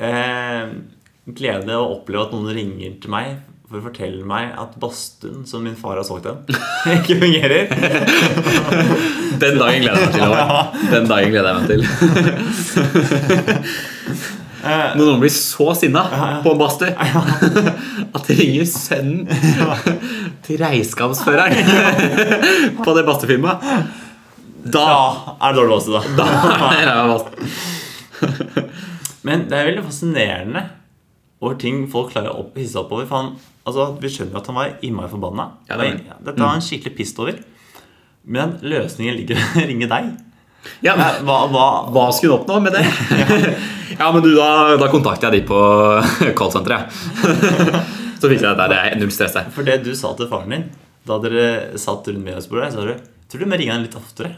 eh, 0.00 0.66
glede 1.26 1.76
å 1.76 1.90
oppleve 1.98 2.28
at 2.28 2.32
noen 2.36 2.54
ringer 2.56 2.96
til 3.02 3.12
meg 3.12 3.36
for 3.66 3.80
å 3.80 3.86
fortelle 3.88 4.22
meg 4.26 4.52
at 4.62 4.76
badstuen 4.78 5.42
som 5.48 5.64
min 5.66 5.74
far 5.78 5.98
har 5.98 6.06
solgt 6.06 6.28
den, 6.28 6.38
ikke 7.00 7.18
fungerer. 7.18 7.66
Den 9.42 9.58
dagen 9.58 9.82
gleder 9.82 10.00
jeg 10.00 10.06
meg 10.06 10.14
til. 10.14 10.22
Den 10.94 11.10
dagen 11.10 11.30
gleder 11.34 11.50
jeg 11.50 11.56
meg 11.58 11.66
til. 11.74 11.80
Når 14.96 15.02
noen 15.10 15.20
blir 15.22 15.32
så 15.34 15.66
sinna 15.78 16.02
på 16.44 16.52
en 16.52 16.60
badstue 16.60 16.92
at 18.16 18.26
de 18.28 18.36
ringer 18.40 18.66
sønnen 18.70 19.26
til 20.46 20.58
regnskapsføreren 20.62 21.56
på 22.84 22.94
det 22.96 23.04
badstuefirmaet, 23.08 23.58
da 24.66 24.84
Da 24.86 24.96
er 25.38 25.52
det 25.52 25.60
dårlig 25.60 25.72
badstue, 25.76 26.00
da. 26.00 26.02
Da 26.18 26.26
er 26.74 26.84
det 26.90 26.96
badstue. 27.12 28.66
Men 29.26 29.44
det 29.50 29.58
er 29.58 29.68
veldig 29.70 29.84
fascinerende 29.88 30.62
over 31.42 31.56
ting 31.60 31.84
folk 31.92 32.12
klarer 32.14 32.32
å 32.32 32.40
opp- 32.44 32.56
hisse 32.58 32.78
opp 32.80 32.92
over. 32.96 33.06
For 33.10 33.16
han, 33.20 33.32
altså, 33.68 33.88
vi 34.00 34.08
skjønner 34.10 34.34
jo 34.38 34.40
at 34.40 34.46
han 34.50 34.56
var 34.58 34.70
innmari 34.86 35.10
forbanna. 35.12 35.44
Ja, 35.68 35.76
det. 35.80 35.90
Dette 36.24 36.40
var 36.40 36.54
han 36.54 36.64
skikkelig 36.64 36.94
pissed 36.96 37.18
over. 37.22 37.36
Men 38.26 38.56
løsningen 38.64 39.14
ligger 39.18 39.36
i 39.38 39.42
å 39.62 39.66
ringe 39.68 39.88
deg. 39.90 40.08
Ja, 40.82 40.94
Hva, 40.96 41.36
hva, 41.52 41.66
Hva 41.94 42.06
skulle 42.12 42.34
hun 42.36 42.40
oppnå 42.42 42.60
med 42.64 42.72
det? 42.74 42.84
ja, 44.00 44.08
men 44.12 44.22
du, 44.24 44.32
Da, 44.36 44.76
da 44.80 44.88
kontakter 44.92 45.30
jeg 45.30 45.42
de 45.42 45.48
på 45.48 45.60
callsenteret. 46.38 46.90
Så 48.20 48.30
fikk 48.32 48.40
jeg 48.40 48.48
det 48.48 48.56
der. 48.58 48.72
Det 48.72 48.78
er 48.80 48.96
null 49.00 49.12
stress 49.14 49.36
der. 49.36 49.50
For 49.54 49.66
det 49.66 49.82
du 49.84 49.92
sa 49.98 50.14
til 50.16 50.28
faren 50.32 50.56
din 50.56 50.66
da 51.06 51.20
dere 51.22 51.76
satt 51.78 52.08
rundt 52.10 52.24
middagsbordet, 52.26 52.72
sa 52.74 52.82
du 52.82 52.96
Tror 53.26 53.40
du 53.42 53.48
må 53.50 53.56
ringe 53.58 53.72
han 53.74 53.82
litt 53.82 53.94
oftere? 53.98 54.28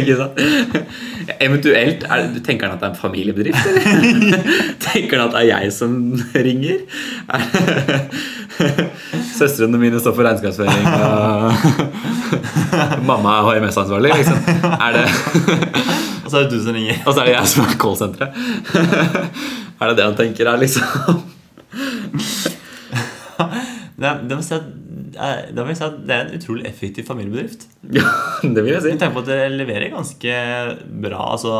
Ikke 0.00 0.14
sant? 0.16 0.38
Eventuelt 1.44 2.04
er, 2.08 2.22
det- 2.32 2.40
Tenker 2.46 2.68
han 2.70 2.78
at 2.78 2.80
det 2.80 2.86
er 2.88 2.92
en 2.94 2.96
familiebedrift. 2.96 3.64
Tenker 4.80 5.20
han 5.20 5.26
at 5.26 5.34
det 5.34 5.42
er 5.42 5.48
jeg 5.50 5.72
som 5.76 5.98
ringer? 6.32 6.78
Søstrene 9.38 9.78
mine 9.80 10.00
står 10.00 10.14
for 10.16 10.26
regnskapsføring, 10.26 10.86
og 10.92 11.52
mamma 13.08 13.38
er 13.38 13.48
HMS-ansvarlig. 13.48 14.12
Liksom. 14.20 14.38
Er 14.72 14.90
det 14.98 15.06
Og 16.24 16.30
så 16.30 16.38
er 16.38 16.46
det 16.46 16.52
du 16.54 16.62
som 16.62 16.76
ringer. 16.76 17.00
Og 17.04 17.12
så 17.12 17.20
er 17.20 17.26
det 17.28 17.34
jeg 17.34 17.50
som 17.50 17.64
er 17.66 17.78
callsenteret. 17.82 18.30
Er 19.82 19.90
det 19.90 19.96
det 19.98 20.04
han 20.06 20.14
tenker 20.18 20.46
er 20.46 20.60
liksom 20.62 20.86
Det, 24.02 24.12
det, 24.28 24.36
må 24.36 24.42
si 24.42 24.54
at, 24.56 24.68
det 25.52 25.64
må 25.66 25.74
si 25.76 25.84
at 25.84 25.98
det 26.06 26.14
er 26.14 26.22
en 26.24 26.36
utrolig 26.38 26.64
effektiv 26.70 27.06
familiebedrift. 27.06 27.66
Ja, 27.94 28.06
det 28.42 28.62
vil 28.64 28.72
jeg 28.72 28.84
si. 28.84 28.94
Du 28.94 29.02
tenker 29.02 29.16
på 29.18 29.24
at 29.24 29.30
dere 29.30 29.50
leverer 29.54 29.92
ganske 29.92 30.38
bra. 31.04 31.20
Altså, 31.34 31.52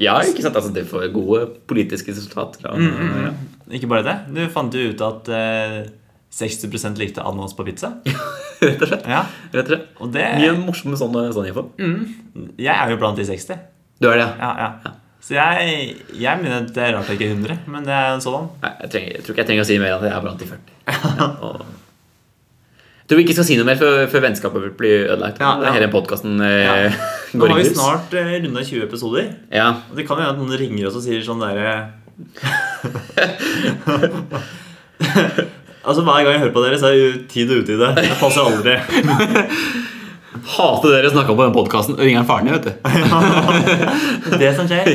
Ja, 0.00 0.16
ikke 0.24 0.42
sant? 0.44 0.56
Altså, 0.56 0.72
det 0.72 0.86
får 0.88 1.10
gode 1.12 1.44
politiske 1.68 2.12
resultater. 2.12 2.72
Mm, 2.72 3.24
ja. 3.26 3.32
ikke 3.76 3.90
bare 3.92 4.06
det. 4.06 4.16
Du 4.32 4.40
fant 4.52 4.74
jo 4.74 4.90
ut 4.90 5.02
at 5.04 5.28
eh, 5.36 5.80
60% 6.30 7.00
likte 7.00 7.24
ananas 7.26 7.56
på 7.58 7.66
pizza. 7.66 7.94
Rett 8.60 8.82
og 8.82 8.90
slett. 8.92 9.06
Ja, 9.08 9.24
Rett 9.50 9.64
og 9.64 9.72
slett. 9.72 9.86
og 9.98 10.14
det 10.14 10.26
Mye 10.38 10.54
morsomme 10.60 10.98
sånne, 11.00 11.28
sånn 11.34 11.48
info. 11.50 11.66
Jeg 12.60 12.74
er 12.74 12.92
jo 12.92 12.98
blant 13.00 13.18
de 13.18 13.26
60. 13.26 13.62
Du 14.00 14.08
er 14.08 14.20
det, 14.22 14.28
ja? 14.38 14.50
Ja, 14.56 14.70
ja. 14.84 14.96
Så 15.20 15.34
jeg, 15.36 15.96
jeg 16.16 16.40
mener 16.40 16.62
at 16.62 16.70
det 16.72 16.80
er 16.80 16.94
rart 16.96 17.10
jeg 17.12 17.18
ikke 17.18 17.26
er 17.28 17.34
100, 17.36 17.58
men 17.68 17.84
det 17.84 17.92
er 17.92 18.14
en 18.14 18.22
sådan. 18.24 18.46
Nei, 18.62 18.70
jeg, 18.80 18.90
trenger, 18.94 19.10
jeg 19.12 19.22
tror 19.24 19.34
ikke 19.34 19.42
jeg 19.42 19.48
trenger 19.50 19.66
å 19.66 19.68
si 19.68 19.76
mer 19.82 19.90
enn 19.92 19.98
at 19.98 20.06
jeg 20.06 20.14
er 20.16 20.24
blant 20.24 20.40
de 20.40 20.46
40. 20.48 20.72
Ja, 20.88 21.28
og... 21.44 21.54
Jeg 23.00 23.06
tror 23.10 23.18
vi 23.18 23.24
ikke 23.26 23.34
skal 23.34 23.46
si 23.48 23.56
noe 23.58 23.66
mer 23.66 23.78
før, 23.78 23.94
før 24.06 24.22
vennskapet 24.22 24.66
blir 24.78 24.98
ødelagt. 25.10 25.42
Ja, 25.42 25.50
ja. 25.66 25.72
hele 25.74 25.88
podkasten 25.90 26.38
eh. 26.46 26.94
Nå 27.34 27.48
har 27.50 27.58
vi 27.58 27.64
snart 27.66 28.14
eh, 28.14 28.36
runda 28.44 28.62
20 28.62 28.84
episoder. 28.86 29.24
Ja. 29.50 29.68
Og 29.90 29.98
det 29.98 30.06
kan 30.06 30.20
hende 30.22 30.30
at 30.30 30.38
noen 30.38 30.54
ringer 30.60 30.86
oss 30.88 30.98
og 31.00 31.04
sier 31.04 31.18
sånn 31.26 31.42
derre 31.42 31.90
Altså 35.80 36.02
Hver 36.04 36.24
gang 36.24 36.34
jeg 36.34 36.42
hører 36.42 36.52
på 36.52 36.62
dere, 36.64 36.78
så 36.80 36.90
er 36.90 36.96
det 36.96 37.00
jo 37.00 37.12
tid 37.30 37.52
og 37.54 37.62
utide. 37.62 37.86
Det 37.96 38.18
passer 38.20 38.44
aldri. 38.44 38.74
Hater 40.50 40.92
dere 40.92 41.10
snakka 41.12 41.34
på 41.36 41.44
den 41.46 41.54
podkasten. 41.54 41.96
Ringer 41.98 42.26
faren 42.28 42.48
din, 42.48 42.54
vet 42.56 42.68
du. 42.68 42.72
Det 44.42 44.50
som 44.56 44.68
skjer. 44.68 44.90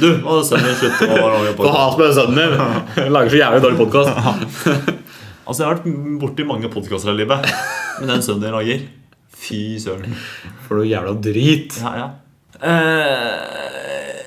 Du, 0.00 0.08
må 0.24 0.38
sønnen 0.46 0.68
din 0.70 0.78
slutte 0.78 1.08
å 1.10 1.30
lage 1.32 1.54
Få 1.56 1.66
Og 1.66 1.74
has 1.74 1.98
med 2.00 2.14
sønnen 2.16 2.38
din. 2.40 3.10
Lager 3.16 3.32
så 3.32 3.40
jævlig 3.42 3.64
dårlig 3.66 3.82
podkast. 3.84 4.12
Altså, 5.46 5.62
jeg 5.62 5.68
har 5.68 5.76
vært 5.76 6.16
borti 6.18 6.42
mange 6.42 6.66
podkaster 6.66 7.12
i 7.12 7.20
livet, 7.20 7.44
men 8.00 8.08
den 8.10 8.24
sønnen 8.26 8.40
din 8.42 8.54
lager 8.56 8.80
Fy 9.38 9.76
søren. 9.78 10.16
For 10.64 10.80
noe 10.80 10.88
jævla 10.90 11.12
drit. 11.22 11.76
Ja, 11.78 11.92
ja. 12.00 12.08
Uh... 12.58 14.24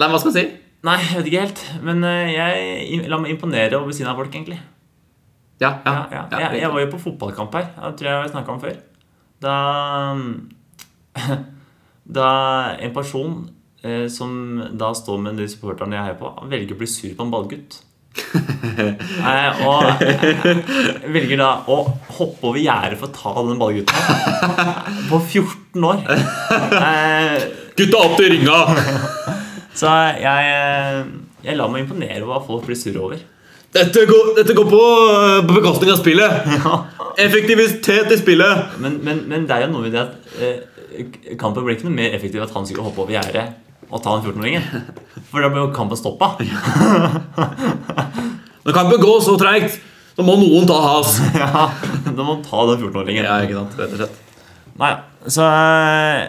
Nei, 0.00 0.08
hva 0.08 0.18
skal 0.18 0.32
jeg 0.32 0.40
si? 0.40 0.44
nei, 0.88 0.96
jeg 1.04 1.20
vet 1.20 1.30
ikke 1.30 1.44
helt. 1.44 1.62
Men 1.86 2.02
eh, 2.08 2.32
jeg 2.34 3.00
la 3.12 3.20
meg 3.22 3.36
imponere 3.36 3.78
over 3.78 3.94
siden 3.94 4.10
av 4.10 4.18
folk, 4.18 4.34
egentlig. 4.34 4.58
Ja, 5.60 5.74
ja, 5.84 5.92
Ja, 5.92 6.22
ja. 6.32 6.38
Jeg, 6.40 6.62
jeg 6.62 6.72
var 6.72 6.80
jo 6.80 6.90
på 6.94 7.02
fotballkamp 7.04 7.54
her. 7.58 7.66
Det 7.76 7.92
tror 8.00 8.08
jeg 8.08 8.14
jeg 8.14 8.22
har 8.24 8.32
snakka 8.32 8.54
om 8.54 8.62
før. 8.62 8.76
Da 9.44 9.56
Da 12.18 12.28
en 12.80 12.94
person 12.96 13.34
eh, 13.84 14.06
som 14.10 14.32
da 14.80 14.90
står 14.96 15.20
med 15.22 15.38
de 15.38 15.46
supporterne 15.50 15.94
jeg 15.96 16.08
heier 16.08 16.18
på, 16.18 16.32
velger 16.50 16.74
å 16.74 16.80
bli 16.80 16.88
sur 16.90 17.12
på 17.14 17.26
en 17.26 17.32
ballgutt. 17.32 17.78
eh, 19.30 19.60
og 19.62 20.02
eh, 20.02 20.62
velger 21.14 21.38
da 21.38 21.50
å 21.70 21.76
hoppe 22.16 22.50
over 22.50 22.58
gjerdet 22.58 22.98
for 22.98 23.12
å 23.12 23.14
ta 23.14 23.44
den 23.46 23.60
ballgutten. 23.60 23.94
På 25.12 25.20
14 25.22 25.86
år. 25.92 26.02
Eh, 26.80 27.36
Gutta 27.78 28.00
opp 28.02 28.16
til 28.18 28.32
ringa! 28.34 28.58
så 29.80 29.92
jeg, 30.18 30.50
eh, 30.50 31.04
jeg 31.46 31.60
lar 31.60 31.70
meg 31.72 31.84
imponere 31.86 32.24
over 32.24 32.34
hva 32.34 32.42
folk 32.48 32.66
blir 32.66 32.80
sure 32.80 33.04
over. 33.04 33.22
Dette 33.70 34.02
går, 34.06 34.32
dette 34.40 34.54
går 34.56 34.66
på, 34.66 34.82
eh, 34.82 35.40
på 35.46 35.54
bekostning 35.54 35.92
av 35.92 36.00
spillet. 36.00 36.48
Effektivitet 37.26 38.10
i 38.10 38.18
spillet. 38.18 38.78
Men, 38.82 38.98
men, 39.06 39.20
men 39.30 39.46
det 39.46 39.56
er 39.56 39.66
jo 39.66 39.74
noe 39.76 39.84
med 39.84 39.94
det 39.94 40.02
at 40.02 40.12
eh, 40.42 41.36
kampen 41.38 41.62
blir 41.62 41.76
ikke 41.76 41.86
noe 41.86 41.94
mer 41.94 42.16
effektiv 42.16 42.42
at 42.42 42.54
han 42.56 42.66
skulle 42.66 42.88
hoppe 42.88 43.04
over 43.04 43.14
gjerdet 43.14 43.46
og 43.90 44.02
ta 44.02 44.16
den 44.16 44.26
14-åringen. 44.26 44.66
For 45.30 45.42
da 45.42 45.50
blir 45.50 45.64
jo 45.64 45.70
kampen 45.74 45.98
stoppa. 45.98 46.32
Når 48.64 48.76
kampen 48.76 49.02
går 49.02 49.22
så 49.26 49.36
treigt, 49.40 49.78
så 50.14 50.26
må 50.26 50.36
noen 50.38 50.66
ta 50.68 50.78
has. 50.84 51.16
Ja, 51.38 51.70
da 52.06 52.18
må 52.18 52.36
han 52.36 52.44
ta 52.46 52.66
den 52.72 52.82
14-åringen. 52.84 53.26
Ja, 53.26 53.38
ikke 53.46 53.58
sant, 53.58 53.78
rett 53.78 53.94
og 53.94 54.02
slett. 54.02 54.20
Nei, 54.80 54.92
så 55.30 55.46
eh, 55.46 56.26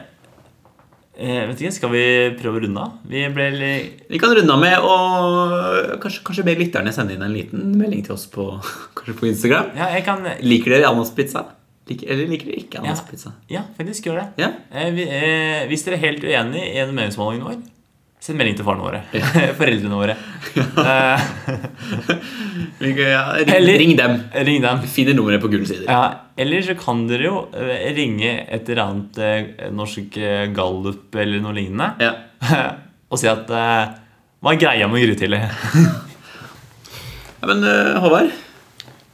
jeg 1.11 1.47
vet 1.49 1.61
ikke, 1.61 1.73
Skal 1.75 1.91
vi 1.91 2.03
prøve 2.39 2.59
å 2.59 2.63
runde 2.63 2.83
av? 2.83 2.99
Vi 3.11 3.23
litt... 3.57 4.03
Vi 4.09 4.19
kan 4.21 4.31
runde 4.35 4.53
av 4.53 4.61
med 4.61 4.85
å 4.85 4.93
kanskje, 6.01 6.23
kanskje 6.27 6.45
be 6.47 6.55
lytterne 6.59 6.93
sende 6.95 7.17
inn 7.17 7.25
en 7.25 7.35
liten 7.35 7.73
melding 7.77 8.05
til 8.07 8.15
oss 8.15 8.27
på, 8.31 8.47
på 9.19 9.27
Instagram. 9.29 9.73
Ja, 9.77 9.91
kan 10.05 10.23
Liker 10.39 10.75
dere 10.75 10.87
ananaspizza? 10.89 11.43
Lik, 11.89 12.05
eller 12.07 12.29
liker 12.29 12.51
dere 12.51 12.61
ikke 12.61 12.79
ja, 12.79 12.85
ananaspizza? 12.85 13.33
ja, 13.51 13.65
faktisk 13.75 14.07
gjør 14.07 14.21
det. 14.21 14.27
Ja. 14.45 14.51
Eh, 14.71 14.89
vi, 14.95 15.05
eh, 15.11 15.61
hvis 15.71 15.83
dere 15.87 15.99
er 15.99 16.05
helt 16.05 16.23
uenig 16.23 16.63
i 16.69 16.81
en 16.83 16.95
meningsmåling 16.95 17.43
vår, 17.43 17.59
send 18.21 18.37
melding 18.37 18.55
til 18.59 18.65
faren 18.67 18.83
våre. 18.83 18.99
Foreldrene 19.59 19.97
våre. 19.97 20.15
Ja 22.81 23.23
ring, 23.37 23.55
Eller- 23.55 23.77
ring 23.79 23.95
dem. 23.97 24.15
ring 24.33 24.61
dem. 24.63 24.81
Finner 24.89 25.13
nummeret 25.17 25.41
på 25.41 25.49
gule 25.51 25.65
sider. 25.69 25.85
Ja, 25.89 26.27
eller 26.37 26.61
så 26.65 26.75
kan 26.77 27.03
dere 27.09 27.27
jo 27.27 27.41
eh, 27.53 27.89
ringe 27.95 28.31
et 28.49 28.69
eller 28.69 28.83
annet 28.83 29.17
eh, 29.21 29.67
norsk 29.73 30.17
eh, 30.17 30.47
gallup 30.55 31.15
eller 31.15 31.41
noe 31.43 31.53
lignende 31.57 31.91
Ja. 32.01 32.13
og 33.11 33.19
si 33.21 33.29
at 33.29 33.45
Hva 33.49 34.53
er 34.55 34.61
greia 34.61 34.87
med 34.89 35.03
Grytidlig? 35.05 35.41
Ja, 37.41 37.49
men 37.49 37.61
Håvard, 38.01 38.31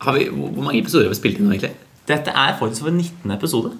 har 0.04 0.16
vi, 0.16 0.28
hvor 0.32 0.64
mange 0.64 0.80
episoder 0.82 1.08
har 1.08 1.14
vi 1.14 1.20
spilt 1.20 1.40
inn 1.40 1.48
nå, 1.48 1.54
egentlig? 1.56 1.74
Dette 2.08 2.32
er 2.32 2.56
faktisk 2.60 2.86
vår 2.88 2.96
19. 2.96 3.32
episode. 3.36 3.74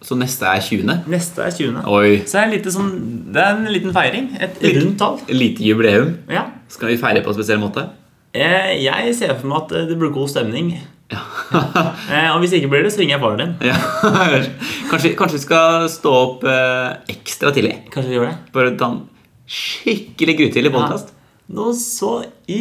Så 0.00 0.16
neste 0.16 0.48
er 0.48 0.62
20. 0.64 0.94
Neste 1.12 1.44
er 1.44 1.52
20. 1.52 1.82
Oi. 1.92 2.20
Så 2.24 2.38
det 2.38 2.44
er, 2.46 2.62
det, 2.64 2.72
sånn, 2.72 2.92
det 3.34 3.42
er 3.42 3.50
en 3.52 3.68
liten 3.68 3.92
feiring. 3.92 4.30
Et 4.40 4.62
rundt 4.78 4.96
tall. 5.00 5.18
Lite 5.28 5.64
jubileum. 5.66 6.14
Ja. 6.32 6.46
Skal 6.72 6.94
vi 6.94 6.96
feire 7.00 7.20
på 7.24 7.32
en 7.32 7.36
spesiell 7.36 7.60
måte? 7.60 7.84
Eh, 8.32 8.78
jeg 8.80 9.12
ser 9.18 9.34
for 9.36 9.50
meg 9.50 9.66
at 9.66 9.74
eh, 9.76 9.86
det 9.90 9.98
blir 10.00 10.12
god 10.14 10.30
stemning. 10.32 10.72
eh, 12.14 12.28
og 12.30 12.38
hvis 12.40 12.54
ikke 12.56 12.70
blir 12.72 12.86
det, 12.86 12.92
så 12.94 13.02
ringer 13.02 13.16
jeg 13.16 13.22
faren 13.24 13.42
din. 13.42 13.54
Ja. 13.68 13.76
Kanskje, 14.90 15.12
kanskje 15.18 15.36
vi 15.36 15.42
skal 15.42 15.88
stå 15.92 16.12
opp 16.16 16.46
eh, 16.48 16.92
ekstra 17.12 17.52
tidlig? 17.54 17.76
Kanskje 17.92 18.12
vi 18.12 18.16
gjør 18.16 18.30
det? 18.30 18.36
Bare 18.54 18.76
ta 18.80 18.92
en 18.94 19.02
skikkelig 19.50 20.36
grytidlig 20.38 20.72
podkast? 20.74 21.12
Nå 21.50 21.72
så 21.74 22.20
i, 22.46 22.60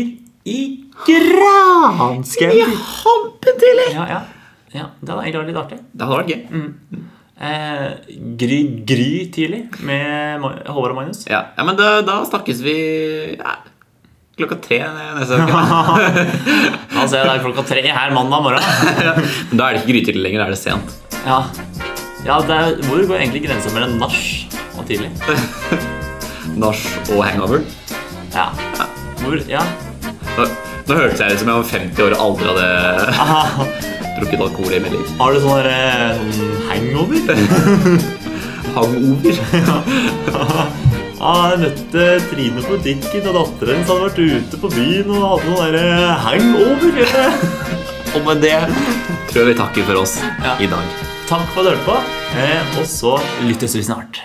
i 0.49 0.59
hampen 1.05 2.25
Hampetidlig! 2.25 3.91
Ja, 3.93 4.09
ja. 4.09 4.19
ja, 4.73 4.89
det 4.99 5.13
hadde 5.13 5.21
egentlig 5.23 5.39
vært 5.39 5.53
litt 5.53 5.61
artig. 5.63 5.79
Det 5.93 6.09
hadde 6.09 6.19
vært 6.23 6.33
gøy. 6.33 7.07
Eh, 7.39 7.91
gry, 8.35 8.59
gry 8.83 9.11
tidlig 9.31 9.61
med 9.87 10.43
Håvard 10.67 10.91
og 10.91 10.97
Magnus. 10.97 11.23
Ja, 11.29 11.45
ja 11.55 11.63
men 11.63 11.77
da, 11.79 12.01
da 12.03 12.17
snakkes 12.27 12.59
vi 12.65 12.73
ja, 13.37 13.53
klokka 14.35 14.57
tre 14.65 14.81
neste 15.15 15.39
uke. 15.39 15.61
Altså, 16.99 17.21
det 17.21 17.29
er 17.31 17.43
klokka 17.45 17.63
tre 17.69 17.83
her 17.85 18.11
mandag 18.15 18.43
morgen. 18.43 18.65
Men 19.53 19.61
da 19.61 19.69
er 19.69 19.77
det 19.77 19.83
ikke 19.85 19.93
grytidlig 19.93 20.25
lenger, 20.25 20.43
da 20.43 20.49
er 20.49 20.57
det 20.57 20.59
sent. 20.59 20.97
Ja, 21.23 21.39
ja 22.27 22.41
det 22.43 22.57
er, 22.57 22.73
Hvor 22.89 23.05
går 23.07 23.21
egentlig 23.21 23.45
grensa 23.47 23.71
mellom 23.71 23.95
nach 24.01 24.19
og 24.75 24.83
tidlig? 24.89 25.13
Nach 26.59 26.81
og 27.13 27.21
hangover. 27.23 27.61
Ja. 28.33 28.49
Hvor, 29.21 29.37
ja. 29.47 29.61
Nå, 30.35 30.47
nå 30.89 30.97
hørtes 30.97 31.21
jeg 31.23 31.37
ut 31.37 31.43
som 31.45 31.53
jeg 31.53 31.61
var 31.61 31.71
50 31.71 32.03
år 32.03 32.17
og 32.17 32.25
aldri 32.25 32.49
hadde 32.49 33.98
drukket 34.23 34.43
alkohol 34.45 34.75
i 34.77 34.81
melding. 34.83 35.03
Har 35.19 35.33
du 35.35 35.41
sånn 35.43 35.67
eh, 35.69 36.19
sånn 36.19 36.61
hangover? 36.69 37.19
Hangover. 38.75 39.39
ja. 39.59 39.77
jeg 41.19 41.59
møtte 41.63 42.03
Trine 42.29 42.63
på 42.63 42.75
butikken, 42.77 43.29
og 43.31 43.37
datteren 43.39 43.79
hennes 43.79 43.89
hadde 43.89 44.05
vært 44.05 44.19
ute 44.19 44.61
på 44.61 44.71
byen 44.75 45.13
og 45.15 45.25
hadde 45.25 45.49
noe 45.49 45.69
derre 45.69 46.17
hangover. 46.25 46.99
Og 48.17 48.23
med 48.25 48.39
det 48.41 48.55
tror 49.29 49.43
jeg 49.43 49.47
vi 49.51 49.57
takker 49.59 49.83
for 49.85 49.99
oss 50.01 50.15
Ja. 50.41 50.55
i 50.57 50.65
dag. 50.71 50.93
Takk 51.29 51.45
for 51.53 51.61
at 51.61 51.67
du 51.67 51.69
hørte 51.75 51.85
på, 51.85 51.97
eh, 52.41 52.79
og 52.79 52.87
så 52.89 53.11
lyttes 53.45 53.75
vi 53.77 53.83
snart. 53.85 54.17